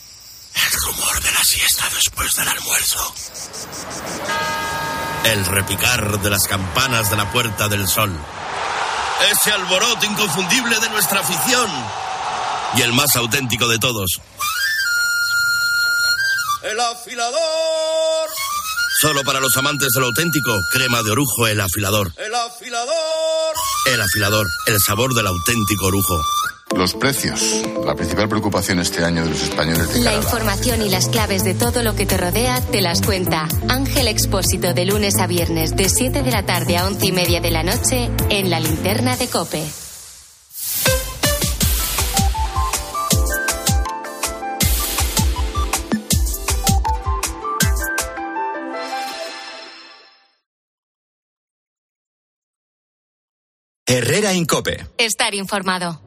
El 0.53 0.81
rumor 0.81 1.21
de 1.21 1.31
la 1.31 1.43
siesta 1.43 1.85
después 1.93 2.35
del 2.35 2.47
almuerzo. 2.47 3.13
El 5.25 5.45
repicar 5.45 6.19
de 6.21 6.29
las 6.29 6.47
campanas 6.47 7.09
de 7.09 7.17
la 7.17 7.31
Puerta 7.31 7.67
del 7.67 7.87
Sol. 7.87 8.11
Ese 9.31 9.51
alboroto 9.51 10.05
inconfundible 10.05 10.79
de 10.79 10.89
nuestra 10.89 11.19
afición. 11.19 11.69
Y 12.75 12.81
el 12.81 12.93
más 12.93 13.15
auténtico 13.15 13.67
de 13.67 13.79
todos. 13.79 14.21
El 16.63 16.79
afilador. 16.79 18.29
Solo 18.99 19.23
para 19.23 19.39
los 19.39 19.55
amantes 19.57 19.89
del 19.93 20.05
auténtico, 20.05 20.59
crema 20.71 21.03
de 21.03 21.11
orujo, 21.11 21.45
el 21.45 21.61
afilador. 21.61 22.11
El 22.17 22.33
afilador. 22.33 23.55
El 23.93 24.01
afilador, 24.01 24.47
el 24.65 24.79
sabor 24.79 25.13
del 25.13 25.27
auténtico 25.27 25.85
orujo. 25.85 26.19
Los 26.75 26.95
precios, 26.95 27.39
la 27.85 27.93
principal 27.93 28.27
preocupación 28.27 28.79
este 28.79 29.03
año 29.05 29.23
de 29.23 29.29
los 29.29 29.43
españoles. 29.43 29.93
De 29.93 29.99
la 29.99 30.15
información 30.15 30.81
y 30.81 30.89
las 30.89 31.09
claves 31.09 31.43
de 31.43 31.53
todo 31.53 31.83
lo 31.83 31.95
que 31.95 32.07
te 32.07 32.17
rodea 32.17 32.59
te 32.59 32.81
las 32.81 33.03
cuenta 33.03 33.47
Ángel 33.69 34.07
Expósito 34.07 34.73
de 34.73 34.85
lunes 34.85 35.19
a 35.19 35.27
viernes 35.27 35.75
de 35.75 35.89
7 35.89 36.23
de 36.23 36.31
la 36.31 36.47
tarde 36.47 36.77
a 36.77 36.87
11 36.87 37.05
y 37.05 37.11
media 37.11 37.39
de 37.39 37.51
la 37.51 37.61
noche 37.61 38.09
en 38.31 38.49
la 38.49 38.59
linterna 38.59 39.15
de 39.15 39.27
Cope. 39.27 39.86
Herrera 53.89 54.33
Incope. 54.33 54.85
Estar 54.97 55.33
informado. 55.33 56.01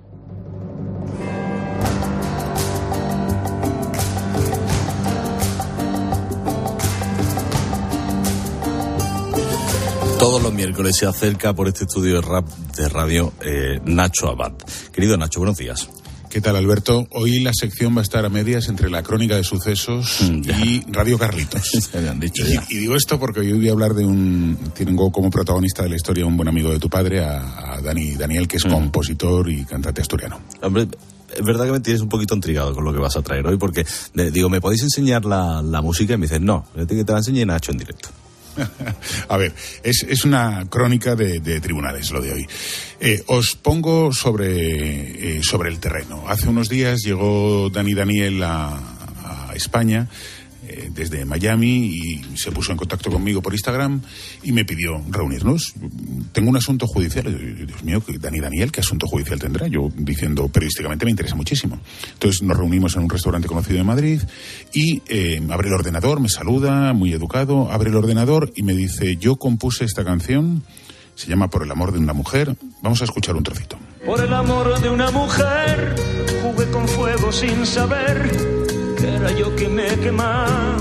Todos 10.19 10.43
los 10.43 10.53
miércoles 10.53 10.95
se 10.95 11.07
acerca 11.07 11.55
por 11.55 11.69
este 11.69 11.85
estudio 11.85 12.17
de 12.17 12.21
rap 12.21 12.47
de 12.47 12.87
radio 12.91 13.33
eh, 13.41 13.81
Nacho 13.87 14.29
Abad. 14.29 14.53
Querido 14.93 15.17
Nacho, 15.17 15.41
buenos 15.41 15.57
días. 15.57 15.89
¿Qué 16.31 16.41
tal, 16.41 16.55
Alberto? 16.55 17.09
Hoy 17.11 17.41
la 17.41 17.51
sección 17.53 17.97
va 17.97 18.01
a 18.01 18.03
estar 18.03 18.25
a 18.25 18.29
medias 18.29 18.69
entre 18.69 18.89
la 18.89 19.03
crónica 19.03 19.35
de 19.35 19.43
sucesos 19.43 20.21
y 20.65 20.81
Radio 20.87 21.19
Carlitos. 21.19 21.69
Se 21.91 22.01
me 22.01 22.09
han 22.09 22.21
dicho 22.21 22.45
y, 22.47 22.55
ya. 22.55 22.65
y 22.69 22.77
digo 22.77 22.95
esto 22.95 23.19
porque 23.19 23.41
hoy 23.41 23.53
voy 23.53 23.69
a 23.69 23.73
hablar 23.73 23.95
de 23.95 24.07
un. 24.07 24.57
Tengo 24.73 25.11
como 25.11 25.29
protagonista 25.29 25.83
de 25.83 25.89
la 25.89 25.97
historia 25.97 26.25
un 26.25 26.37
buen 26.37 26.49
amigo 26.49 26.71
de 26.71 26.79
tu 26.79 26.89
padre, 26.89 27.25
a, 27.25 27.75
a 27.75 27.81
Dani 27.83 28.15
Daniel, 28.15 28.47
que 28.47 28.59
es 28.59 28.65
compositor 28.65 29.51
y 29.51 29.65
cantante 29.65 30.03
asturiano. 30.03 30.39
Hombre, 30.63 30.87
es 31.37 31.45
verdad 31.45 31.65
que 31.65 31.73
me 31.73 31.81
tienes 31.81 32.01
un 32.01 32.09
poquito 32.09 32.37
intrigado 32.37 32.75
con 32.75 32.85
lo 32.85 32.93
que 32.93 33.01
vas 33.01 33.17
a 33.17 33.23
traer 33.23 33.45
hoy, 33.49 33.57
porque 33.57 33.85
digo, 34.33 34.49
¿me 34.49 34.61
podéis 34.61 34.83
enseñar 34.83 35.25
la, 35.25 35.61
la 35.63 35.83
música? 35.83 36.15
Y 36.15 36.17
me 36.17 36.27
dices, 36.27 36.41
no, 36.41 36.65
que 36.77 36.87
te 36.87 37.13
la 37.13 37.19
enseñe 37.19 37.45
Nacho 37.45 37.73
en 37.73 37.79
directo. 37.79 38.09
A 39.29 39.37
ver, 39.37 39.55
es, 39.83 40.05
es 40.09 40.25
una 40.25 40.67
crónica 40.69 41.15
de, 41.15 41.41
de 41.41 41.61
tribunales 41.61 42.11
lo 42.11 42.21
de 42.21 42.33
hoy. 42.33 42.47
Eh, 43.01 43.23
os 43.27 43.57
pongo 43.57 44.13
sobre, 44.13 45.39
eh, 45.39 45.41
sobre 45.43 45.71
el 45.71 45.79
terreno. 45.79 46.25
Hace 46.29 46.49
unos 46.49 46.69
días 46.69 47.01
llegó 47.05 47.71
Dani 47.71 47.95
Daniel 47.95 48.43
a, 48.43 48.79
a 49.25 49.53
España 49.55 50.09
eh, 50.73 50.89
desde 50.95 51.25
Miami 51.25 51.87
y 51.87 52.37
se 52.37 52.53
puso 52.53 52.71
en 52.71 52.79
contacto 52.79 53.11
conmigo 53.11 53.43
por 53.43 53.53
Instagram 53.53 54.01
y 54.45 54.53
me 54.53 54.65
pidió 54.65 55.03
reunirnos. 55.09 55.75
Tengo 56.33 56.49
un 56.49 56.57
asunto 56.57 56.87
judicial. 56.87 57.25
Yo, 57.25 57.67
Dios 57.67 57.83
mío, 57.83 58.01
Dani 58.21 58.39
Daniel, 58.39 58.71
¿qué 58.71 58.79
asunto 58.79 59.09
judicial 59.09 59.41
tendrá? 59.41 59.67
Yo 59.67 59.89
diciendo 59.97 60.47
periodísticamente 60.47 61.05
me 61.05 61.11
interesa 61.11 61.35
muchísimo. 61.35 61.81
Entonces 62.13 62.43
nos 62.43 62.57
reunimos 62.57 62.95
en 62.95 63.03
un 63.03 63.11
restaurante 63.11 63.49
conocido 63.49 63.79
de 63.79 63.85
Madrid 63.85 64.21
y 64.73 65.03
eh, 65.09 65.43
abre 65.51 65.69
el 65.69 65.75
ordenador, 65.75 66.21
me 66.21 66.29
saluda, 66.29 66.93
muy 66.93 67.13
educado, 67.13 67.73
abre 67.73 67.91
el 67.91 67.97
ordenador 67.97 68.53
y 68.55 68.63
me 68.63 68.75
dice, 68.75 69.17
yo 69.17 69.37
compuse 69.37 69.85
esta 69.85 70.05
canción, 70.05 70.63
se 71.17 71.27
llama 71.27 71.51
Por 71.51 71.65
el 71.65 71.71
amor 71.73 71.91
de 71.91 71.99
una 71.99 72.13
mujer. 72.13 72.55
Vamos 72.81 73.01
a 73.01 73.05
escuchar 73.07 73.35
un 73.35 73.43
trocito. 73.43 73.77
Por 74.07 74.21
el 74.21 74.33
amor 74.33 74.81
de 74.81 74.89
una 74.89 75.11
mujer, 75.11 75.97
jugué 76.43 76.71
con 76.71 76.87
fuego 76.87 77.33
sin 77.33 77.67
saber 77.67 78.60
era 79.03 79.31
yo 79.33 79.55
que 79.57 79.69
me 79.69 79.87
quemaba. 79.99 80.77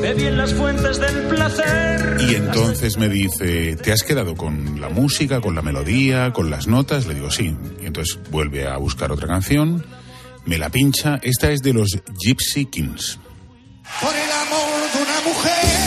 Bebí 0.00 0.26
en 0.26 0.38
las 0.38 0.54
fuentes 0.54 0.98
del 0.98 1.28
placer. 1.28 2.16
Y 2.28 2.34
entonces 2.34 2.96
me 2.96 3.08
dice, 3.08 3.76
¿te 3.76 3.92
has 3.92 4.02
quedado 4.02 4.34
con 4.34 4.80
la 4.80 4.88
música, 4.88 5.40
con 5.40 5.54
la 5.54 5.62
melodía, 5.62 6.32
con 6.32 6.50
las 6.50 6.66
notas? 6.66 7.06
Le 7.06 7.14
digo, 7.14 7.30
sí. 7.30 7.56
Y 7.82 7.86
entonces 7.86 8.18
vuelve 8.30 8.66
a 8.66 8.76
buscar 8.76 9.12
otra 9.12 9.26
canción, 9.28 9.84
me 10.44 10.58
la 10.58 10.70
pincha. 10.70 11.18
Esta 11.22 11.50
es 11.50 11.60
de 11.60 11.72
los 11.72 11.98
Gypsy 12.18 12.66
Kings. 12.66 13.18
Por 14.00 14.14
el 14.14 14.32
amor 14.32 14.92
de 14.92 15.02
una 15.02 15.20
mujer. 15.24 15.79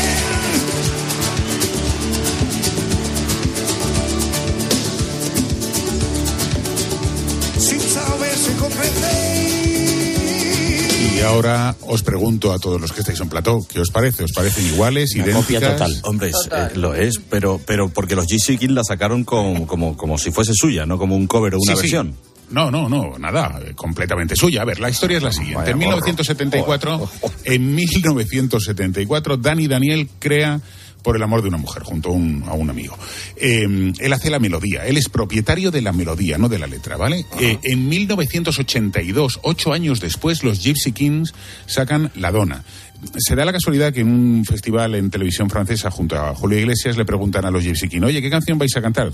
Y 11.23 11.25
ahora 11.25 11.73
os 11.87 12.03
pregunto 12.03 12.51
a 12.51 12.59
todos 12.59 12.81
los 12.81 12.91
que 12.91 12.99
estáis 12.99 13.17
en 13.21 13.29
plató, 13.29 13.59
¿qué 13.71 13.79
os 13.79 13.91
parece? 13.91 14.25
¿Os 14.25 14.33
parecen 14.33 14.65
iguales, 14.65 15.15
Una 15.15 15.23
idénticas? 15.23 15.45
copia 15.45 15.71
total. 15.71 15.99
Hombre, 16.03 16.29
es- 16.31 16.49
eh, 16.51 16.75
lo 16.75 16.93
es, 16.95 17.21
pero, 17.29 17.61
pero 17.65 17.87
porque 17.87 18.13
los 18.17 18.25
GC 18.27 18.57
Kids 18.57 18.73
la 18.73 18.83
sacaron 18.83 19.23
con- 19.23 19.65
como, 19.65 19.95
como 19.95 20.17
si 20.17 20.31
fuese 20.31 20.51
suya, 20.53 20.85
no 20.85 20.97
como 20.97 21.15
un 21.15 21.25
cover 21.25 21.53
o 21.55 21.59
una 21.61 21.75
Sí, 21.75 21.77
sí. 21.77 21.81
versión. 21.83 22.15
No, 22.51 22.69
no, 22.69 22.89
no, 22.89 23.17
nada, 23.17 23.57
eh, 23.65 23.71
completamente 23.73 24.35
suya. 24.35 24.63
A 24.63 24.65
ver, 24.65 24.81
la 24.81 24.89
historia 24.89 25.15
es 25.17 25.23
la 25.23 25.31
siguiente. 25.31 25.71
En 25.71 25.77
1974, 25.77 27.09
en 27.45 27.73
1974, 27.73 29.37
Dani 29.37 29.67
Daniel 29.67 30.09
crea 30.19 30.59
por 31.03 31.15
el 31.17 31.23
amor 31.23 31.41
de 31.41 31.49
una 31.49 31.57
mujer, 31.57 31.83
junto 31.83 32.09
a 32.09 32.11
un, 32.13 32.43
a 32.47 32.53
un 32.53 32.69
amigo. 32.69 32.97
Eh, 33.35 33.93
él 33.99 34.13
hace 34.13 34.29
la 34.29 34.39
melodía, 34.39 34.87
él 34.87 34.97
es 34.97 35.09
propietario 35.09 35.69
de 35.69 35.81
la 35.81 35.91
melodía, 35.91 36.37
no 36.37 36.49
de 36.49 36.57
la 36.57 36.65
letra, 36.65 36.97
¿vale? 36.97 37.25
Eh, 37.39 37.59
en 37.63 37.87
1982, 37.89 39.41
ocho 39.43 39.73
años 39.73 39.99
después, 39.99 40.43
los 40.43 40.63
Gypsy 40.63 40.93
Kings 40.93 41.33
sacan 41.65 42.11
La 42.15 42.31
Dona. 42.31 42.63
Se 43.17 43.35
da 43.35 43.43
la 43.43 43.51
casualidad 43.51 43.91
que 43.91 43.99
en 43.99 44.07
un 44.07 44.45
festival 44.45 44.95
en 44.95 45.09
televisión 45.09 45.49
francesa, 45.49 45.91
junto 45.91 46.17
a 46.17 46.33
Julio 46.33 46.57
Iglesias, 46.57 46.95
le 46.95 47.03
preguntan 47.03 47.45
a 47.45 47.51
los 47.51 47.63
Gypsy 47.63 47.89
Kings, 47.89 48.05
oye, 48.05 48.21
¿qué 48.21 48.29
canción 48.29 48.57
vais 48.57 48.75
a 48.77 48.81
cantar? 48.81 49.11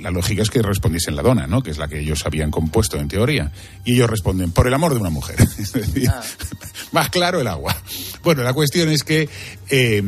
La 0.00 0.10
lógica 0.10 0.42
es 0.42 0.50
que 0.50 0.62
respondiesen 0.62 1.14
La 1.16 1.22
Dona, 1.22 1.46
¿no? 1.46 1.62
Que 1.62 1.70
es 1.70 1.78
la 1.78 1.88
que 1.88 2.00
ellos 2.00 2.24
habían 2.24 2.50
compuesto 2.50 2.98
en 2.98 3.08
teoría. 3.08 3.52
Y 3.84 3.94
ellos 3.94 4.08
responden, 4.08 4.50
por 4.50 4.66
el 4.66 4.72
amor 4.72 4.94
de 4.94 5.00
una 5.00 5.10
mujer. 5.10 5.36
Es 5.58 5.72
decir, 5.72 6.10
más 6.92 7.10
claro 7.10 7.40
el 7.40 7.46
agua. 7.46 7.76
Bueno, 8.22 8.42
la 8.42 8.54
cuestión 8.54 8.88
es 8.88 9.04
que 9.04 9.28
eh, 9.68 10.02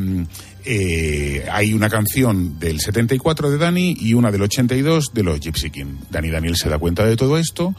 eh, 0.71 1.47
hay 1.51 1.73
una 1.73 1.89
canción 1.89 2.59
del 2.59 2.79
74 2.79 3.51
de 3.51 3.57
Dani 3.57 3.97
y 3.99 4.12
una 4.12 4.31
del 4.31 4.43
82 4.43 5.14
de 5.14 5.23
los 5.23 5.41
Gypsy 5.41 5.71
King. 5.71 5.97
Dani 6.11 6.29
Daniel 6.29 6.57
se 6.57 6.69
da 6.69 6.79
cuenta 6.79 7.07
de 7.07 7.16
todo 7.16 7.39
esto 7.39 7.75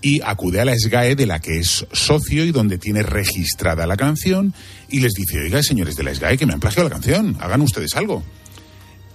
y 0.00 0.20
acude 0.22 0.60
a 0.60 0.64
la 0.64 0.76
SGAE 0.78 1.16
de 1.16 1.26
la 1.26 1.40
que 1.40 1.58
es 1.58 1.84
socio 1.90 2.44
y 2.44 2.52
donde 2.52 2.78
tiene 2.78 3.02
registrada 3.02 3.84
la 3.84 3.96
canción 3.96 4.54
y 4.88 5.00
les 5.00 5.14
dice, 5.14 5.40
oiga, 5.40 5.60
señores 5.64 5.96
de 5.96 6.04
la 6.04 6.14
SGAE, 6.14 6.38
que 6.38 6.46
me 6.46 6.52
han 6.52 6.60
plagiado 6.60 6.88
la 6.88 6.94
canción, 6.94 7.36
hagan 7.40 7.62
ustedes 7.62 7.96
algo. 7.96 8.22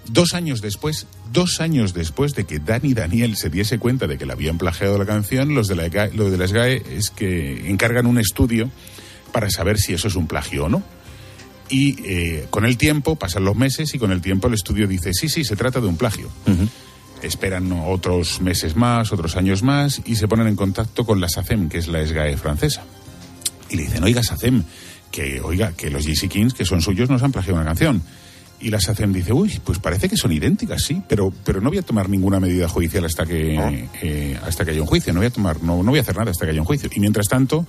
Dos 0.09 0.34
años 0.34 0.59
después, 0.59 1.07
dos 1.32 1.61
años 1.61 1.93
después 1.93 2.34
de 2.34 2.43
que 2.43 2.59
Dani 2.59 2.93
Daniel 2.93 3.38
se 3.38 3.49
diese 3.49 3.80
cuenta 3.80 4.07
de 4.07 4.18
que 4.18 4.26
le 4.26 4.34
habían 4.34 4.57
plagiado 4.57 4.97
la 4.97 5.05
canción, 5.05 5.55
los 5.55 5.70
de 5.70 5.76
la, 5.76 5.88
SGAE, 5.88 6.11
lo 6.16 6.30
de 6.30 6.38
la 6.38 6.49
SGAE 6.49 6.84
es 6.97 7.11
que 7.11 7.70
encargan 7.70 8.07
un 8.07 8.20
estudio 8.20 8.70
para 9.32 9.49
saber 9.49 9.78
si 9.78 9.93
eso 9.93 10.09
es 10.09 10.16
un 10.16 10.28
plagio 10.28 10.66
o 10.66 10.70
no. 10.70 10.94
Y 11.70 11.95
eh, 12.05 12.47
con 12.49 12.66
el 12.66 12.78
tiempo, 12.78 13.16
pasan 13.16 13.43
los 13.43 13.55
meses 13.55 13.93
y 13.95 13.99
con 13.99 14.11
el 14.11 14.22
tiempo 14.22 14.47
el 14.47 14.53
estudio 14.53 14.88
dice, 14.88 15.13
sí, 15.13 15.30
sí, 15.30 15.43
se 15.43 15.55
trata 15.55 15.80
de 15.80 15.88
un 15.88 15.97
plagio. 15.97 16.30
Esperan 17.22 17.72
otros 17.72 18.41
meses 18.41 18.76
más, 18.76 19.11
otros 19.11 19.36
años 19.36 19.63
más 19.63 20.01
y 20.05 20.16
se 20.16 20.28
ponen 20.28 20.47
en 20.47 20.55
contacto 20.55 21.05
con 21.05 21.20
la 21.20 21.28
SACEM, 21.28 21.70
que 21.70 21.80
es 21.80 21.88
la 21.88 22.05
SGAE 22.05 22.38
francesa. 22.38 22.84
Y 23.70 23.78
le 23.78 23.84
dicen, 23.84 24.03
oiga, 24.03 24.22
SACEM, 24.22 24.63
que 25.11 25.41
oiga, 25.41 25.72
que 25.72 25.89
los 25.89 26.05
GC 26.05 26.30
Kings, 26.30 26.53
que 26.53 26.66
son 26.66 26.82
suyos, 26.82 27.09
nos 27.09 27.24
han 27.24 27.32
plagiado 27.32 27.55
una 27.59 27.66
canción. 27.66 28.03
Y 28.59 28.70
la 28.70 28.80
SACEM 28.80 29.11
dice, 29.11 29.34
uy, 29.34 29.59
pues 29.63 29.80
parece 29.80 30.07
que 30.07 30.18
son 30.18 30.32
idénticas, 30.32 30.84
sí, 30.84 31.01
pero, 31.07 31.34
pero 31.43 31.61
no 31.61 31.70
voy 31.70 31.80
a 31.80 31.82
tomar 31.82 32.09
ninguna 32.09 32.39
medida 32.39 32.70
judicial 32.70 33.03
hasta 33.05 33.26
que, 33.26 33.88
eh, 34.01 34.39
hasta 34.45 34.63
que 34.63 34.72
haya 34.72 34.82
un 34.82 34.88
juicio, 34.88 35.13
no 35.13 35.20
voy 35.20 35.28
a 35.28 35.32
tomar, 35.32 35.61
no, 35.61 35.84
no 35.84 35.89
voy 35.91 35.99
a 35.99 36.03
hacer 36.03 36.16
nada 36.16 36.32
hasta 36.32 36.45
que 36.45 36.51
haya 36.51 36.61
un 36.61 36.66
juicio. 36.66 36.89
Y 36.93 36.99
mientras 36.99 37.28
tanto, 37.28 37.66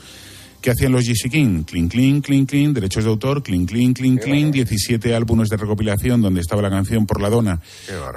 ¿Qué 0.67 0.73
hacían 0.73 0.91
los 0.91 1.05
GC 1.07 1.31
King? 1.31 1.63
Clean, 1.63 1.87
clean, 1.87 2.21
clean, 2.21 2.45
clean, 2.45 2.75
derechos 2.75 3.05
de 3.05 3.11
autor, 3.11 3.45
clean, 3.45 3.67
clean, 3.67 3.95
clean, 3.95 4.17
clean, 4.17 4.51
17 4.51 5.15
álbumes 5.15 5.49
de 5.49 5.57
recopilación 5.57 6.21
donde 6.21 6.41
estaba 6.41 6.61
la 6.61 6.71
canción 6.71 7.07
por 7.07 7.23
la 7.23 7.31
dona, 7.31 7.61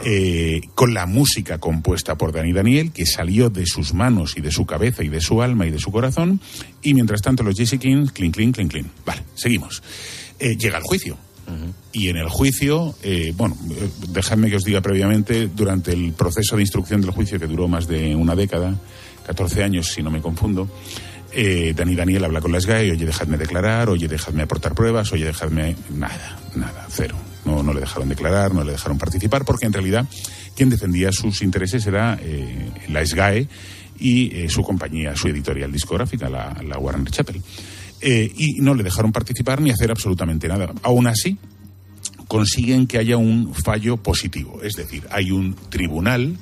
eh, 0.03 0.61
con 0.73 0.95
la 0.95 1.05
música 1.05 1.59
compuesta 1.59 2.17
por 2.17 2.31
Dani 2.31 2.51
Daniel, 2.51 2.91
que 2.91 3.05
salió 3.05 3.51
de 3.51 3.67
sus 3.67 3.93
manos 3.93 4.33
y 4.35 4.41
de 4.41 4.49
su 4.49 4.65
cabeza 4.65 5.03
y 5.03 5.09
de 5.09 5.21
su 5.21 5.43
alma 5.43 5.67
y 5.67 5.69
de 5.69 5.77
su 5.77 5.91
corazón, 5.91 6.41
y 6.81 6.95
mientras 6.95 7.21
tanto 7.21 7.43
los 7.43 7.53
GC 7.53 7.77
King, 7.77 8.07
clean, 8.11 8.31
clean, 8.31 8.51
clean, 8.51 8.67
clean. 8.67 8.91
Vale, 9.05 9.21
seguimos. 9.35 9.83
Eh, 10.39 10.57
llega 10.57 10.79
el 10.79 10.83
juicio. 10.83 11.19
Y 11.91 12.09
en 12.09 12.17
el 12.17 12.29
juicio, 12.29 12.95
eh, 13.03 13.31
bueno, 13.37 13.57
eh, 13.69 13.89
dejadme 14.09 14.49
que 14.49 14.55
os 14.55 14.63
diga 14.63 14.81
previamente, 14.81 15.47
durante 15.47 15.93
el 15.93 16.13
proceso 16.13 16.55
de 16.55 16.63
instrucción 16.63 17.01
del 17.01 17.11
juicio, 17.11 17.39
que 17.39 17.45
duró 17.45 17.67
más 17.67 17.87
de 17.87 18.15
una 18.15 18.35
década, 18.35 18.75
14 19.27 19.63
años 19.63 19.91
si 19.91 20.01
no 20.01 20.09
me 20.09 20.21
confundo, 20.21 20.67
eh, 21.33 21.73
Dani 21.75 21.95
Daniel 21.95 22.25
habla 22.25 22.41
con 22.41 22.51
la 22.51 22.59
SGAE, 22.59 22.91
oye, 22.91 23.05
dejadme 23.05 23.37
declarar, 23.37 23.89
oye, 23.89 24.07
dejadme 24.07 24.43
aportar 24.43 24.73
pruebas, 24.73 25.11
oye, 25.11 25.25
dejadme... 25.25 25.75
Nada, 25.89 26.39
nada, 26.55 26.87
cero. 26.89 27.15
No, 27.45 27.63
no 27.63 27.73
le 27.73 27.79
dejaron 27.79 28.09
declarar, 28.09 28.53
no 28.53 28.63
le 28.63 28.73
dejaron 28.73 28.97
participar, 28.97 29.45
porque 29.45 29.65
en 29.65 29.73
realidad 29.73 30.05
quien 30.55 30.69
defendía 30.69 31.11
sus 31.11 31.41
intereses 31.41 31.85
era 31.87 32.19
eh, 32.21 32.69
la 32.89 33.05
SGAE 33.05 33.47
y 33.99 34.35
eh, 34.35 34.49
su 34.49 34.61
compañía, 34.61 35.15
su 35.15 35.27
editorial 35.27 35.71
discográfica, 35.71 36.29
la, 36.29 36.55
la 36.63 36.77
Warner 36.77 37.11
Chappell. 37.11 37.41
Eh, 38.01 38.31
y 38.37 38.61
no 38.61 38.73
le 38.73 38.83
dejaron 38.83 39.11
participar 39.11 39.61
ni 39.61 39.71
hacer 39.71 39.91
absolutamente 39.91 40.47
nada. 40.47 40.73
Aún 40.83 41.07
así, 41.07 41.37
consiguen 42.27 42.87
que 42.87 42.97
haya 42.97 43.17
un 43.17 43.53
fallo 43.53 43.97
positivo. 43.97 44.61
Es 44.63 44.73
decir, 44.73 45.05
hay 45.11 45.31
un 45.31 45.55
tribunal 45.69 46.37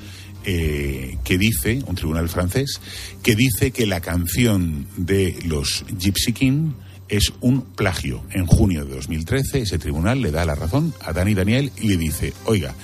eh, 0.50 1.18
que 1.26 1.38
dice, 1.38 1.82
un 1.88 1.96
tribunal 1.96 2.30
francés, 2.30 2.80
que 3.22 3.36
dice 3.36 3.72
que 3.72 3.86
la 3.86 4.00
canción 4.00 4.88
de 4.96 5.38
los 5.46 5.84
Gypsy 6.00 6.32
King 6.32 6.72
es 7.10 7.34
un 7.42 7.64
plagio. 7.64 8.24
En 8.32 8.46
junio 8.46 8.86
de 8.86 8.96
2013 8.96 9.60
ese 9.60 9.78
tribunal 9.78 10.22
le 10.22 10.32
da 10.32 10.46
la 10.46 10.56
razón 10.56 10.94
a 11.02 11.12
Dani 11.12 11.34
Daniel 11.34 11.70
y 11.82 11.90
le 11.90 11.98
dice, 11.98 12.32
oiga, 12.46 12.76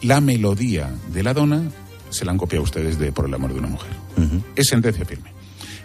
la 0.00 0.22
melodía 0.22 0.90
de 1.12 1.22
la 1.22 1.34
dona 1.34 1.70
se 2.08 2.24
la 2.24 2.32
han 2.32 2.38
copiado 2.38 2.64
ustedes 2.64 2.98
de 2.98 3.12
Por 3.12 3.26
el 3.26 3.34
amor 3.34 3.52
de 3.52 3.58
una 3.58 3.68
mujer. 3.68 3.92
Es 4.56 4.68
sentencia 4.68 5.04
firme. 5.04 5.32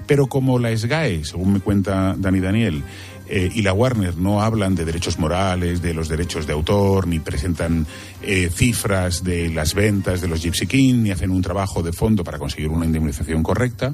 Pero 0.08 0.28
como 0.28 0.60
la 0.60 0.76
SGAE, 0.78 1.26
según 1.26 1.52
me 1.52 1.60
cuenta 1.60 2.16
Dani 2.18 2.40
Daniel, 2.40 2.84
eh, 3.30 3.50
y 3.54 3.62
la 3.62 3.74
Warner 3.74 4.18
no 4.18 4.42
hablan 4.42 4.76
de 4.76 4.86
derechos 4.86 5.20
morales, 5.20 5.82
de 5.82 5.94
los 5.94 6.08
derechos 6.08 6.48
de 6.48 6.54
autor, 6.54 7.08
ni 7.08 7.20
presentan 7.20 7.86
eh, 8.22 8.50
cifras 8.54 9.24
de 9.24 9.50
las 9.50 9.74
ventas 9.74 10.22
de 10.22 10.28
los 10.28 10.42
Gypsy 10.42 10.68
King, 10.68 11.04
ni 11.04 11.12
hacen 11.12 11.32
un 11.32 11.42
trabajo 11.42 11.84
de 11.84 11.94
fondo 11.94 12.24
para 12.24 12.40
conseguir 12.40 12.70
una 12.70 12.86
indemnización 12.86 13.44
correcta, 13.44 13.94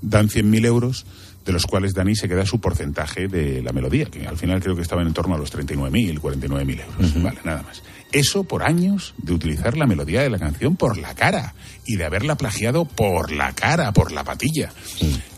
dan 0.00 0.28
100.000 0.28 0.66
euros, 0.66 1.06
de 1.44 1.52
los 1.52 1.66
cuales 1.66 1.94
Dani 1.94 2.14
se 2.14 2.28
queda 2.28 2.46
su 2.46 2.60
porcentaje 2.60 3.28
de 3.28 3.62
la 3.62 3.72
melodía, 3.72 4.06
que 4.06 4.26
al 4.26 4.36
final 4.36 4.62
creo 4.62 4.76
que 4.76 4.82
estaba 4.82 5.02
en 5.02 5.12
torno 5.12 5.34
a 5.34 5.38
los 5.38 5.52
39.000, 5.52 6.20
49.000 6.20 6.80
euros. 6.80 7.22
Vale, 7.22 7.40
nada 7.44 7.62
más. 7.62 7.82
Eso 8.12 8.44
por 8.44 8.62
años 8.62 9.14
de 9.16 9.32
utilizar 9.32 9.76
la 9.76 9.86
melodía 9.86 10.22
de 10.22 10.30
la 10.30 10.38
canción 10.38 10.76
por 10.76 10.98
la 10.98 11.14
cara 11.14 11.54
y 11.86 11.96
de 11.96 12.04
haberla 12.04 12.36
plagiado 12.36 12.84
por 12.84 13.32
la 13.32 13.52
cara, 13.54 13.92
por 13.92 14.12
la 14.12 14.22
patilla. 14.22 14.70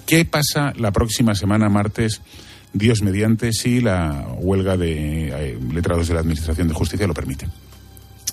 ¿Qué 0.06 0.24
pasa 0.24 0.72
la 0.76 0.90
próxima 0.90 1.34
semana, 1.34 1.68
martes? 1.68 2.20
Dios 2.74 3.02
mediante, 3.02 3.52
si 3.52 3.80
la 3.80 4.26
huelga 4.36 4.76
de 4.76 5.28
eh, 5.28 5.58
letrados 5.72 6.08
de 6.08 6.14
la 6.14 6.20
Administración 6.20 6.66
de 6.66 6.74
Justicia 6.74 7.06
lo 7.06 7.14
permite. 7.14 7.46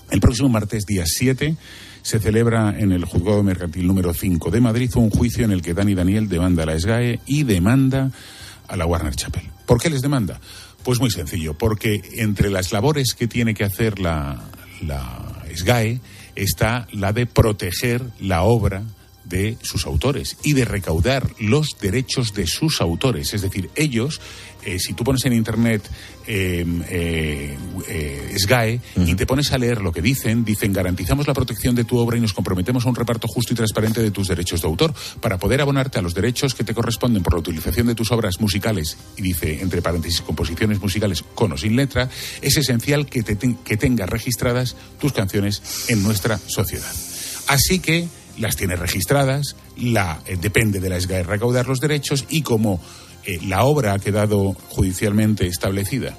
El 0.09 0.19
próximo 0.19 0.49
martes, 0.49 0.85
día 0.85 1.03
7, 1.05 1.55
se 2.01 2.19
celebra 2.19 2.75
en 2.77 2.91
el 2.91 3.05
Juzgado 3.05 3.43
Mercantil 3.43 3.85
número 3.85 4.13
5 4.15 4.49
de 4.49 4.59
Madrid 4.59 4.91
un 4.95 5.11
juicio 5.11 5.45
en 5.45 5.51
el 5.51 5.61
que 5.61 5.75
Dani 5.75 5.93
Daniel 5.93 6.27
demanda 6.27 6.63
a 6.63 6.65
la 6.65 6.79
SGAE 6.79 7.19
y 7.27 7.43
demanda 7.43 8.11
a 8.67 8.77
la 8.77 8.87
Warner 8.87 9.15
Chappell. 9.15 9.47
¿Por 9.67 9.79
qué 9.79 9.91
les 9.91 10.01
demanda? 10.01 10.41
Pues 10.83 10.99
muy 10.99 11.11
sencillo, 11.11 11.53
porque 11.53 12.01
entre 12.13 12.49
las 12.49 12.71
labores 12.71 13.13
que 13.13 13.27
tiene 13.27 13.53
que 13.53 13.63
hacer 13.63 13.99
la, 13.99 14.41
la 14.81 15.43
SGAE 15.53 16.01
está 16.35 16.87
la 16.91 17.13
de 17.13 17.27
proteger 17.27 18.01
la 18.19 18.41
obra 18.41 18.81
de 19.31 19.57
sus 19.63 19.85
autores 19.87 20.37
y 20.43 20.53
de 20.53 20.65
recaudar 20.65 21.27
los 21.39 21.69
derechos 21.81 22.33
de 22.35 22.45
sus 22.45 22.81
autores. 22.81 23.33
Es 23.33 23.41
decir, 23.41 23.71
ellos, 23.75 24.21
eh, 24.63 24.77
si 24.77 24.93
tú 24.93 25.03
pones 25.03 25.25
en 25.25 25.33
internet 25.33 25.81
eh, 26.27 26.63
eh, 26.89 27.57
eh, 27.87 28.35
SGAE 28.37 28.79
y 28.97 29.15
te 29.15 29.25
pones 29.25 29.51
a 29.51 29.57
leer 29.57 29.81
lo 29.81 29.91
que 29.91 30.03
dicen, 30.03 30.45
dicen 30.45 30.71
garantizamos 30.71 31.25
la 31.27 31.33
protección 31.33 31.73
de 31.73 31.83
tu 31.83 31.97
obra 31.97 32.17
y 32.17 32.21
nos 32.21 32.33
comprometemos 32.33 32.85
a 32.85 32.89
un 32.89 32.95
reparto 32.95 33.27
justo 33.27 33.53
y 33.53 33.55
transparente 33.55 34.01
de 34.03 34.11
tus 34.11 34.27
derechos 34.27 34.61
de 34.61 34.67
autor 34.67 34.93
para 35.19 35.39
poder 35.39 35.61
abonarte 35.61 35.97
a 35.97 36.03
los 36.03 36.13
derechos 36.13 36.53
que 36.53 36.63
te 36.63 36.75
corresponden 36.75 37.23
por 37.23 37.33
la 37.33 37.39
utilización 37.39 37.87
de 37.87 37.95
tus 37.95 38.11
obras 38.11 38.39
musicales 38.39 38.97
y 39.17 39.23
dice 39.23 39.61
entre 39.61 39.81
paréntesis 39.81 40.21
composiciones 40.21 40.79
musicales 40.79 41.23
con 41.33 41.53
o 41.53 41.57
sin 41.57 41.75
letra, 41.75 42.09
es 42.41 42.55
esencial 42.57 43.07
que, 43.07 43.23
te 43.23 43.35
ten- 43.35 43.55
que 43.65 43.77
tengas 43.77 44.09
registradas 44.09 44.75
tus 44.99 45.13
canciones 45.13 45.61
en 45.87 46.03
nuestra 46.03 46.37
sociedad. 46.37 46.91
Así 47.47 47.79
que 47.79 48.07
las 48.37 48.55
tiene 48.55 48.75
registradas, 48.75 49.55
la, 49.77 50.21
eh, 50.25 50.37
depende 50.39 50.79
de 50.79 50.89
la 50.89 50.99
SGAE 50.99 51.23
recaudar 51.23 51.67
los 51.67 51.79
derechos 51.79 52.25
y 52.29 52.41
como 52.41 52.81
eh, 53.25 53.39
la 53.45 53.63
obra 53.63 53.93
ha 53.93 53.99
quedado 53.99 54.53
judicialmente 54.69 55.47
establecida, 55.47 56.17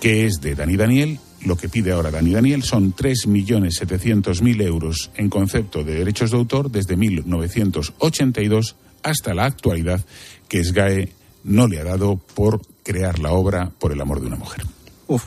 que 0.00 0.26
es 0.26 0.40
de 0.40 0.54
Dani 0.54 0.76
Daniel, 0.76 1.18
lo 1.44 1.56
que 1.56 1.68
pide 1.68 1.92
ahora 1.92 2.10
Dani 2.10 2.32
Daniel 2.32 2.62
son 2.62 2.94
3.700.000 2.94 4.62
euros 4.62 5.10
en 5.16 5.28
concepto 5.28 5.82
de 5.82 5.94
derechos 5.94 6.30
de 6.30 6.36
autor 6.36 6.70
desde 6.70 6.96
1982 6.96 8.76
hasta 9.02 9.34
la 9.34 9.44
actualidad 9.44 10.04
que 10.48 10.64
SGAE 10.64 11.12
no 11.44 11.66
le 11.66 11.80
ha 11.80 11.84
dado 11.84 12.16
por 12.16 12.60
crear 12.84 13.18
la 13.18 13.32
obra 13.32 13.70
por 13.78 13.92
el 13.92 14.00
amor 14.00 14.20
de 14.20 14.26
una 14.28 14.36
mujer. 14.36 14.64
Uf. 15.08 15.24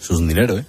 Eso 0.00 0.14
es 0.14 0.18
un 0.20 0.28
dinero, 0.28 0.58
¿eh? 0.58 0.64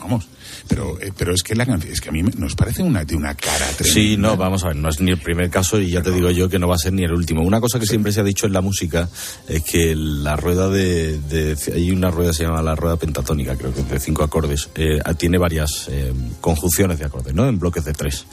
Vamos. 0.00 0.28
Pero, 0.68 0.98
eh, 1.00 1.12
pero 1.16 1.34
es 1.34 1.42
que 1.42 1.54
la 1.54 1.66
canción, 1.66 1.92
es 1.92 2.00
que 2.00 2.08
a 2.08 2.12
mí 2.12 2.22
nos 2.22 2.54
parece 2.54 2.82
una, 2.82 3.04
de 3.04 3.14
una 3.16 3.34
cara 3.34 3.66
tremenda. 3.76 3.92
Sí, 3.92 4.16
no, 4.16 4.36
vamos 4.36 4.64
a 4.64 4.68
ver, 4.68 4.76
no 4.76 4.88
es 4.88 4.98
ni 5.00 5.10
el 5.10 5.18
primer 5.18 5.50
caso 5.50 5.78
y 5.80 5.90
ya 5.90 6.02
te 6.02 6.10
digo 6.10 6.30
yo 6.30 6.48
que 6.48 6.58
no 6.58 6.66
va 6.68 6.76
a 6.76 6.78
ser 6.78 6.92
ni 6.94 7.04
el 7.04 7.12
último. 7.12 7.42
Una 7.42 7.60
cosa 7.60 7.78
que 7.78 7.86
siempre 7.86 8.12
se 8.12 8.20
ha 8.20 8.24
dicho 8.24 8.46
en 8.46 8.52
la 8.54 8.60
música 8.62 9.08
es 9.46 9.62
que 9.62 9.94
la 9.94 10.36
rueda 10.36 10.68
de, 10.68 11.18
de- 11.18 11.56
hay 11.74 11.90
una 11.90 12.10
rueda 12.10 12.30
que 12.30 12.36
se 12.38 12.44
llama 12.44 12.62
la 12.62 12.74
rueda 12.74 12.96
pentatónica, 12.96 13.56
creo 13.56 13.74
que 13.74 13.80
es 13.80 13.88
de 13.90 14.00
cinco 14.00 14.24
acordes, 14.24 14.70
eh, 14.76 15.00
tiene 15.18 15.36
varias 15.38 15.88
eh, 15.90 16.12
conjunciones 16.40 16.98
de 16.98 17.04
acordes, 17.04 17.34
¿no? 17.34 17.46
En 17.46 17.58
bloques 17.58 17.84
de 17.84 17.92
tres. 17.92 18.26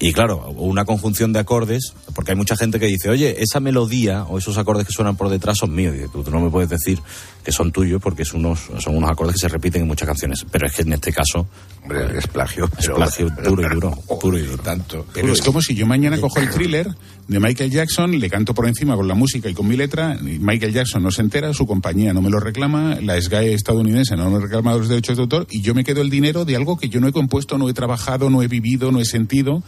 Y 0.00 0.12
claro, 0.12 0.50
una 0.56 0.84
conjunción 0.84 1.32
de 1.32 1.38
acordes, 1.40 1.94
porque 2.14 2.32
hay 2.32 2.36
mucha 2.36 2.56
gente 2.56 2.78
que 2.80 2.86
dice, 2.86 3.08
oye, 3.08 3.36
esa 3.42 3.60
melodía 3.60 4.24
o 4.24 4.38
esos 4.38 4.58
acordes 4.58 4.86
que 4.86 4.92
suenan 4.92 5.16
por 5.16 5.28
detrás 5.28 5.58
son 5.58 5.74
míos. 5.74 5.94
Y 5.94 5.98
dice, 5.98 6.10
tú, 6.12 6.22
tú 6.24 6.30
no 6.30 6.40
me 6.40 6.50
puedes 6.50 6.68
decir 6.70 7.00
que 7.44 7.52
son 7.52 7.72
tuyos 7.72 8.00
porque 8.02 8.24
son 8.24 8.44
unos, 8.44 8.60
son 8.78 8.96
unos 8.96 9.10
acordes 9.10 9.34
que 9.34 9.40
se 9.40 9.48
repiten 9.48 9.82
en 9.82 9.88
muchas 9.88 10.06
canciones. 10.06 10.44
Pero 10.50 10.66
es 10.66 10.72
que 10.74 10.82
en 10.82 10.92
este 10.92 11.12
caso 11.12 11.46
Hombre, 11.82 12.18
es 12.18 12.26
plagio. 12.26 12.66
es 12.66 12.70
pero- 12.86 12.96
plagio 12.96 13.28
puro 13.44 13.62
y 13.66 13.74
duro, 13.74 13.90
puro 14.20 14.38
y 14.38 14.42
duro. 14.42 14.62
Tanto. 14.62 15.06
Pero 15.14 15.32
es 15.32 15.40
como 15.42 15.62
si 15.62 15.74
yo 15.74 15.86
mañana 15.86 16.20
cojo 16.20 16.38
el 16.40 16.50
thriller 16.50 16.88
de 17.26 17.40
Michael 17.40 17.70
Jackson, 17.70 18.18
le 18.18 18.28
canto 18.30 18.54
por 18.54 18.66
encima 18.66 18.96
con 18.96 19.06
la 19.08 19.14
música 19.14 19.48
y 19.50 19.54
con 19.54 19.66
mi 19.68 19.76
letra, 19.76 20.18
y 20.20 20.38
Michael 20.38 20.72
Jackson 20.72 21.02
no 21.02 21.10
se 21.10 21.20
entera, 21.22 21.52
su 21.52 21.66
compañía 21.66 22.12
no 22.14 22.22
me 22.22 22.30
lo 22.30 22.40
reclama, 22.40 22.96
la 23.02 23.20
SGAE 23.20 23.52
estadounidense 23.54 24.16
no 24.16 24.30
me 24.30 24.40
reclama 24.40 24.74
los 24.74 24.88
derechos 24.88 25.16
de 25.16 25.22
autor 25.24 25.46
y 25.50 25.60
yo 25.60 25.74
me 25.74 25.84
quedo 25.84 26.00
el 26.00 26.08
dinero 26.10 26.44
de 26.46 26.56
algo 26.56 26.78
que 26.78 26.88
yo 26.88 27.00
no 27.00 27.08
he 27.08 27.12
compuesto, 27.12 27.58
no 27.58 27.68
he 27.68 27.74
trabajado, 27.74 28.30
no 28.30 28.42
he 28.42 28.48
vivido, 28.48 28.92
no 28.92 29.00
he 29.00 29.04
sentido. 29.04 29.62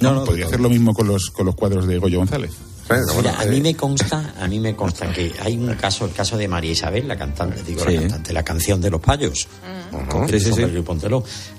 No, 0.00 0.24
podría 0.24 0.46
hacer 0.46 0.60
lo 0.60 0.68
mismo 0.68 0.92
con 0.92 1.06
los, 1.06 1.30
con 1.30 1.46
los 1.46 1.54
cuadros 1.54 1.86
de 1.86 1.98
Goyo 1.98 2.18
González. 2.18 2.50
Mira, 3.16 3.40
a 3.40 3.44
mí 3.46 3.60
me 3.60 3.74
consta, 3.74 4.34
a 4.38 4.46
mí 4.46 4.60
me 4.60 4.76
consta 4.76 5.10
que 5.12 5.32
hay 5.40 5.56
un 5.56 5.74
caso, 5.74 6.04
el 6.04 6.12
caso 6.12 6.36
de 6.36 6.46
María 6.48 6.72
Isabel, 6.72 7.08
la 7.08 7.16
cantante, 7.16 7.62
digo 7.62 7.82
Sí. 7.84 7.94
la 7.94 8.00
cantante, 8.02 8.32
la 8.32 8.42
canción 8.42 8.80
de 8.80 8.90
los 8.90 9.00
payos, 9.00 9.48
con 10.10 10.28
Sí, 10.28 10.38
sí, 10.38 10.50
Christopher 10.50 10.70
sí. 10.70 10.74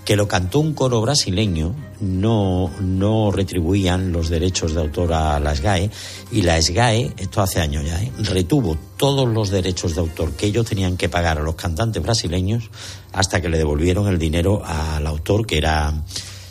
Que 0.06 0.16
lo 0.16 0.28
cantó 0.28 0.60
un 0.60 0.74
coro 0.74 1.02
brasileño, 1.02 1.74
no, 2.00 2.70
no 2.80 3.32
retribuían 3.32 4.12
los 4.12 4.30
derechos 4.30 4.76
de 4.76 4.82
autor 4.82 5.14
a 5.14 5.40
la 5.40 5.56
SGAE, 5.56 5.90
y 6.32 6.44
la 6.44 6.62
SGAE, 6.62 7.14
esto 7.18 7.42
hace 7.42 7.60
años 7.60 7.86
ya, 7.86 8.02
¿eh? 8.04 8.12
retuvo 8.20 8.78
todos 8.98 9.28
los 9.28 9.50
derechos 9.50 9.96
de 9.96 10.02
autor 10.02 10.34
que 10.34 10.46
ellos 10.46 10.66
tenían 10.68 10.96
que 10.96 11.10
pagar 11.10 11.40
a 11.40 11.42
los 11.42 11.56
cantantes 11.56 12.04
brasileños 12.04 12.70
hasta 13.14 13.42
que 13.42 13.50
le 13.50 13.58
devolvieron 13.58 14.08
el 14.08 14.20
dinero 14.20 14.64
al 14.64 15.08
autor 15.08 15.48
que 15.48 15.58
era 15.58 15.92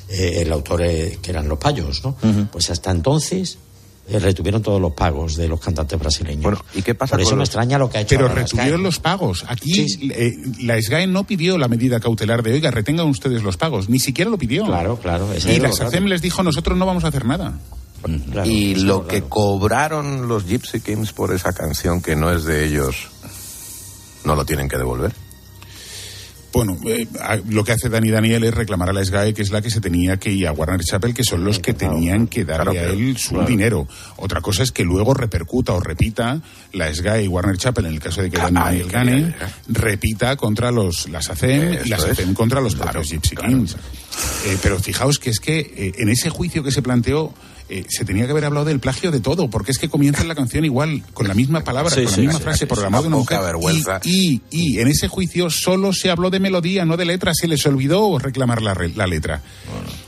eh, 0.09 0.43
el 0.43 0.53
autor 0.53 0.83
eh, 0.83 1.19
que 1.23 1.31
eran 1.31 1.49
los 1.49 1.59
payos, 1.59 2.03
¿no? 2.05 2.17
Pues 2.53 2.71
hasta 2.71 2.91
entonces 2.91 3.55
eh, 3.55 3.59
retuvieron 4.09 4.63
todos 4.63 4.81
los 4.81 4.93
pagos 4.93 5.37
de 5.37 5.49
los 5.49 5.61
cantantes 5.61 5.99
brasileños. 5.99 6.59
¿y 6.75 6.83
qué 6.83 6.95
pasa 6.95 7.13
Por 7.13 7.21
eso 7.23 7.31
con 7.31 7.39
me 7.39 7.43
los- 7.43 7.49
extraña 7.49 7.79
lo 7.79 7.89
que 7.89 7.99
ha 7.99 8.01
hecho 8.03 8.17
Pero 8.17 8.29
retuvieron 8.29 8.83
los 8.83 8.99
pagos. 8.99 9.45
Aquí 9.49 9.87
eh, 10.11 10.33
la 10.61 10.81
SGAE 10.81 11.07
no 11.07 11.25
pidió 11.25 11.57
la 11.59 11.69
medida 11.69 12.01
cautelar 12.01 12.43
de, 12.43 12.53
oiga, 12.53 12.71
retengan 12.71 13.07
ustedes 13.09 13.43
los 13.43 13.57
pagos. 13.57 13.89
Ni 13.89 13.99
siquiera 13.99 14.31
lo 14.31 14.37
pidió. 14.39 14.67
Claro, 14.67 14.99
claro. 14.99 15.29
Y 15.49 15.59
la 15.59 15.73
SACEM 15.73 16.05
les 16.07 16.21
dijo, 16.23 16.43
nosotros 16.43 16.77
no 16.77 16.85
vamos 16.87 17.05
a 17.05 17.09
hacer 17.09 17.25
nada. 17.25 17.59
y 18.45 18.75
lo 18.75 19.07
que 19.07 19.23
cobraron 19.23 20.29
los 20.29 20.45
Gypsy 20.47 20.81
Kings 20.81 21.13
por 21.13 21.33
esa 21.33 21.53
canción 21.55 22.03
que 22.03 22.15
no 22.17 22.31
es 22.31 22.45
de 22.45 22.67
ellos, 22.67 23.09
¿no 24.25 24.35
lo 24.35 24.45
tienen 24.45 24.69
que 24.69 24.77
devolver? 24.77 25.15
Bueno, 26.55 26.79
eh, 26.87 27.09
lo 27.49 27.65
que 27.65 27.73
hace 27.73 27.89
Dani 27.89 28.11
Daniel 28.11 28.45
es 28.45 28.55
reclamar 28.55 28.89
a 28.89 28.93
la 28.93 29.05
SGAE, 29.05 29.35
que 29.35 29.43
es 29.43 29.51
la 29.51 29.61
que 29.61 29.71
se 29.71 29.81
tenía 29.81 30.19
que 30.19 30.31
ir 30.31 30.47
a 30.47 30.53
Warner 30.53 30.81
Chappell, 30.85 31.13
que 31.13 31.25
son 31.25 31.45
los 31.45 31.59
que 31.59 31.75
tenían 31.75 32.29
que 32.29 32.45
darle 32.45 32.73
Claro, 32.73 32.91
a 32.91 32.93
él 32.93 33.17
su 33.19 33.43
dinero. 33.45 33.89
Otra 34.17 34.41
cosa 34.41 34.63
es 34.63 34.71
que 34.71 34.85
luego 34.85 35.15
repercuta 35.15 35.73
o 35.73 35.81
repita 35.81 36.41
la 36.73 36.95
SGAE 36.95 37.25
y 37.25 37.29
Warner 37.29 37.57
Chappell, 37.59 37.87
en 37.87 37.95
el 37.95 38.01
caso 38.01 38.23
de 38.23 38.31
que 38.31 38.39
Dani 38.39 38.55
Daniel 38.55 38.89
gane, 38.89 39.35
repita 39.67 40.37
contra 40.37 40.71
los 40.71 41.09
las 41.09 41.29
ACEM 41.29 41.81
y 41.85 41.89
las. 41.89 42.05
ACEM 42.05 42.35
contra 42.35 42.61
los 42.61 42.77
propios 42.77 43.11
Gypsy 43.11 43.35
Kings. 43.35 43.77
Eh, 44.47 44.57
pero 44.63 44.79
fijaos 44.79 45.19
que 45.19 45.31
es 45.31 45.41
que 45.41 45.59
eh, 45.59 45.93
en 45.99 46.09
ese 46.09 46.31
juicio 46.31 46.63
que 46.63 46.71
se 46.71 46.83
planteó 46.83 47.35
eh, 47.69 47.85
se 47.89 48.05
tenía 48.05 48.27
que 48.27 48.33
haber 48.33 48.45
hablado 48.45 48.67
del 48.67 48.81
plagio 48.81 49.11
de 49.11 49.21
todo, 49.21 49.49
porque 49.49 49.73
es 49.73 49.79
que 49.79 49.89
comienza 49.89 50.23
la 50.25 50.35
canción 50.35 50.65
igual, 50.65 51.03
con 51.15 51.29
la 51.29 51.35
misma 51.35 51.65
palabra, 51.65 51.91
Sí, 51.95 52.05
con 52.05 52.13
sí, 52.13 52.21
la 52.21 52.23
misma 52.27 52.39
sí, 52.39 52.45
frase, 52.45 52.67
de 52.67 53.09
una 53.09 53.41
vergüenza. 53.41 54.01
Y, 54.05 54.43
y, 54.51 54.75
y 54.77 54.81
en 54.81 54.89
ese 54.89 55.09
juicio 55.09 55.49
solo 55.51 55.93
se 55.93 56.11
habló 56.11 56.31
de 56.31 56.41
melodía, 56.41 56.85
no 56.85 56.97
de 56.97 57.05
letra. 57.05 57.33
Se 57.35 57.49
les 57.49 57.65
olvidó 57.67 58.19
reclamar 58.19 58.63
la, 58.63 58.75
la 58.95 59.07
letra. 59.07 59.43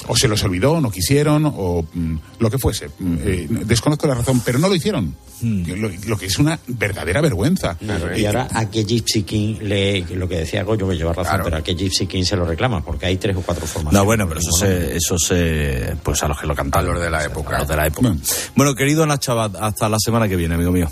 O 0.09 0.17
se 0.17 0.29
les 0.29 0.43
olvidó, 0.45 0.81
no 0.81 0.91
quisieron, 0.91 1.45
o 1.47 1.85
mm, 1.93 2.17
lo 2.39 2.51
que 2.51 2.59
fuese. 2.59 2.89
Mm, 2.99 3.17
eh, 3.25 3.47
desconozco 3.65 4.07
la 4.07 4.15
razón, 4.15 4.41
pero 4.45 4.59
no 4.59 4.69
lo 4.69 4.75
hicieron. 4.75 5.17
Lo, 5.43 5.91
lo 6.07 6.17
que 6.17 6.27
es 6.27 6.39
una 6.39 6.59
verdadera 6.67 7.21
vergüenza. 7.21 7.77
Y 8.17 8.25
ahora 8.25 8.49
a 8.53 8.71
qué 8.71 8.85
Gypsy 8.85 9.23
King 9.25 9.57
le, 9.61 10.01
lo 10.17 10.29
que 10.29 10.37
decía 10.39 10.63
Goyo, 10.63 10.89
que 10.89 10.97
lleva 10.97 11.13
razón, 11.13 11.41
pero 11.45 11.57
a 11.59 11.63
qué 11.63 11.75
Gypsy 11.75 12.07
King 12.07 12.25
se 12.25 12.37
lo 12.37 12.45
reclama, 12.47 12.83
porque 12.83 13.07
hay 13.07 13.17
tres 13.17 13.37
o 13.37 13.43
cuatro 13.43 13.67
formas. 13.67 13.93
No, 13.93 14.05
bueno, 14.05 14.27
pero 14.27 14.41
eso 14.41 14.53
se, 14.53 14.97
eso 14.97 15.19
se, 15.19 15.97
pues 16.03 16.23
a 16.23 16.29
los 16.29 16.41
que 16.41 16.47
lo 16.47 16.55
cantaron. 16.55 16.91
A 16.91 16.93
los 16.95 17.03
de 17.03 17.11
la 17.11 17.25
época. 17.25 17.57
A 17.57 17.59
los 17.61 17.69
de 17.69 17.77
la 17.77 17.87
época. 17.87 18.15
Bueno, 18.55 18.75
querido 18.75 19.07
Nacho 19.07 19.33
Abad, 19.33 19.57
hasta 19.57 19.89
la 19.89 19.99
semana 19.99 20.29
que 20.29 20.37
viene, 20.37 20.55
amigo 20.55 20.73
mío. 20.73 20.89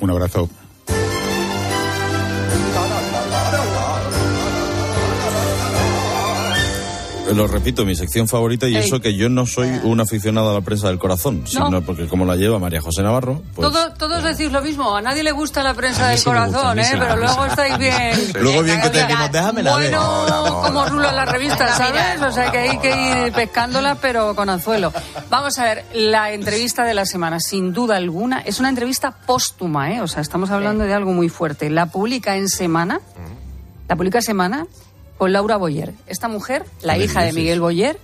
Un 0.00 0.10
abrazo. 0.10 0.50
Lo 7.34 7.46
repito, 7.46 7.84
mi 7.84 7.94
sección 7.94 8.28
favorita 8.28 8.68
y 8.68 8.76
Ey. 8.76 8.84
eso 8.84 9.00
que 9.00 9.14
yo 9.14 9.28
no 9.28 9.46
soy 9.46 9.68
un 9.84 10.00
aficionado 10.00 10.50
a 10.50 10.54
la 10.54 10.60
prensa 10.60 10.88
del 10.88 10.98
corazón, 10.98 11.44
sino 11.46 11.82
porque 11.82 12.06
como 12.06 12.24
la 12.24 12.36
lleva 12.36 12.58
María 12.58 12.80
José 12.80 13.02
Navarro, 13.02 13.42
pues 13.54 13.68
Todo- 13.72 13.92
todos 13.94 14.22
decís 14.22 14.52
lo 14.52 14.60
mismo, 14.62 14.94
a 14.96 15.02
nadie 15.02 15.22
le 15.22 15.32
gusta 15.32 15.62
la 15.62 15.74
prensa 15.74 16.08
del 16.08 16.18
sí 16.18 16.24
gusta, 16.28 16.46
corazón, 16.46 16.78
¿eh? 16.78 16.84
sí 16.84 16.94
me 16.94 17.00
pero 17.00 17.12
gusta. 17.20 17.26
luego 17.26 17.46
estáis 17.46 17.78
bien. 17.78 18.32
Luego 18.40 18.62
bien 18.62 18.80
que 18.80 18.90
te 18.90 18.98
decimos, 18.98 19.32
déjame 19.32 19.62
la 19.62 19.76
ver. 19.76 19.90
Bueno, 19.90 20.60
como 20.62 20.84
rulan 20.86 21.16
las 21.16 21.28
revistas, 21.30 21.76
¿sabes? 21.78 22.20
O 22.22 22.32
sea 22.32 22.50
que 22.50 22.58
hay 22.58 22.78
que 22.78 22.90
ir 23.26 23.32
pescándola, 23.32 23.96
pero 23.96 24.34
con 24.34 24.48
anzuelo. 24.50 24.92
Vamos 25.30 25.58
a 25.58 25.64
ver, 25.64 25.84
la 25.94 26.32
entrevista 26.32 26.84
de 26.84 26.94
la 26.94 27.06
semana, 27.06 27.40
sin 27.40 27.72
duda 27.72 27.96
alguna, 27.96 28.40
es 28.40 28.60
una 28.60 28.68
entrevista 28.68 29.10
póstuma, 29.12 29.92
¿eh? 29.92 30.00
O 30.00 30.08
sea, 30.08 30.20
estamos 30.22 30.50
hablando 30.50 30.84
de 30.84 30.92
algo 30.94 31.12
muy 31.12 31.28
fuerte. 31.28 31.70
La 31.70 31.86
publica 31.86 32.36
en 32.36 32.48
Semana, 32.48 33.00
la 33.88 33.96
publica 33.96 34.20
Semana 34.20 34.66
con 35.18 35.32
Laura 35.32 35.56
Boyer. 35.56 35.94
Esta 36.06 36.28
mujer, 36.28 36.64
la 36.82 36.96
hija 36.98 37.22
de. 37.22 37.32
Miguel 37.32 37.60
Boyer, 37.60 37.98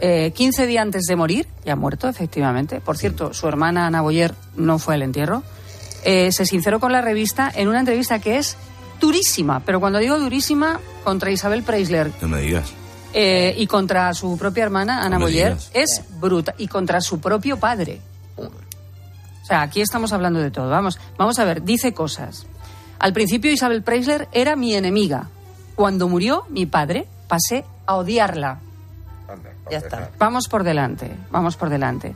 eh, 0.00 0.32
15 0.34 0.66
días 0.66 0.82
antes 0.82 1.02
de 1.06 1.16
morir, 1.16 1.46
ya 1.64 1.72
ha 1.72 1.76
muerto, 1.76 2.08
efectivamente. 2.08 2.80
Por 2.80 2.96
cierto, 2.96 3.34
su 3.34 3.48
hermana 3.48 3.86
Ana 3.86 4.02
Boyer 4.02 4.34
no 4.56 4.78
fue 4.78 4.94
al 4.94 5.02
entierro. 5.02 5.42
Eh, 6.04 6.32
se 6.32 6.46
sinceró 6.46 6.80
con 6.80 6.92
la 6.92 7.00
revista 7.02 7.50
en 7.54 7.68
una 7.68 7.80
entrevista 7.80 8.18
que 8.20 8.38
es 8.38 8.56
durísima, 9.00 9.60
pero 9.60 9.80
cuando 9.80 9.98
digo 9.98 10.18
durísima, 10.18 10.80
contra 11.04 11.30
Isabel 11.30 11.62
Preisler 11.62 12.10
no 12.22 12.28
me 12.28 12.40
digas. 12.40 12.70
eh, 13.12 13.54
y 13.58 13.66
contra 13.66 14.12
su 14.14 14.38
propia 14.38 14.62
hermana 14.64 15.04
Ana 15.04 15.18
Boyer, 15.18 15.54
digas. 15.54 15.70
es 15.74 16.02
bruta. 16.20 16.54
Y 16.58 16.68
contra 16.68 17.00
su 17.00 17.20
propio 17.20 17.58
padre. 17.58 18.00
O 18.36 19.46
sea, 19.46 19.62
aquí 19.62 19.80
estamos 19.80 20.12
hablando 20.12 20.38
de 20.40 20.50
todo. 20.50 20.70
Vamos, 20.70 20.98
vamos 21.18 21.38
a 21.38 21.44
ver, 21.44 21.62
dice 21.64 21.92
cosas. 21.92 22.46
Al 22.98 23.12
principio 23.12 23.50
Isabel 23.50 23.82
Preisler 23.82 24.28
era 24.32 24.54
mi 24.56 24.74
enemiga. 24.74 25.28
Cuando 25.80 26.10
murió 26.10 26.44
mi 26.50 26.66
padre, 26.66 27.08
pasé 27.26 27.64
a 27.86 27.96
odiarla. 27.96 28.60
Ya 29.70 29.78
está. 29.78 30.10
Vamos 30.18 30.46
por 30.46 30.62
delante, 30.62 31.10
vamos 31.30 31.56
por 31.56 31.70
delante. 31.70 32.14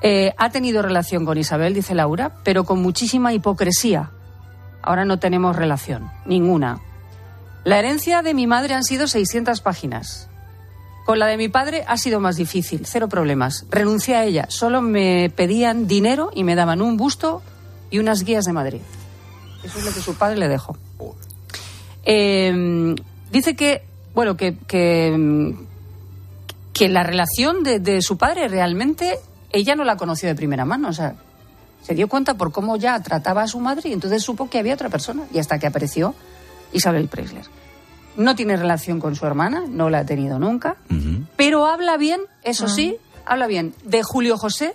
Eh, 0.00 0.32
ha 0.38 0.48
tenido 0.48 0.80
relación 0.80 1.26
con 1.26 1.36
Isabel, 1.36 1.74
dice 1.74 1.94
Laura, 1.94 2.36
pero 2.44 2.64
con 2.64 2.80
muchísima 2.80 3.34
hipocresía. 3.34 4.10
Ahora 4.80 5.04
no 5.04 5.18
tenemos 5.18 5.54
relación, 5.54 6.10
ninguna. 6.24 6.80
La 7.64 7.78
herencia 7.78 8.22
de 8.22 8.32
mi 8.32 8.46
madre 8.46 8.72
han 8.72 8.84
sido 8.84 9.06
600 9.06 9.60
páginas. 9.60 10.30
Con 11.04 11.18
la 11.18 11.26
de 11.26 11.36
mi 11.36 11.50
padre 11.50 11.84
ha 11.86 11.98
sido 11.98 12.20
más 12.20 12.36
difícil, 12.36 12.86
cero 12.86 13.10
problemas. 13.10 13.66
Renuncié 13.68 14.16
a 14.16 14.24
ella, 14.24 14.46
solo 14.48 14.80
me 14.80 15.28
pedían 15.28 15.86
dinero 15.86 16.30
y 16.34 16.42
me 16.42 16.54
daban 16.54 16.80
un 16.80 16.96
busto 16.96 17.42
y 17.90 17.98
unas 17.98 18.24
guías 18.24 18.46
de 18.46 18.54
Madrid. 18.54 18.80
Eso 19.62 19.78
es 19.78 19.84
lo 19.84 19.92
que 19.92 20.00
su 20.00 20.14
padre 20.14 20.38
le 20.38 20.48
dejó. 20.48 20.78
Eh, 22.04 22.94
dice 23.30 23.56
que, 23.56 23.82
bueno, 24.14 24.36
que, 24.36 24.56
que, 24.66 25.54
que 26.72 26.88
la 26.88 27.02
relación 27.02 27.62
de, 27.62 27.78
de 27.78 28.02
su 28.02 28.18
padre 28.18 28.48
realmente 28.48 29.18
ella 29.54 29.76
no 29.76 29.84
la 29.84 29.96
conoció 29.96 30.28
de 30.28 30.34
primera 30.34 30.64
mano. 30.64 30.88
O 30.88 30.92
sea, 30.92 31.14
se 31.82 31.94
dio 31.94 32.08
cuenta 32.08 32.34
por 32.34 32.52
cómo 32.52 32.76
ya 32.76 33.00
trataba 33.00 33.42
a 33.42 33.48
su 33.48 33.60
madre 33.60 33.90
y 33.90 33.92
entonces 33.92 34.22
supo 34.22 34.50
que 34.50 34.58
había 34.58 34.74
otra 34.74 34.88
persona. 34.88 35.24
Y 35.32 35.38
hasta 35.38 35.58
que 35.58 35.66
apareció 35.66 36.14
Isabel 36.72 37.08
Preisler. 37.08 37.46
No 38.16 38.34
tiene 38.36 38.56
relación 38.56 39.00
con 39.00 39.16
su 39.16 39.26
hermana, 39.26 39.64
no 39.68 39.90
la 39.90 40.00
ha 40.00 40.06
tenido 40.06 40.38
nunca, 40.38 40.76
pero 41.36 41.66
habla 41.66 41.96
bien, 41.96 42.20
eso 42.44 42.68
sí, 42.68 42.96
habla 43.26 43.48
bien 43.48 43.74
de 43.84 44.04
Julio 44.04 44.38
José, 44.38 44.72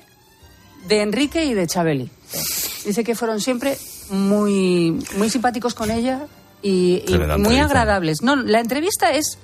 de 0.90 1.02
Enrique 1.02 1.46
y 1.46 1.54
de 1.54 1.66
Chabeli. 1.66 2.12
Dice 2.86 3.06
que 3.06 3.16
fueron 3.16 3.40
siempre 3.40 3.78
muy, 4.10 5.06
muy 5.18 5.30
simpáticos 5.30 5.74
con 5.74 5.90
ella 5.90 6.28
y, 6.62 7.04
muy 7.38 7.58
agradables. 7.58 8.22
No, 8.22 8.36
la 8.36 8.60
entrevista 8.60 9.12
es... 9.12 9.38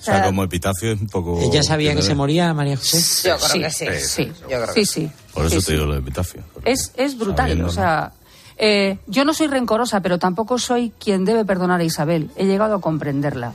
O 0.00 0.02
sea, 0.02 0.24
como 0.24 0.42
epitafio 0.44 0.92
es 0.92 1.00
un 1.00 1.08
poco... 1.08 1.38
¿Ella 1.40 1.62
sabía 1.62 1.94
que 1.94 2.02
se 2.02 2.14
moría, 2.14 2.54
María 2.54 2.76
José? 2.76 3.28
Yo 3.28 3.36
creo 3.36 3.62
que 3.64 3.70
sí. 3.70 3.86
Sí, 4.00 4.32
sí, 4.74 4.86
sí. 4.86 5.10
Por 5.34 5.46
eso 5.46 5.60
Sí, 5.60 5.66
te 5.66 5.72
digo 5.72 5.86
lo 5.86 5.92
de 5.92 6.00
epitafio. 6.00 6.42
Es, 6.64 6.92
es 6.96 7.18
brutal. 7.18 7.48
Sabiendo, 7.48 7.66
O 7.66 7.70
sea, 7.70 8.12
eh, 8.56 8.98
yo 9.06 9.24
no 9.24 9.34
soy 9.34 9.46
rencorosa, 9.48 10.00
pero 10.00 10.18
tampoco 10.18 10.58
soy 10.58 10.92
quien 10.98 11.24
debe 11.26 11.44
perdonar 11.44 11.80
a 11.80 11.84
Isabel. 11.84 12.30
He 12.36 12.46
llegado 12.46 12.76
a 12.76 12.80
comprenderla. 12.80 13.52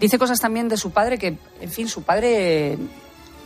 dice 0.00 0.18
cosas 0.18 0.40
también 0.40 0.68
de 0.68 0.76
su 0.76 0.90
padre 0.90 1.18
que, 1.18 1.38
en 1.60 1.70
fin, 1.70 1.88
su 1.88 2.02
padre 2.02 2.76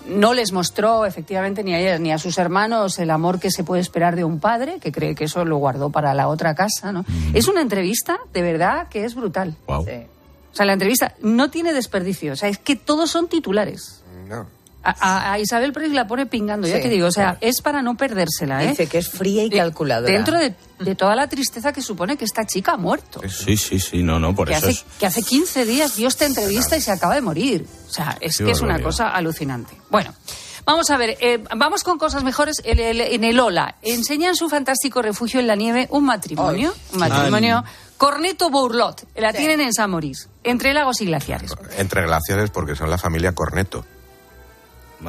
no 0.07 0.35
les 0.35 0.53
mostró 0.53 1.05
efectivamente 1.07 1.63
ni 1.63 1.75
a 1.75 1.81
ellas 1.81 2.01
ni 2.01 2.13
a 2.13 2.19
sus 2.19 2.39
hermanos 2.39 2.99
el 2.99 3.11
amor 3.11 3.41
que 3.41 3.51
se 3.51 3.65
puede 3.65 3.81
esperar 3.81 4.17
de 4.17 4.25
un 4.25 4.41
padre, 4.41 4.79
que 4.81 4.93
cree 4.93 5.15
que 5.15 5.25
eso 5.25 5.45
lo 5.45 5.57
guardó 5.57 5.91
para 5.91 6.15
la 6.15 6.29
otra 6.29 6.55
casa, 6.55 6.93
¿no? 6.93 7.05
Es 7.35 7.49
una 7.49 7.61
entrevista, 7.61 8.19
de 8.33 8.43
verdad, 8.43 8.89
que 8.89 9.05
es 9.05 9.15
brutal. 9.15 9.57
Wow. 9.67 9.83
O 9.83 10.55
sea, 10.55 10.67
la 10.67 10.75
entrevista 10.75 11.15
no 11.23 11.51
tiene 11.51 11.73
desperdicio. 11.73 12.35
O 12.35 12.37
sea, 12.37 12.49
es 12.49 12.59
que 12.59 12.77
todos 12.77 13.11
son 13.11 13.29
titulares. 13.29 14.03
No. 14.29 14.47
A, 14.85 15.39
Isabel 15.39 15.73
Preis 15.73 15.93
la 15.93 16.07
pone 16.07 16.27
pingando, 16.27 16.67
ya 16.67 16.77
Sí, 16.77 16.83
te 16.83 16.89
digo. 16.89 17.07
O 17.07 17.13
sea, 17.13 17.39
es 17.41 17.61
para 17.63 17.83
no 17.83 17.97
perdérsela, 17.97 18.65
¿eh? 18.65 18.69
Dice 18.71 18.87
que 18.89 18.99
es 18.99 19.09
fría 19.09 19.45
y 19.45 19.51
calculadora. 19.51 20.13
Dentro 20.13 20.39
de, 20.39 20.55
de 20.81 20.95
toda 20.95 21.15
la 21.15 21.29
tristeza 21.29 21.73
que 21.73 21.83
supone 21.83 22.17
que 22.17 22.25
esta 22.25 22.45
chica 22.47 22.73
ha 22.73 22.77
muerto. 22.77 23.21
Sí, 23.29 23.57
sí, 23.57 23.79
sí, 23.79 24.03
no, 24.03 24.19
no, 24.19 24.35
por 24.35 24.49
Que 24.49 24.55
eso 24.55 24.67
hace, 24.67 24.75
es. 24.79 24.85
que 24.99 25.07
hace 25.07 25.23
15 25.23 25.65
días 25.67 25.95
dio 25.97 26.09
esta 26.09 26.27
entrevista 26.27 26.77
y 26.77 26.81
se 26.81 26.91
acaba 26.91 27.15
de 27.15 27.21
morir. 27.21 27.67
O 27.89 27.93
sea, 27.93 28.17
es 28.21 28.39
Qué 28.39 28.45
que 28.45 28.51
es 28.51 28.61
una 28.61 28.81
cosa 28.83 29.11
alucinante. 29.11 29.77
Bueno, 29.91 30.13
vamos 30.65 30.91
a 30.91 30.97
ver, 30.97 31.17
eh, 31.21 31.43
vamos 31.57 31.85
con 31.85 31.97
cosas 31.99 32.25
mejores. 32.25 32.61
El- 32.65 32.81
el- 32.81 33.01
en 33.03 33.23
el 33.25 33.39
Ola, 33.39 33.77
enseñan 33.83 34.35
su 34.35 34.49
fantástico 34.49 35.01
refugio 35.01 35.39
en 35.39 35.47
la 35.47 35.55
nieve 35.55 35.87
un 35.91 36.05
matrimonio. 36.05 36.75
Un 36.93 36.99
matrimonio. 36.99 37.63
Corneto 37.99 38.51
Bourlot, 38.51 39.07
la 39.15 39.33
tienen 39.33 39.61
en 39.61 39.73
San 39.73 39.89
Morís, 39.93 40.29
entre 40.43 40.75
lagos 40.75 41.01
y 41.01 41.07
glaciares. 41.07 41.55
Entre 41.79 42.03
glaciares 42.03 42.51
porque 42.51 42.75
son 42.75 42.91
la 42.91 42.99
familia 42.99 43.33
Corneto. 43.33 43.87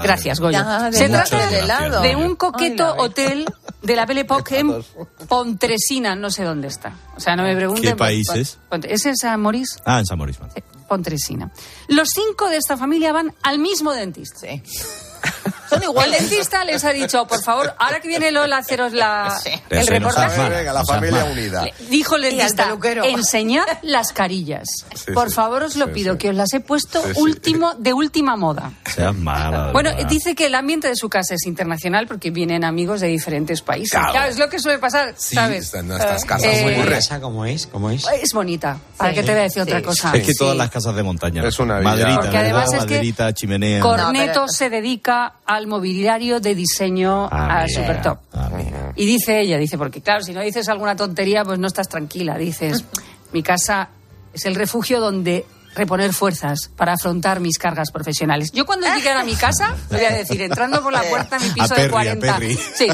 Gracias, 0.01 0.39
Goyo. 0.39 0.57
Ya, 0.59 0.89
de 0.89 0.97
Se 0.97 1.09
trata 1.09 1.49
helado. 1.59 2.01
de 2.01 2.15
un 2.15 2.35
coqueto 2.35 2.93
Ay, 2.93 2.99
hotel 2.99 3.45
de 3.81 3.95
la 3.95 4.05
Belle 4.05 4.21
Époque 4.21 4.59
en 4.59 4.83
Pontresina, 5.27 6.15
no 6.15 6.29
sé 6.31 6.43
dónde 6.43 6.67
está. 6.69 6.93
O 7.15 7.19
sea, 7.19 7.35
no 7.35 7.43
me 7.43 7.55
pregunten. 7.55 7.91
¿Qué 7.91 7.95
país 7.95 8.27
es? 8.33 8.57
¿Es 8.87 9.05
en 9.05 9.15
San 9.15 9.41
Morís? 9.41 9.77
Ah, 9.85 9.99
en 9.99 10.05
San 10.05 10.17
Mauricio. 10.17 10.47
Pontresina. 10.87 11.51
Los 11.87 12.09
cinco 12.09 12.49
de 12.49 12.57
esta 12.57 12.77
familia 12.77 13.13
van 13.13 13.33
al 13.43 13.59
mismo 13.59 13.91
dentista. 13.93 14.47
Son 15.81 16.03
El 16.03 16.11
dentista 16.11 16.63
les 16.65 16.83
ha 16.83 16.91
dicho, 16.91 17.25
por 17.27 17.41
favor, 17.43 17.73
ahora 17.79 17.99
que 17.99 18.07
viene 18.07 18.31
Lola 18.31 18.57
a 18.57 18.59
haceros 18.59 18.93
la, 18.93 19.39
el 19.45 19.53
no 19.53 19.59
seas 19.69 19.89
reportaje, 19.89 20.37
mala, 20.37 20.55
Venga, 20.57 20.73
la 20.73 20.79
no 20.81 20.85
familia 20.85 21.25
unida. 21.25 21.63
le- 21.63 21.73
dijo 21.89 22.15
el 22.15 22.21
dentista, 22.23 22.67
enseñad 23.03 23.65
las 23.81 24.11
carillas. 24.13 24.67
Sí, 24.95 25.11
por 25.13 25.29
sí. 25.29 25.35
favor, 25.35 25.63
os 25.63 25.75
lo 25.75 25.85
Sí, 25.87 25.91
pido, 25.93 26.13
sí. 26.13 26.19
que 26.19 26.29
os 26.29 26.35
las 26.35 26.53
he 26.53 26.59
puesto 26.59 27.01
Sí, 27.03 27.13
sí. 27.15 27.21
último 27.21 27.73
de 27.75 27.93
última 27.93 28.35
moda. 28.35 28.71
Seas 28.93 29.15
mala. 29.15 29.71
Bueno, 29.71 29.91
verdad. 29.91 30.07
dice 30.09 30.35
que 30.35 30.45
el 30.47 30.55
ambiente 30.55 30.87
de 30.87 30.95
su 30.95 31.09
casa 31.09 31.35
es 31.35 31.45
internacional 31.45 32.07
porque 32.07 32.31
vienen 32.31 32.63
amigos 32.63 33.01
de 33.01 33.07
diferentes 33.07 33.61
países. 33.61 33.91
Claro. 33.91 34.11
Claro, 34.11 34.29
es 34.31 34.37
lo 34.39 34.49
que 34.49 34.59
suele 34.59 34.79
pasar, 34.79 35.13
Sí, 35.17 35.35
¿sabes? 35.35 35.73
en 35.73 35.91
estas 35.91 36.25
casas 36.25 36.47
Eh, 36.53 36.61
muy 36.63 36.75
¿La 36.75 36.85
re- 36.85 36.95
casa 36.95 37.19
cómo 37.19 37.45
es? 37.45 37.67
¿Cómo 37.67 37.89
es? 37.89 38.05
Es 38.21 38.31
bonita. 38.33 38.77
¿Para 38.97 39.11
Sí, 39.11 39.15
qué 39.19 39.23
te 39.23 39.31
voy 39.31 39.39
a 39.39 39.43
decir 39.43 39.61
otra 39.61 39.79
sí. 39.79 39.83
cosa? 39.85 40.11
Es 40.15 40.25
que 40.25 40.33
todas 40.33 40.53
Sí. 40.53 40.57
las 40.57 40.69
casas 40.69 40.95
de 40.95 41.03
montaña. 41.03 41.43
Es 41.47 41.59
una 41.59 41.79
villa. 41.79 41.89
Maderita, 41.91 42.19
Porque 42.21 42.37
además 42.37 42.73
es 42.73 42.85
que 42.85 42.95
Maderita, 42.95 43.33
chimenea. 43.33 43.81
Corneto 43.81 44.41
No, 44.43 44.47
se 44.49 44.69
dedica 44.69 45.33
al 45.63 45.67
mobiliario 45.67 46.39
de 46.41 46.53
diseño 46.55 47.27
Ah, 47.31 47.61
a 47.61 47.65
mira. 47.65 47.81
super 47.81 48.01
top. 48.01 48.19
Ah. 48.33 48.49
Y 48.95 49.05
dice 49.05 49.39
ella, 49.39 49.57
dice, 49.57 49.77
porque 49.77 50.01
claro, 50.01 50.21
si 50.23 50.33
no 50.33 50.41
dices 50.41 50.67
alguna 50.69 50.95
tontería, 50.95 51.43
pues 51.43 51.57
no 51.57 51.67
estás 51.67 51.87
tranquila. 51.89 52.37
Dices, 52.37 52.83
mi 53.31 53.41
casa 53.41 53.89
es 54.33 54.45
el 54.45 54.55
refugio 54.55 54.99
donde 54.99 55.45
reponer 55.75 56.13
fuerzas 56.13 56.69
para 56.75 56.93
afrontar 56.93 57.39
mis 57.39 57.57
cargas 57.57 57.89
profesionales. 57.91 58.51
Yo 58.51 58.65
cuando 58.65 58.85
llegué 58.93 59.09
a 59.09 59.23
mi 59.23 59.35
casa, 59.35 59.75
voy 59.89 60.03
a 60.05 60.11
decir, 60.13 60.39
entrando 60.41 60.83
por 60.83 60.93
la 60.93 61.01
puerta 61.01 61.37
a 61.37 61.39
mi 61.39 61.49
piso 61.49 61.73
A 61.73 61.75
Perry, 61.75 61.81
de 61.81 61.87
a 61.87 61.91
40. 61.91 62.33
Perry. 62.37 62.55
Sí, 62.75 62.87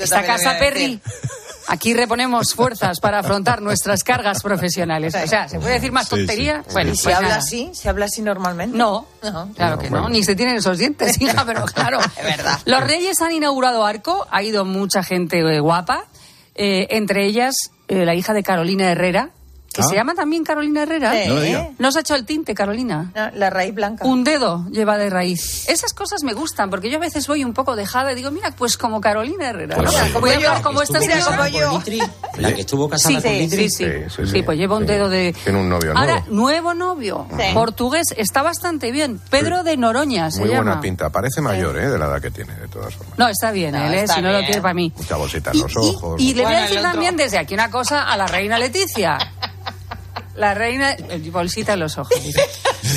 esta 0.00 0.24
casa 0.24 0.52
a 0.52 0.58
Perry. 0.58 1.00
Aquí 1.70 1.92
reponemos 1.92 2.54
fuerzas 2.54 2.98
para 2.98 3.18
afrontar 3.18 3.60
nuestras 3.60 4.02
cargas 4.02 4.42
profesionales. 4.42 5.14
O 5.14 5.26
sea, 5.26 5.48
¿se 5.48 5.58
puede 5.60 5.74
decir 5.74 5.92
más 5.92 6.08
Sí, 6.08 6.16
sí. 6.16 6.16
tontería? 6.16 6.64
Bueno, 6.72 6.88
¿Y 6.88 6.92
pues 6.92 7.02
se 7.02 7.12
habla 7.12 7.34
así? 7.36 7.70
¿Se 7.74 7.88
habla 7.90 8.06
así 8.06 8.22
normalmente? 8.22 8.76
No, 8.76 9.06
No. 9.22 9.50
claro 9.54 9.78
que 9.78 9.90
no, 9.90 10.08
ni 10.08 10.22
se 10.22 10.34
tienen 10.34 10.56
esos 10.56 10.78
dientes, 10.78 11.20
hija, 11.20 11.44
pero 11.46 11.64
claro. 11.66 12.00
Es 12.00 12.24
verdad. 12.24 12.58
Los 12.64 12.80
Reyes 12.86 13.20
han 13.20 13.32
inaugurado 13.32 13.84
Arco, 13.84 14.26
ha 14.30 14.42
ido 14.42 14.64
mucha 14.64 15.02
gente 15.02 15.40
eh, 15.40 15.60
guapa, 15.60 16.04
eh, 16.54 16.86
entre 16.90 17.26
ellas 17.26 17.54
eh, 17.88 18.04
la 18.04 18.14
hija 18.14 18.32
de 18.32 18.42
Carolina 18.42 18.90
Herrera, 18.90 19.30
que 19.72 19.82
Ah. 19.82 19.84
se 19.84 19.94
llama 19.94 20.14
también 20.14 20.44
Carolina 20.44 20.82
Herrera. 20.82 21.12
Sí. 21.12 21.28
No. 21.52 21.74
¿No 21.78 21.92
se 21.92 21.98
ha 21.98 22.00
hecho 22.00 22.14
el 22.14 22.24
tinte, 22.24 22.54
Carolina? 22.54 23.12
No, 23.14 23.30
la 23.34 23.50
raíz 23.50 23.74
blanca. 23.74 24.04
Un 24.06 24.24
dedo 24.24 24.66
lleva 24.70 24.96
de 24.98 25.10
raíz. 25.10 25.68
Esas 25.68 25.92
cosas 25.92 26.22
me 26.24 26.32
gustan, 26.32 26.70
porque 26.70 26.90
yo 26.90 26.96
a 26.96 27.00
veces 27.00 27.26
voy 27.26 27.44
un 27.44 27.52
poco 27.52 27.76
dejada 27.76 28.12
y 28.12 28.14
digo, 28.14 28.30
mira, 28.30 28.50
pues 28.56 28.76
como 28.76 29.00
Carolina 29.00 29.50
Herrera. 29.50 29.76
Pues 29.76 29.92
¿no? 29.92 30.04
sí. 30.06 30.12
Voy 30.20 30.30
a 30.30 30.36
hablar 30.36 30.56
Yo- 30.58 30.62
como 30.62 30.82
esta 30.82 30.98
¿Estuvo 30.98 31.12
señora. 31.14 31.36
casada 31.38 31.70
como 31.70 31.84
yo. 31.84 32.08
¿La 32.38 32.54
que 32.54 32.60
estuvo 32.62 32.88
casada 32.88 33.20
Sí, 33.20 33.22
con 33.22 33.32
Litri? 33.38 33.70
sí, 33.70 33.76
sí. 33.76 33.84
Sí, 33.84 33.92
sí, 34.08 34.22
Sí, 34.26 34.32
sí. 34.32 34.42
pues 34.42 34.58
lleva 34.58 34.76
un 34.76 34.86
dedo 34.86 35.08
de... 35.08 35.34
Tiene 35.44 35.60
un 35.60 35.68
novio 35.68 35.92
Ahora, 35.96 36.24
nuevo. 36.28 36.34
nuevo 36.34 36.74
novio, 36.74 37.26
Sí. 37.36 37.44
portugués, 37.54 38.06
está 38.16 38.42
bastante 38.42 38.90
bien. 38.90 39.20
Pedro 39.30 39.62
de 39.64 39.76
Noroña 39.76 40.30
se 40.30 40.40
Muy 40.40 40.48
llama. 40.50 40.62
buena 40.62 40.80
pinta. 40.80 41.10
Parece 41.10 41.40
mayor, 41.40 41.76
¿eh? 41.78 41.88
De 41.90 41.98
la 41.98 42.06
edad 42.06 42.20
que 42.22 42.30
tiene, 42.30 42.54
de 42.54 42.68
todas 42.68 42.94
formas. 42.94 43.18
No, 43.18 43.28
está 43.28 43.50
bien, 43.50 43.72
No, 43.74 43.86
él, 43.86 43.94
¿eh? 43.94 44.00
está 44.02 44.14
si 44.14 44.22
no 44.22 44.32
lo 44.32 44.38
quiere 44.40 44.60
para 44.60 44.74
mí. 44.74 44.92
Mucha 44.96 45.16
bolsita 45.16 45.50
en 45.52 45.60
los 45.60 45.76
ojos. 45.76 46.20
Y 46.20 46.34
le 46.34 46.44
voy 46.44 46.54
a 46.54 46.62
decir 46.62 46.80
también 46.80 47.16
desde 47.16 47.38
aquí 47.38 47.54
una 47.54 47.70
cosa 47.70 48.04
a 48.10 48.16
la 48.16 48.26
reina 48.26 48.58
Leticia. 48.58 49.18
La 50.38 50.54
reina. 50.54 50.94
Bolsita 51.32 51.72
en 51.74 51.80
los 51.80 51.98
ojos. 51.98 52.14
dice. 52.22 52.40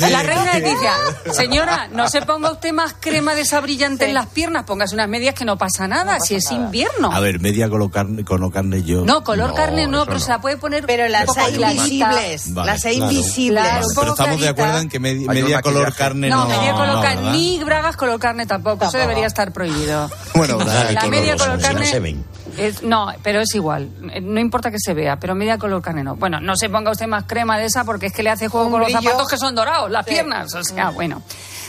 La 0.10 0.22
reina 0.22 0.54
Leticia. 0.54 0.92
Señora, 1.32 1.88
no 1.92 2.08
se 2.08 2.22
ponga 2.22 2.52
usted 2.52 2.72
más 2.72 2.94
crema 2.98 3.34
de 3.34 3.42
esa 3.42 3.60
brillante 3.60 4.06
en 4.06 4.14
las 4.14 4.26
piernas. 4.26 4.64
Póngase 4.64 4.94
unas 4.94 5.08
medias 5.08 5.34
que 5.34 5.44
no 5.44 5.58
pasa 5.58 5.86
nada, 5.88 6.18
si 6.20 6.36
es 6.36 6.50
invierno. 6.52 7.12
A 7.12 7.20
ver, 7.20 7.40
media 7.40 7.68
color 7.68 7.90
carne, 7.90 8.24
color 8.24 8.52
carne 8.52 8.82
yo. 8.84 9.04
No, 9.04 9.24
color 9.24 9.54
carne 9.54 9.86
no, 9.88 10.04
pero 10.04 10.18
no. 10.18 10.24
se 10.24 10.30
la 10.30 10.40
puede 10.40 10.56
poner. 10.56 10.86
Pero 10.86 11.08
las 11.08 11.36
hay 11.36 11.54
invisibles. 11.62 12.54
Vale, 12.54 12.66
las 12.72 12.84
hay 12.84 12.96
claro. 12.96 13.12
invisibles. 13.12 13.62
Claro, 13.64 13.86
Pero 13.94 14.10
estamos 14.12 14.40
de 14.40 14.48
acuerdo 14.48 14.78
en 14.78 14.88
que 14.88 15.00
medi- 15.00 15.28
Hay 15.28 15.38
un 15.38 15.44
media 15.44 15.62
color 15.62 15.94
carne 15.94 16.28
No, 16.28 16.44
no. 16.44 16.48
media 16.48 16.72
color 16.72 16.94
no, 16.94 17.02
carne, 17.02 17.30
ni 17.32 17.62
bragas 17.64 17.96
color 17.96 18.20
carne 18.20 18.46
tampoco. 18.46 18.84
Eso 18.86 18.98
debería 18.98 19.26
estar 19.26 19.52
prohibido. 19.52 20.10
Bueno, 20.34 20.58
La 20.58 20.94
color 20.94 21.08
media 21.10 21.36
color 21.36 21.60
si 21.60 21.66
no 21.66 21.72
carne. 21.74 22.16
Es- 22.58 22.82
no, 22.82 23.12
pero 23.22 23.40
es 23.40 23.54
igual. 23.54 23.88
Eh, 24.12 24.20
No 24.20 24.40
importa 24.40 24.70
que 24.70 24.78
se 24.78 24.94
vea, 24.94 25.18
pero 25.18 25.34
media 25.34 25.58
color 25.58 25.82
carne 25.82 26.04
no. 26.04 26.16
Bueno, 26.16 26.40
no 26.40 26.56
se 26.56 26.68
ponga 26.68 26.90
usted 26.90 27.06
más 27.06 27.24
crema 27.24 27.58
de 27.58 27.66
esa 27.66 27.84
porque 27.84 28.06
es 28.06 28.12
que 28.12 28.22
le 28.22 28.30
hace 28.30 28.48
juego 28.48 28.70
con 28.70 28.80
los 28.80 28.92
zapatos 28.92 29.28
que 29.28 29.36
son 29.38 29.54
dorados, 29.54 29.90
las 29.90 30.06
Sí. 30.06 30.12
piernas. 30.12 30.54
O 30.54 30.62
sea, 30.64 30.90
bueno. 30.90 31.22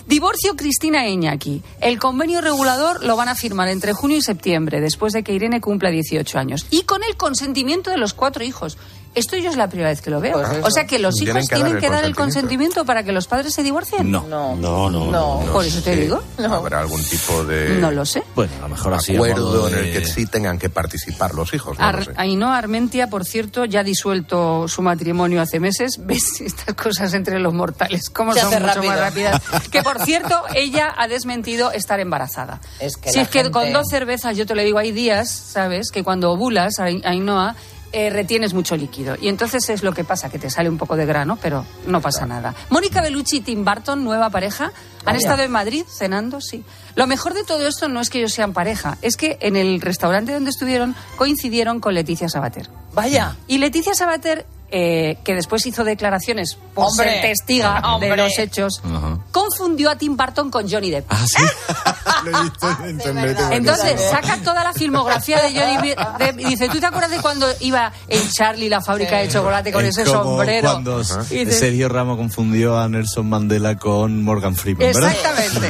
Divorcio 0.05 0.55
Cristina 0.57 1.05
Eñaki. 1.05 1.63
El 1.79 1.97
convenio 1.97 2.41
regulador 2.41 3.03
lo 3.05 3.15
van 3.15 3.29
a 3.29 3.35
firmar 3.35 3.69
entre 3.69 3.93
junio 3.93 4.17
y 4.17 4.21
septiembre, 4.21 4.81
después 4.81 5.13
de 5.13 5.23
que 5.23 5.31
Irene 5.33 5.61
cumpla 5.61 5.91
18 5.91 6.37
años. 6.37 6.65
Y 6.71 6.83
con 6.83 7.03
el 7.03 7.15
consentimiento 7.15 7.89
de 7.89 7.97
los 7.97 8.13
cuatro 8.13 8.43
hijos. 8.43 8.77
Esto 9.15 9.37
yo 9.37 9.49
es 9.49 9.55
la 9.57 9.67
primera 9.67 9.89
vez 9.89 10.01
que 10.01 10.09
lo 10.09 10.19
veo. 10.19 10.33
Pues 10.33 10.47
o 10.63 10.71
sea 10.71 10.85
que 10.87 10.97
los 10.99 11.15
Tienen 11.15 11.37
hijos 11.37 11.49
tienen 11.49 11.75
el 11.75 11.79
que 11.79 11.89
dar 11.89 12.03
el 12.03 12.15
consentimiento. 12.15 12.17
consentimiento 12.23 12.85
para 12.85 13.03
que 13.03 13.11
los 13.11 13.27
padres 13.27 13.53
se 13.53 13.61
divorcien. 13.63 14.09
No. 14.11 14.25
No. 14.27 14.55
No, 14.55 14.89
no, 14.89 15.11
no. 15.11 15.51
Por 15.51 15.63
eso 15.65 15.81
te 15.81 15.95
digo. 15.95 16.21
Habrá 16.49 16.79
algún 16.79 17.03
tipo 17.03 17.43
de 17.43 17.77
No 17.79 17.91
lo 17.91 18.05
sé. 18.05 18.23
Bueno, 18.35 18.51
a 18.59 18.61
lo 18.63 18.69
mejor 18.69 18.93
así. 18.95 19.15
acuerdo 19.15 19.67
en 19.69 19.75
el 19.75 19.91
que 19.93 20.05
sí 20.05 20.25
tengan 20.25 20.57
que 20.57 20.69
participar 20.69 21.33
los 21.35 21.53
hijos. 21.53 21.77
No 21.77 21.85
Ar- 21.85 21.99
lo 21.99 22.05
sé. 22.05 22.11
Ainhoa 22.15 22.57
Armentia, 22.57 23.07
por 23.07 23.23
cierto, 23.25 23.65
ya 23.65 23.81
ha 23.81 23.83
disuelto 23.83 24.67
su 24.67 24.81
matrimonio 24.81 25.41
hace 25.41 25.59
meses. 25.59 25.97
¿Ves 26.05 26.41
estas 26.41 26.75
cosas 26.75 27.13
entre 27.13 27.39
los 27.39 27.53
mortales? 27.53 28.09
¿Cómo 28.09 28.33
Se 28.33 28.39
son 28.41 28.49
hace 28.53 28.59
mucho 28.61 28.73
rápido. 28.75 28.91
más 28.91 28.99
rápidas? 28.99 29.41
Que, 29.71 29.81
por 29.83 30.03
cierto, 30.05 30.41
ella 30.55 30.93
ha 30.97 31.07
desmentido 31.07 31.71
estar 31.71 31.99
embarazada. 31.99 32.59
Es 32.79 32.97
que 32.97 33.11
si 33.11 33.19
es 33.19 33.27
que 33.29 33.49
con 33.51 33.71
dos 33.73 33.87
cervezas, 33.89 34.35
yo 34.37 34.45
te 34.45 34.55
lo 34.55 34.61
digo, 34.63 34.77
hay 34.79 34.91
días, 34.91 35.29
¿sabes? 35.29 35.91
Que 35.91 36.03
cuando 36.03 36.31
ovulas, 36.31 36.79
Ai- 36.79 37.01
Ainhoa, 37.05 37.55
eh, 37.93 38.09
retienes 38.09 38.53
mucho 38.53 38.75
líquido. 38.75 39.15
Y 39.21 39.27
entonces 39.27 39.69
es 39.69 39.83
lo 39.83 39.93
que 39.93 40.03
pasa, 40.03 40.29
que 40.29 40.39
te 40.39 40.49
sale 40.49 40.67
un 40.67 40.77
poco 40.77 40.95
de 40.95 41.05
grano, 41.05 41.37
pero 41.41 41.65
no 41.85 42.01
pasa 42.01 42.25
nada. 42.25 42.53
Mónica 42.69 43.01
Bellucci 43.01 43.37
y 43.37 43.41
Tim 43.41 43.63
Burton, 43.63 44.03
nueva 44.03 44.29
pareja, 44.31 44.65
han 44.65 44.73
Vaya. 45.05 45.17
estado 45.19 45.43
en 45.43 45.51
Madrid 45.51 45.85
cenando, 45.87 46.41
sí. 46.41 46.63
Lo 46.95 47.07
mejor 47.07 47.33
de 47.33 47.43
todo 47.43 47.67
esto 47.67 47.87
no 47.87 48.01
es 48.01 48.09
que 48.09 48.17
ellos 48.19 48.33
sean 48.33 48.51
pareja, 48.51 48.97
es 49.01 49.15
que 49.15 49.37
en 49.41 49.55
el 49.55 49.79
restaurante 49.79 50.33
donde 50.33 50.49
estuvieron 50.49 50.95
coincidieron 51.17 51.79
con 51.79 51.93
Leticia 51.93 52.27
Sabater. 52.29 52.69
Vaya. 52.93 53.35
Y 53.47 53.59
Leticia 53.59 53.93
Sabater, 53.93 54.45
eh, 54.75 55.17
que 55.23 55.35
después 55.35 55.63
hizo 55.67 55.83
declaraciones 55.83 56.57
por 56.73 56.87
Hombre. 56.87 57.11
ser 57.11 57.21
testiga 57.21 57.79
Hombre. 57.93 58.09
de 58.09 58.17
los 58.17 58.39
hechos, 58.39 58.81
Ajá. 58.83 59.19
confundió 59.31 59.91
a 59.91 59.95
Tim 59.97 60.17
Burton 60.17 60.49
con 60.49 60.67
Johnny 60.69 60.89
Depp. 60.89 61.05
Ah, 61.09 61.23
sí. 61.27 61.43
Lo 62.25 62.39
he 62.39 62.43
visto 62.43 62.67
en 62.83 62.89
internet. 62.89 63.37
Entonces 63.51 64.01
saca 64.09 64.37
toda 64.37 64.63
la 64.63 64.73
filmografía 64.73 65.41
de 65.41 65.49
Johnny 65.59 65.89
Depp 66.19 66.39
y 66.39 66.45
dice, 66.45 66.69
¿tú 66.69 66.79
te 66.79 66.85
acuerdas 66.87 67.11
de 67.11 67.17
cuando 67.21 67.45
iba 67.59 67.91
en 68.07 68.29
Charlie, 68.31 68.67
la 68.69 68.81
fábrica 68.81 69.17
de 69.19 69.27
chocolate, 69.29 69.71
con 69.71 69.85
Es 69.85 69.97
ese 69.97 70.09
como 70.11 70.23
sombrero? 70.23 70.71
Cuando 70.71 71.01
Y 71.29 71.45
dice- 71.45 71.51
Sergio 71.51 71.87
Ramos 71.89 72.17
confundió 72.17 72.79
a 72.79 72.87
Nelson 72.89 73.27
Mandela 73.29 73.77
con 73.77 74.23
Morgan 74.23 74.55
Freeman, 74.55 74.87
¿verdad? 74.91 75.11
Exactamente. 75.11 75.69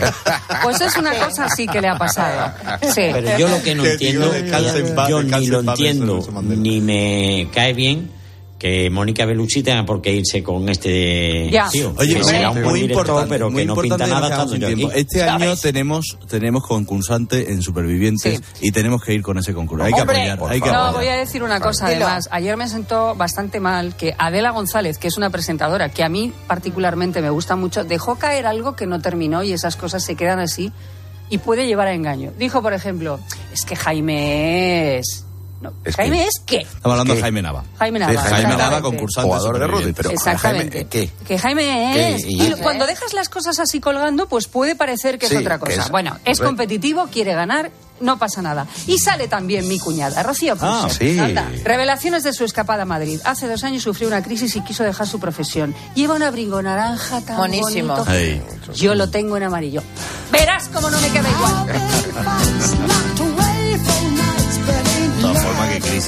Pues 0.64 0.80
es 0.82 0.96
una 0.96 1.14
cosa 1.16 1.46
así 1.46 1.68
que 1.68 1.82
le 1.82 1.90
ha 1.90 1.98
pasado. 1.98 2.54
Sí. 2.84 3.10
Pero 3.12 3.38
yo 3.38 3.48
lo 3.50 3.62
que 3.62 3.76
no 3.76 3.84
entiendo, 3.86 4.32
yo 5.10 5.24
ni 5.24 5.48
lo 5.48 5.60
entiendo, 5.60 6.20
ni 6.44 6.80
me 6.82 7.50
cae 7.54 7.74
bien 7.74 8.12
que 8.64 8.90
Mónica 8.90 9.26
Bellucci 9.26 9.62
tenga 9.62 9.86
por 9.86 10.02
qué 10.02 10.14
irse 10.14 10.42
con 10.42 10.70
este 10.70 11.50
Ya. 11.52 11.68
tío. 11.70 11.94
Oye, 11.98 12.14
que 12.14 12.20
muy, 12.22 12.24
será 12.24 12.52
un 12.52 12.62
muy 12.62 12.80
director, 12.80 13.08
importante, 13.08 13.30
pero 13.30 13.52
muy 13.52 13.64
que 13.64 13.66
no 13.66 13.76
pinta 13.76 13.88
importante 13.88 14.14
nada 14.14 14.30
estando 14.30 14.56
yo 14.56 14.68
aquí. 14.70 14.88
Este 14.98 15.20
¿Sabes? 15.20 15.34
año 15.44 15.56
tenemos 15.58 16.18
tenemos 16.30 16.64
concursante 16.66 17.52
en 17.52 17.62
Supervivientes 17.62 18.42
y 18.62 18.72
tenemos 18.72 19.04
que 19.04 19.16
ir 19.16 19.22
con 19.22 19.38
ese 19.38 19.54
concurso. 19.54 19.84
Hay 19.84 19.92
que 19.92 20.00
apoyar, 20.00 20.40
hay 20.48 20.62
que 20.62 20.72
no, 20.72 20.76
apoyar. 20.76 20.94
voy 20.94 21.08
a 21.08 21.18
decir 21.18 21.44
una 21.44 21.60
cosa 21.60 21.88
además. 21.88 22.30
Ayer 22.32 22.56
me 22.56 22.70
sentó 22.70 23.16
bastante 23.16 23.60
mal 23.60 23.98
que 23.98 24.16
Adela 24.18 24.52
González, 24.52 24.98
que 24.98 25.10
es 25.10 25.18
una 25.18 25.30
presentadora 25.30 25.90
que 25.90 26.06
a 26.06 26.08
mí 26.08 26.32
particularmente 26.48 27.22
me 27.22 27.32
gusta 27.32 27.58
mucho, 27.58 27.84
dejó 27.84 28.16
caer 28.16 28.46
algo 28.48 28.78
que 28.78 28.88
no 28.88 29.02
terminó 29.02 29.44
y 29.44 29.52
esas 29.52 29.76
cosas 29.76 30.06
se 30.06 30.16
quedan 30.16 30.40
así 30.40 30.72
y 31.30 31.40
puede 31.40 31.68
llevar 31.68 31.90
a 31.90 31.94
engaño. 31.94 32.32
Dijo, 32.40 32.62
por 32.62 32.72
ejemplo, 32.72 33.20
es 33.52 33.66
que 33.66 33.76
Jaime 33.76 35.00
es... 35.00 35.26
No, 35.64 35.72
Es 35.86 35.96
¿Jaime 35.96 36.18
que- 36.18 36.24
es 36.28 36.42
qué? 36.46 36.58
Estamos 36.58 36.92
hablando 37.00 37.16
de 37.16 37.22
Jaime 37.22 37.42
Nava. 37.42 37.64
Jaime 37.80 38.00
Nava. 38.00 38.12
Sí, 38.12 38.18
Jaime 38.18 38.58
Nava, 38.58 38.82
concursante. 38.82 39.28
Jugador 39.28 39.60
de 39.60 39.68
rugby, 39.68 39.94
pero 39.94 40.10
Exactamente. 40.12 40.72
Jaime, 40.80 40.90
¿qué? 40.90 41.10
Que 41.26 41.40
Jaime 41.40 42.16
es. 42.16 42.24
¿Qué? 42.26 42.32
Y 42.32 42.44
¿Y? 42.44 42.52
cuando 42.62 42.86
dejas 42.86 43.14
las 43.14 43.30
cosas 43.30 43.60
así 43.60 43.80
colgando, 43.80 44.28
pues 44.28 44.48
puede 44.48 44.76
parecer 44.76 45.18
que 45.18 45.28
Sí, 45.28 45.36
es 45.36 45.42
otra 45.42 45.58
cosa. 45.60 45.72
es- 45.84 45.90
bueno, 45.90 46.18
es 46.26 46.40
competitivo, 46.42 47.08
quiere 47.08 47.34
ganar, 47.34 47.72
no 48.02 48.18
pasa 48.20 48.42
nada. 48.42 48.68
Y 48.88 49.00
sale 49.00 49.30
también 49.30 49.66
mi 49.70 49.80
cuñada, 49.80 50.22
Rocío 50.24 50.58
Ah, 50.60 50.88
sí. 50.90 51.18
Anda. 51.18 51.50
Revelaciones 51.64 52.24
de 52.24 52.34
su 52.34 52.44
escapada 52.44 52.82
a 52.84 52.86
Madrid. 52.86 53.22
Hace 53.24 53.48
dos 53.48 53.64
años 53.64 53.84
sufrió 53.84 54.10
una 54.10 54.22
crisis 54.22 54.54
y 54.58 54.62
quiso 54.66 54.84
dejar 54.84 55.08
su 55.08 55.20
profesión. 55.22 55.74
Lleva 55.96 56.16
un 56.16 56.24
abrigo 56.24 56.62
naranja 56.62 57.22
tan 57.22 57.38
Monísimo. 57.38 57.96
bonito. 57.96 58.74
Yo 58.74 58.96
lo 58.96 59.10
tengo 59.10 59.38
en 59.38 59.44
amarillo. 59.44 59.82
Verás 60.32 60.68
cómo 60.74 60.90
no 60.90 61.00
me 61.00 61.08
queda 61.10 61.30
igual. 61.30 61.66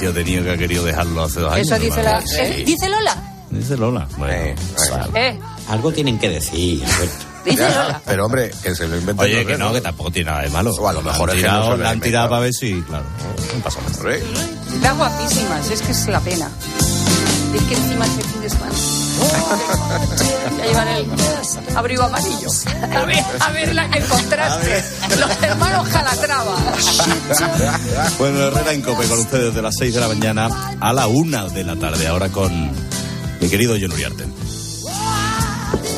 que 0.00 0.06
ha 0.08 0.12
tenido 0.24 0.44
que 0.44 0.50
ha 0.50 0.56
querido 0.58 0.84
dejarlo 0.84 1.24
hace 1.24 1.40
dos 1.40 1.52
años. 1.52 1.66
Eso 1.66 1.78
dice 1.78 2.02
la... 2.02 2.20
Sí. 2.20 2.36
eh, 2.40 2.64
¿Dice 2.66 2.88
Lola? 2.88 3.16
Dice 3.50 3.76
Lola. 3.76 4.08
Bueno, 4.16 4.34
Eh, 5.14 5.38
Algo 5.68 5.92
tienen 5.92 6.18
que 6.18 6.28
decir, 6.28 6.84
Alberto. 6.84 7.24
dice 7.44 7.56
Ya, 7.58 7.68
Lola. 7.82 8.02
pero 8.04 8.26
hombre, 8.26 8.50
que 8.62 8.74
se 8.74 8.86
lo 8.88 8.96
inventen 8.96 9.24
Oye, 9.24 9.46
que 9.46 9.56
no, 9.56 9.72
que 9.72 9.80
tampoco 9.80 10.10
tiene 10.10 10.30
nada 10.30 10.42
de 10.42 10.50
malo. 10.50 10.72
O 10.78 10.88
a 10.88 10.92
lo 10.92 11.02
mejor 11.02 11.28
la 11.28 11.32
han 11.32 11.38
es 11.38 11.42
que 11.44 11.48
no 11.48 11.54
tirado, 11.60 11.76
se 11.76 11.82
la 11.82 11.90
han 11.90 12.00
tirado 12.00 12.28
para 12.30 12.40
ver 12.42 12.52
si, 12.54 12.82
claro. 12.82 13.04
No 13.56 13.62
pasa 13.62 13.78
nada. 13.80 14.14
Está 14.74 14.92
guapísima, 14.92 15.62
si 15.62 15.72
es 15.74 15.82
que 15.82 15.92
es 15.92 16.06
la 16.08 16.20
pena. 16.20 16.50
Es 17.54 17.62
que 17.62 17.74
encima 17.74 18.04
este 18.06 18.22
fin 18.24 18.40
de 18.42 18.50
semana. 18.50 18.72
Ya 20.58 20.64
llevan 20.66 20.88
el 20.88 21.06
abrigo 21.76 22.02
amarillo. 22.04 22.48
A 22.94 23.04
ver, 23.04 23.24
a 23.40 23.50
ver 23.50 23.74
la 23.74 23.90
que 23.90 23.98
encontraste. 23.98 24.84
Los 25.18 25.42
hermanos 25.42 25.88
Calatrava. 25.88 26.56
Bueno, 28.18 28.40
Herrera 28.40 28.72
en 28.72 28.82
Cope 28.82 29.06
con 29.06 29.18
ustedes 29.18 29.54
de 29.54 29.62
las 29.62 29.74
6 29.78 29.94
de 29.94 30.00
la 30.00 30.08
mañana 30.08 30.48
a 30.80 30.92
la 30.92 31.06
1 31.06 31.50
de 31.50 31.64
la 31.64 31.76
tarde. 31.76 32.06
Ahora 32.06 32.28
con 32.30 32.70
mi 33.40 33.48
querido 33.48 33.76
John 33.80 33.92
Uriarte. 33.92 34.24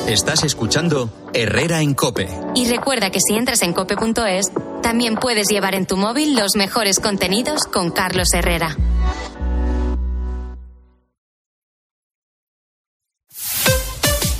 Estás 0.06 0.42
escuchando 0.44 1.10
Herrera 1.34 1.82
en 1.82 1.94
Cope. 1.94 2.28
Y 2.54 2.66
recuerda 2.68 3.10
que 3.10 3.20
si 3.20 3.34
entras 3.34 3.62
en 3.62 3.74
cope.es, 3.74 4.46
también 4.82 5.16
puedes 5.16 5.48
llevar 5.48 5.74
en 5.74 5.86
tu 5.86 5.96
móvil 5.96 6.34
los 6.34 6.56
mejores 6.56 6.98
contenidos 6.98 7.64
con 7.64 7.90
Carlos 7.90 8.28
Herrera. 8.32 8.74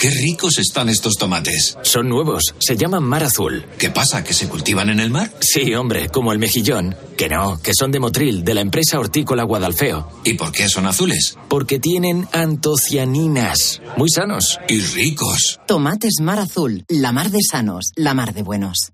Qué 0.00 0.08
ricos 0.08 0.58
están 0.58 0.88
estos 0.88 1.16
tomates. 1.16 1.76
Son 1.82 2.08
nuevos, 2.08 2.54
se 2.58 2.76
llaman 2.76 3.04
mar 3.04 3.22
azul. 3.22 3.66
¿Qué 3.78 3.90
pasa? 3.90 4.24
¿Que 4.24 4.32
se 4.32 4.48
cultivan 4.48 4.88
en 4.88 4.98
el 4.98 5.10
mar? 5.10 5.30
Sí, 5.40 5.74
hombre, 5.74 6.08
como 6.08 6.32
el 6.32 6.38
mejillón. 6.38 6.96
Que 7.18 7.28
no, 7.28 7.60
que 7.60 7.74
son 7.74 7.90
de 7.90 8.00
Motril, 8.00 8.42
de 8.42 8.54
la 8.54 8.62
empresa 8.62 8.98
hortícola 8.98 9.44
Guadalfeo. 9.44 10.08
¿Y 10.24 10.34
por 10.34 10.52
qué 10.52 10.70
son 10.70 10.86
azules? 10.86 11.36
Porque 11.50 11.78
tienen 11.78 12.26
antocianinas. 12.32 13.82
Muy 13.98 14.08
sanos. 14.08 14.58
Y 14.68 14.80
ricos. 14.80 15.60
Tomates 15.66 16.14
mar 16.22 16.38
azul, 16.38 16.86
la 16.88 17.12
mar 17.12 17.30
de 17.30 17.40
sanos, 17.42 17.92
la 17.94 18.14
mar 18.14 18.32
de 18.32 18.42
buenos. 18.42 18.92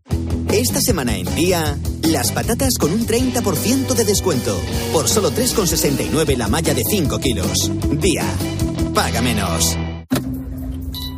Esta 0.53 0.81
semana 0.81 1.17
en 1.17 1.33
día, 1.37 1.79
las 2.03 2.33
patatas 2.33 2.79
con 2.79 2.91
un 2.91 3.07
30% 3.07 3.95
de 3.95 4.05
descuento. 4.05 4.61
Por 4.93 5.09
solo 5.09 5.31
3,69 5.31 6.37
la 6.37 6.49
malla 6.49 6.75
de 6.75 6.83
5 6.83 7.21
kilos. 7.21 7.71
Día. 8.01 8.25
Paga 8.93 9.23
menos. 9.23 9.77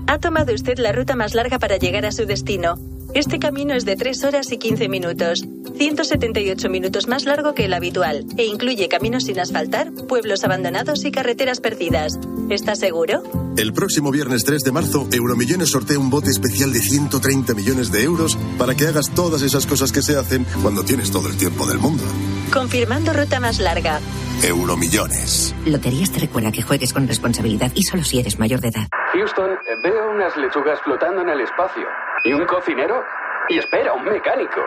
Ha 0.09 0.19
tomado 0.19 0.55
usted 0.55 0.79
la 0.79 0.93
ruta 0.93 1.17
más 1.17 1.35
larga 1.35 1.59
para 1.59 1.77
llegar 1.77 2.07
a 2.07 2.13
su 2.13 2.25
destino. 2.25 2.79
Este 3.13 3.39
camino 3.39 3.75
es 3.75 3.85
de 3.85 3.95
3 3.95 4.25
horas 4.25 4.51
y 4.51 4.57
15 4.57 4.89
minutos, 4.89 5.45
178 5.77 6.71
minutos 6.71 7.09
más 7.09 7.27
largo 7.27 7.53
que 7.53 7.67
el 7.67 7.75
habitual, 7.75 8.25
e 8.39 8.47
incluye 8.47 8.89
caminos 8.89 9.25
sin 9.25 9.39
asfaltar, 9.39 9.93
pueblos 9.93 10.45
abandonados 10.45 11.05
y 11.05 11.11
carreteras 11.11 11.61
perdidas. 11.61 12.19
¿Está 12.49 12.75
seguro? 12.75 13.23
El 13.59 13.75
próximo 13.75 14.11
viernes 14.11 14.45
3 14.45 14.63
de 14.63 14.73
marzo, 14.73 15.07
Euromillones 15.13 15.69
sortea 15.69 15.99
un 15.99 16.09
bote 16.09 16.31
especial 16.31 16.73
de 16.73 16.81
130 16.81 17.53
millones 17.53 17.93
de 17.93 18.03
euros 18.03 18.39
para 18.57 18.75
que 18.75 18.87
hagas 18.87 19.11
todas 19.11 19.43
esas 19.43 19.67
cosas 19.67 19.93
que 19.93 20.01
se 20.01 20.17
hacen 20.17 20.47
cuando 20.63 20.85
tienes 20.85 21.11
todo 21.11 21.29
el 21.29 21.37
tiempo 21.37 21.67
del 21.67 21.81
mundo. 21.81 22.05
Confirmando 22.53 23.12
ruta 23.12 23.40
más 23.40 23.59
larga. 23.59 24.01
Euromillones. 24.42 25.55
Loterías 25.66 26.12
te 26.12 26.20
recuerda 26.20 26.53
que 26.53 26.62
juegues 26.62 26.92
con 26.92 27.07
responsabilidad 27.07 27.70
y 27.74 27.82
solo 27.82 28.03
si 28.05 28.20
eres 28.20 28.38
mayor 28.38 28.61
de 28.61 28.68
edad. 28.68 28.86
Houston, 29.12 29.51
veo 29.82 30.11
unas 30.11 30.36
lechugas 30.36 30.80
flotando 30.82 31.22
en 31.22 31.28
el 31.28 31.40
espacio. 31.40 31.86
¿Y 32.24 32.32
un 32.32 32.46
cocinero? 32.46 33.03
Y 33.49 33.59
espera, 33.59 33.92
un 33.92 34.05
mecánico. 34.05 34.61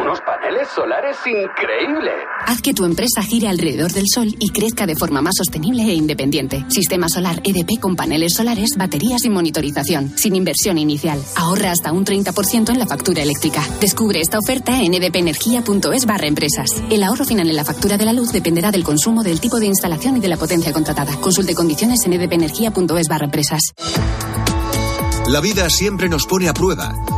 Unos 0.00 0.20
paneles 0.20 0.68
solares 0.74 1.16
increíbles. 1.26 2.14
Haz 2.46 2.62
que 2.62 2.72
tu 2.72 2.84
empresa 2.84 3.22
gire 3.22 3.48
alrededor 3.48 3.92
del 3.92 4.04
sol 4.12 4.28
y 4.38 4.50
crezca 4.50 4.86
de 4.86 4.94
forma 4.94 5.20
más 5.20 5.34
sostenible 5.36 5.82
e 5.82 5.94
independiente. 5.94 6.64
Sistema 6.68 7.08
solar 7.08 7.40
EDP 7.42 7.80
con 7.80 7.96
paneles 7.96 8.34
solares, 8.34 8.76
baterías 8.76 9.24
y 9.24 9.30
monitorización, 9.30 10.16
sin 10.16 10.36
inversión 10.36 10.78
inicial. 10.78 11.20
Ahorra 11.36 11.72
hasta 11.72 11.92
un 11.92 12.04
30% 12.04 12.70
en 12.70 12.78
la 12.78 12.86
factura 12.86 13.22
eléctrica. 13.22 13.62
Descubre 13.80 14.20
esta 14.20 14.38
oferta 14.38 14.80
en 14.80 14.94
edpenergia.es 14.94 16.06
barra 16.06 16.26
empresas. 16.26 16.70
El 16.90 17.02
ahorro 17.02 17.24
final 17.24 17.48
en 17.48 17.56
la 17.56 17.64
factura 17.64 17.98
de 17.98 18.04
la 18.04 18.12
luz 18.12 18.32
dependerá 18.32 18.70
del 18.70 18.84
consumo, 18.84 19.22
del 19.22 19.40
tipo 19.40 19.58
de 19.58 19.66
instalación 19.66 20.16
y 20.18 20.20
de 20.20 20.28
la 20.28 20.36
potencia 20.36 20.72
contratada. 20.72 21.16
Consulte 21.20 21.54
condiciones 21.54 22.04
en 22.06 22.12
edpenergia.es 22.12 23.08
barra 23.08 23.24
empresas. 23.24 23.62
La 25.28 25.40
vida 25.40 25.68
siempre 25.68 26.08
nos 26.08 26.26
pone 26.26 26.48
a 26.48 26.54
prueba. 26.54 26.94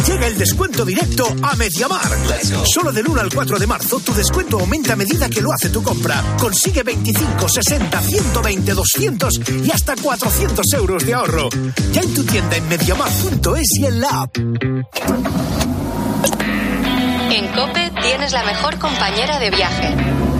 Llega 0.00 0.26
el 0.26 0.36
descuento 0.36 0.84
directo 0.84 1.24
a 1.42 1.54
Mediamar. 1.54 2.00
Solo 2.64 2.90
del 2.92 3.06
1 3.06 3.20
al 3.20 3.32
4 3.32 3.58
de 3.58 3.66
marzo 3.66 4.00
tu 4.00 4.12
descuento 4.14 4.58
aumenta 4.58 4.94
a 4.94 4.96
medida 4.96 5.28
que 5.28 5.40
lo 5.40 5.52
hace 5.52 5.68
tu 5.68 5.82
compra. 5.82 6.20
Consigue 6.40 6.82
25, 6.82 7.48
60, 7.48 8.00
120, 8.00 8.72
200 8.74 9.40
y 9.64 9.70
hasta 9.70 9.94
400 9.94 10.72
euros 10.72 11.06
de 11.06 11.14
ahorro. 11.14 11.48
Ya 11.92 12.00
en 12.00 12.14
tu 12.14 12.24
tienda 12.24 12.56
en 12.56 12.68
mediamar.es 12.68 13.68
y 13.78 13.86
en 13.86 14.00
la 14.00 14.08
app. 14.22 14.36
En 17.30 17.48
Cope 17.54 17.92
tienes 18.02 18.32
la 18.32 18.42
mejor 18.44 18.78
compañera 18.78 19.38
de 19.38 19.50
viaje. 19.50 20.31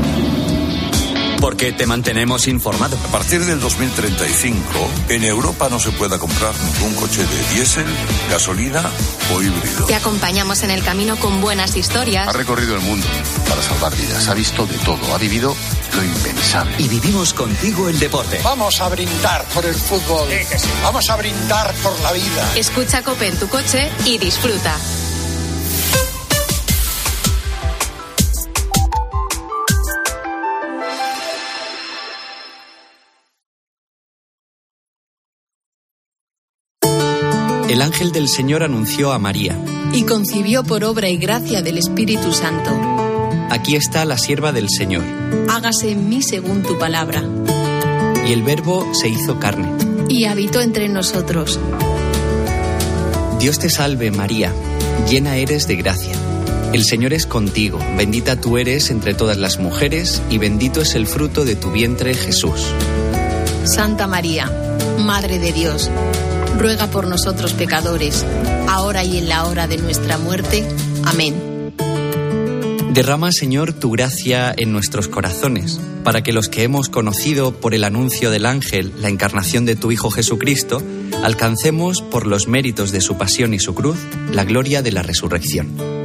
Porque 1.42 1.72
te 1.72 1.88
mantenemos 1.88 2.46
informado. 2.46 2.96
A 2.96 3.10
partir 3.10 3.44
del 3.44 3.58
2035, 3.58 4.62
en 5.08 5.24
Europa 5.24 5.68
no 5.68 5.80
se 5.80 5.90
pueda 5.90 6.16
comprar 6.16 6.54
ningún 6.54 6.94
coche 6.94 7.26
de 7.26 7.54
diésel, 7.54 7.84
gasolina 8.30 8.88
o 9.34 9.42
híbrido. 9.42 9.86
Te 9.86 9.96
acompañamos 9.96 10.62
en 10.62 10.70
el 10.70 10.84
camino 10.84 11.16
con 11.16 11.40
buenas 11.40 11.74
historias. 11.74 12.28
Ha 12.28 12.32
recorrido 12.32 12.76
el 12.76 12.80
mundo 12.82 13.08
para 13.48 13.60
salvar 13.60 13.92
vidas, 13.96 14.28
ha 14.28 14.34
visto 14.34 14.66
de 14.66 14.78
todo, 14.78 15.12
ha 15.12 15.18
vivido 15.18 15.56
lo 15.96 16.04
impensable. 16.04 16.76
Y 16.78 16.86
vivimos 16.86 17.34
contigo 17.34 17.88
el 17.88 17.98
deporte. 17.98 18.38
Vamos 18.44 18.80
a 18.80 18.88
brindar 18.88 19.44
por 19.46 19.66
el 19.66 19.74
fútbol. 19.74 20.28
Vamos 20.84 21.10
a 21.10 21.16
brindar 21.16 21.74
por 21.82 21.98
la 22.02 22.12
vida. 22.12 22.52
Escucha 22.54 23.02
Cope 23.02 23.26
en 23.26 23.36
tu 23.36 23.48
coche 23.48 23.90
y 24.06 24.16
disfruta. 24.16 24.76
El 37.72 37.80
ángel 37.80 38.12
del 38.12 38.28
Señor 38.28 38.62
anunció 38.62 39.12
a 39.12 39.18
María. 39.18 39.56
y 39.94 40.02
concibió 40.02 40.62
por 40.62 40.84
obra 40.84 41.08
y 41.08 41.16
gracia 41.16 41.62
del 41.62 41.78
Espíritu 41.78 42.34
Santo. 42.34 42.70
Aquí 43.48 43.76
está 43.76 44.04
la 44.04 44.18
sierva 44.18 44.52
del 44.52 44.68
Señor. 44.68 45.02
Hágase 45.48 45.90
en 45.90 46.06
mí 46.06 46.20
según 46.20 46.62
tu 46.62 46.78
palabra. 46.78 47.24
Y 48.28 48.32
el 48.34 48.42
Verbo 48.42 48.86
se 48.92 49.08
hizo 49.08 49.40
carne. 49.40 49.70
Y 50.10 50.26
habitó 50.26 50.60
entre 50.60 50.90
nosotros. 50.90 51.58
Dios 53.40 53.58
te 53.58 53.70
salve 53.70 54.10
María, 54.10 54.52
llena 55.08 55.36
eres 55.36 55.66
de 55.66 55.76
gracia. 55.76 56.12
El 56.74 56.84
Señor 56.84 57.14
es 57.14 57.24
contigo, 57.24 57.78
bendita 57.96 58.38
tú 58.38 58.58
eres 58.58 58.90
entre 58.90 59.14
todas 59.14 59.38
las 59.38 59.58
mujeres 59.58 60.20
y 60.28 60.36
bendito 60.36 60.82
es 60.82 60.94
el 60.94 61.06
fruto 61.06 61.46
de 61.46 61.56
tu 61.56 61.70
vientre 61.70 62.12
Jesús. 62.12 62.66
Santa 63.64 64.06
María, 64.06 64.52
Madre 64.98 65.38
de 65.38 65.52
Dios, 65.52 65.90
ruega 66.58 66.88
por 66.88 67.06
nosotros 67.06 67.52
pecadores, 67.52 68.24
ahora 68.68 69.04
y 69.04 69.18
en 69.18 69.28
la 69.28 69.44
hora 69.44 69.66
de 69.66 69.78
nuestra 69.78 70.18
muerte. 70.18 70.66
Amén. 71.04 71.52
Derrama, 72.92 73.32
Señor, 73.32 73.72
tu 73.72 73.90
gracia 73.90 74.54
en 74.54 74.70
nuestros 74.70 75.08
corazones, 75.08 75.80
para 76.04 76.22
que 76.22 76.32
los 76.32 76.50
que 76.50 76.62
hemos 76.62 76.90
conocido 76.90 77.52
por 77.52 77.72
el 77.74 77.84
anuncio 77.84 78.30
del 78.30 78.44
ángel 78.44 78.92
la 79.00 79.08
encarnación 79.08 79.64
de 79.64 79.76
tu 79.76 79.92
Hijo 79.92 80.10
Jesucristo, 80.10 80.82
alcancemos, 81.22 82.02
por 82.02 82.26
los 82.26 82.48
méritos 82.48 82.92
de 82.92 83.00
su 83.00 83.16
pasión 83.16 83.54
y 83.54 83.58
su 83.58 83.74
cruz, 83.74 83.96
la 84.30 84.44
gloria 84.44 84.82
de 84.82 84.92
la 84.92 85.02
resurrección. 85.02 86.01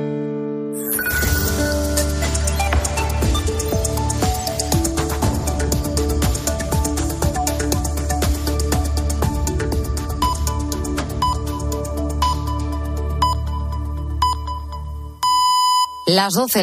Las 16.17 16.33
12 16.33 16.47